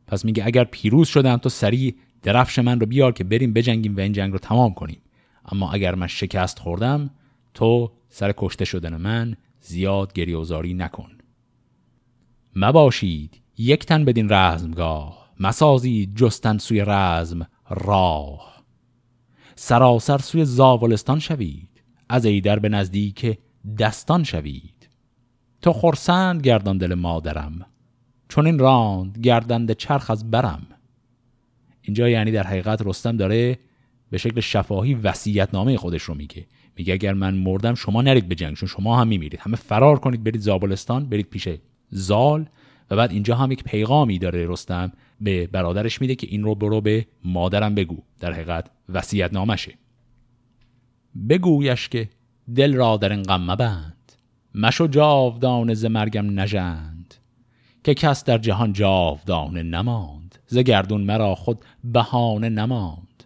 پس 0.07 0.25
میگه 0.25 0.47
اگر 0.47 0.65
پیروز 0.65 1.09
شدم 1.09 1.37
تو 1.37 1.49
سریع 1.49 1.97
درفش 2.23 2.59
من 2.59 2.81
رو 2.81 2.87
بیار 2.87 3.13
که 3.13 3.25
بریم 3.25 3.53
بجنگیم 3.53 3.97
و 3.97 4.01
این 4.01 4.13
جنگ 4.13 4.33
رو 4.33 4.39
تمام 4.39 4.75
کنیم. 4.75 5.01
اما 5.45 5.73
اگر 5.73 5.95
من 5.95 6.07
شکست 6.07 6.59
خوردم 6.59 7.11
تو 7.55 7.93
سر 8.09 8.35
کشته 8.37 8.65
شدن 8.65 8.97
من 8.97 9.37
زیاد 9.61 10.13
گریوزاری 10.13 10.75
نکن. 10.75 11.11
مباشید 12.57 13.41
یک 13.59 13.87
تن 13.87 14.05
بدین 14.05 14.33
رزمگاه 14.33 15.31
مسازید 15.41 16.17
جستن 16.17 16.59
سوی 16.59 16.85
رزم 16.87 17.47
راه. 17.71 18.63
سراسر 19.55 20.19
سوی 20.19 20.45
زاولستان 20.45 21.19
شوید 21.19 21.70
از 22.11 22.25
ایدر 22.25 22.59
به 22.59 22.69
نزدیک 22.69 23.39
دستان 23.79 24.25
شوید. 24.25 24.89
تو 25.63 25.73
خرسند 25.73 26.43
گردان 26.43 26.79
دل 26.79 26.95
مادرم 26.95 27.67
چون 28.29 28.47
این 28.47 28.59
راند 28.59 29.19
گردند 29.19 29.73
چرخ 29.73 30.11
از 30.11 30.31
برم. 30.31 30.67
اینجا 31.83 32.09
یعنی 32.09 32.31
در 32.31 32.47
حقیقت 32.47 32.83
رستم 32.85 33.17
داره 33.17 33.59
به 34.11 34.19
شکل 34.19 34.41
شفاهی 34.41 34.95
وصیت 34.95 35.55
نامه 35.55 35.77
خودش 35.77 36.03
رو 36.03 36.15
میگه. 36.15 36.47
میگه 36.77 36.93
اگر 36.93 37.13
من 37.13 37.35
مردم 37.35 37.75
شما 37.75 38.03
نرید 38.03 38.29
به 38.29 38.35
جنگ 38.35 38.57
چون 38.57 38.69
شما 38.69 39.01
هم 39.01 39.09
میمیرید. 39.09 39.41
همه 39.41 39.57
فرار 39.57 39.99
کنید 39.99 40.25
برید 40.25 40.41
زابلستان 40.41 41.09
برید 41.09 41.27
پیش 41.27 41.49
زال 41.91 42.47
و 42.91 42.97
بعد 42.97 43.11
اینجا 43.11 43.37
هم 43.37 43.53
یک 43.53 43.65
پیغامی 43.65 44.19
داره 44.19 44.47
رستم 44.49 44.93
به 45.21 45.47
برادرش 45.47 46.01
میده 46.01 46.15
که 46.15 46.27
این 46.31 46.43
رو 46.43 46.55
برو 46.55 46.81
به 46.81 47.07
مادرم 47.25 47.75
بگو. 47.75 48.03
در 48.21 48.33
حقیقت 48.33 48.71
وصیت 48.89 49.33
نامشه 49.33 49.75
بگویش 51.29 51.89
که 51.89 52.09
دل 52.55 52.75
را 52.75 52.97
در 52.97 53.13
این 53.13 53.23
غم 53.23 53.51
مبند. 53.51 54.13
مشو 54.55 54.87
جاودان 54.87 55.75
ز 55.75 55.85
مرگم 55.85 56.41
نژند. 56.41 57.15
که 57.85 57.95
کس 57.95 58.25
در 58.25 58.39
جهان 58.39 58.73
جاودانه 58.73 59.63
نماند. 59.63 60.39
ز 60.47 60.59
گردون 60.59 61.01
مرا 61.01 61.35
خود 61.35 61.65
بهانه 61.85 62.49
نماند. 62.49 63.25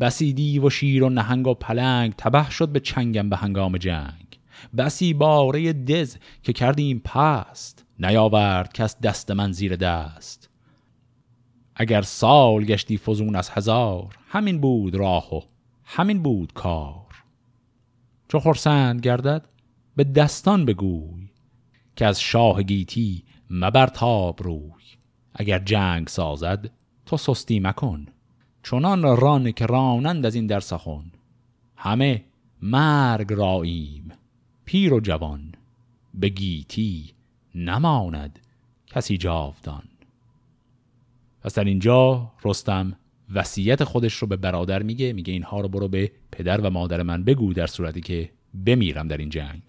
بسی 0.00 0.58
و 0.58 0.70
شیر 0.70 1.04
و 1.04 1.08
نهنگ 1.08 1.46
و 1.46 1.54
پلنگ 1.54 2.14
تبه 2.18 2.50
شد 2.50 2.68
به 2.68 2.80
چنگم 2.80 3.30
به 3.30 3.36
هنگام 3.36 3.78
جنگ. 3.78 4.38
بسی 4.76 5.14
باره 5.14 5.72
دز 5.72 6.16
که 6.42 6.52
کردیم 6.52 6.98
پست. 7.04 7.84
نیاورد 7.98 8.72
کس 8.72 9.00
دست 9.00 9.30
من 9.30 9.52
زیر 9.52 9.76
دست. 9.76 10.48
اگر 11.76 12.02
سال 12.02 12.64
گشتی 12.64 12.98
فزون 12.98 13.36
از 13.36 13.50
هزار 13.50 14.18
همین 14.28 14.60
بود 14.60 14.94
راه 14.94 15.34
و 15.34 15.40
همین 15.84 16.22
بود 16.22 16.52
کار. 16.52 16.99
چو 18.30 18.38
خرسند 18.38 19.00
گردد 19.00 19.48
به 19.96 20.04
دستان 20.04 20.64
بگوی 20.64 21.28
که 21.96 22.06
از 22.06 22.20
شاه 22.20 22.62
گیتی 22.62 23.24
مبر 23.50 23.86
تاب 23.86 24.42
روی. 24.42 24.82
اگر 25.34 25.58
جنگ 25.58 26.08
سازد 26.08 26.70
تو 27.06 27.16
سستی 27.16 27.60
مکن 27.60 28.06
چنان 28.62 29.02
ران 29.16 29.52
که 29.52 29.66
رانند 29.66 30.26
از 30.26 30.34
این 30.34 30.46
در 30.46 30.60
سخن. 30.60 31.12
همه 31.76 32.24
مرگ 32.62 33.32
راییم 33.32 34.12
پیر 34.64 34.94
و 34.94 35.00
جوان 35.00 35.52
به 36.14 36.28
گیتی 36.28 37.12
نماند 37.54 38.38
کسی 38.86 39.16
جاودان. 39.16 39.82
پس 41.42 41.54
در 41.54 41.64
اینجا 41.64 42.32
رستم 42.44 42.92
وصیت 43.34 43.84
خودش 43.84 44.14
رو 44.14 44.26
به 44.28 44.36
برادر 44.36 44.82
میگه 44.82 45.12
میگه 45.12 45.32
اینها 45.32 45.60
رو 45.60 45.68
برو 45.68 45.88
به 45.88 46.12
پدر 46.32 46.60
و 46.60 46.70
مادر 46.70 47.02
من 47.02 47.24
بگو 47.24 47.52
در 47.52 47.66
صورتی 47.66 48.00
که 48.00 48.30
بمیرم 48.66 49.08
در 49.08 49.16
این 49.16 49.28
جنگ. 49.28 49.62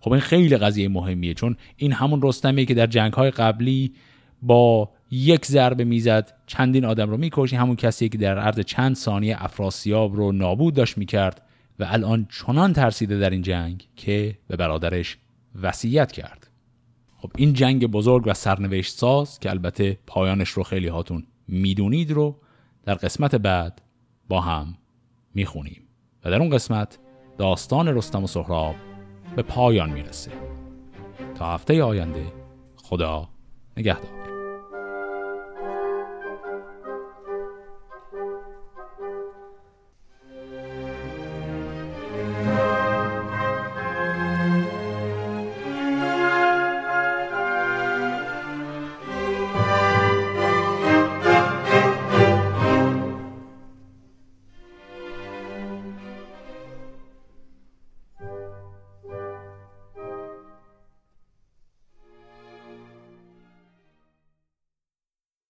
خب 0.00 0.12
این 0.12 0.20
خیلی 0.20 0.56
قضیه 0.56 0.88
مهمیه 0.88 1.34
چون 1.34 1.56
این 1.76 1.92
همون 1.92 2.20
رستمیه 2.22 2.64
که 2.64 2.74
در 2.74 2.86
جنگ 2.86 3.12
های 3.12 3.30
قبلی 3.30 3.94
با 4.42 4.90
یک 5.10 5.46
ضربه 5.46 5.84
می‌زد 5.84 6.32
چندین 6.46 6.84
آدم 6.84 7.10
رو 7.10 7.16
می‌کشی 7.16 7.56
همون 7.56 7.76
کسی 7.76 8.08
که 8.08 8.18
در 8.18 8.38
عرض 8.38 8.60
چند 8.60 8.96
ثانیه 8.96 9.44
افراسیاب 9.44 10.16
رو 10.16 10.32
نابود 10.32 10.74
داشت 10.74 10.98
می‌کرد 10.98 11.42
و 11.78 11.86
الان 11.88 12.26
چنان 12.30 12.72
ترسیده 12.72 13.18
در 13.18 13.30
این 13.30 13.42
جنگ 13.42 13.88
که 13.96 14.38
به 14.48 14.56
برادرش 14.56 15.18
وصیت 15.62 16.12
کرد. 16.12 16.50
خب 17.16 17.30
این 17.36 17.52
جنگ 17.52 17.86
بزرگ 17.86 18.22
و 18.26 18.34
سرنوشت 18.34 18.94
ساز 18.94 19.38
که 19.38 19.50
البته 19.50 19.98
پایانش 20.06 20.48
رو 20.48 20.62
خیلی 20.62 20.88
هاتون 20.88 21.26
می‌دونید 21.48 22.10
رو 22.10 22.40
در 22.84 22.94
قسمت 22.94 23.34
بعد 23.34 23.82
با 24.28 24.40
هم 24.40 24.76
می‌خونیم. 25.34 25.82
و 26.24 26.30
در 26.30 26.40
اون 26.40 26.50
قسمت 26.50 26.98
داستان 27.38 27.88
رستم 27.88 28.24
و 28.24 28.26
سهراب 28.26 28.74
به 29.36 29.42
پایان 29.42 29.90
می‌رسه. 29.90 30.30
تا 31.34 31.54
هفته 31.54 31.82
آینده 31.82 32.32
خدا 32.76 33.28
نگهدار. 33.76 34.19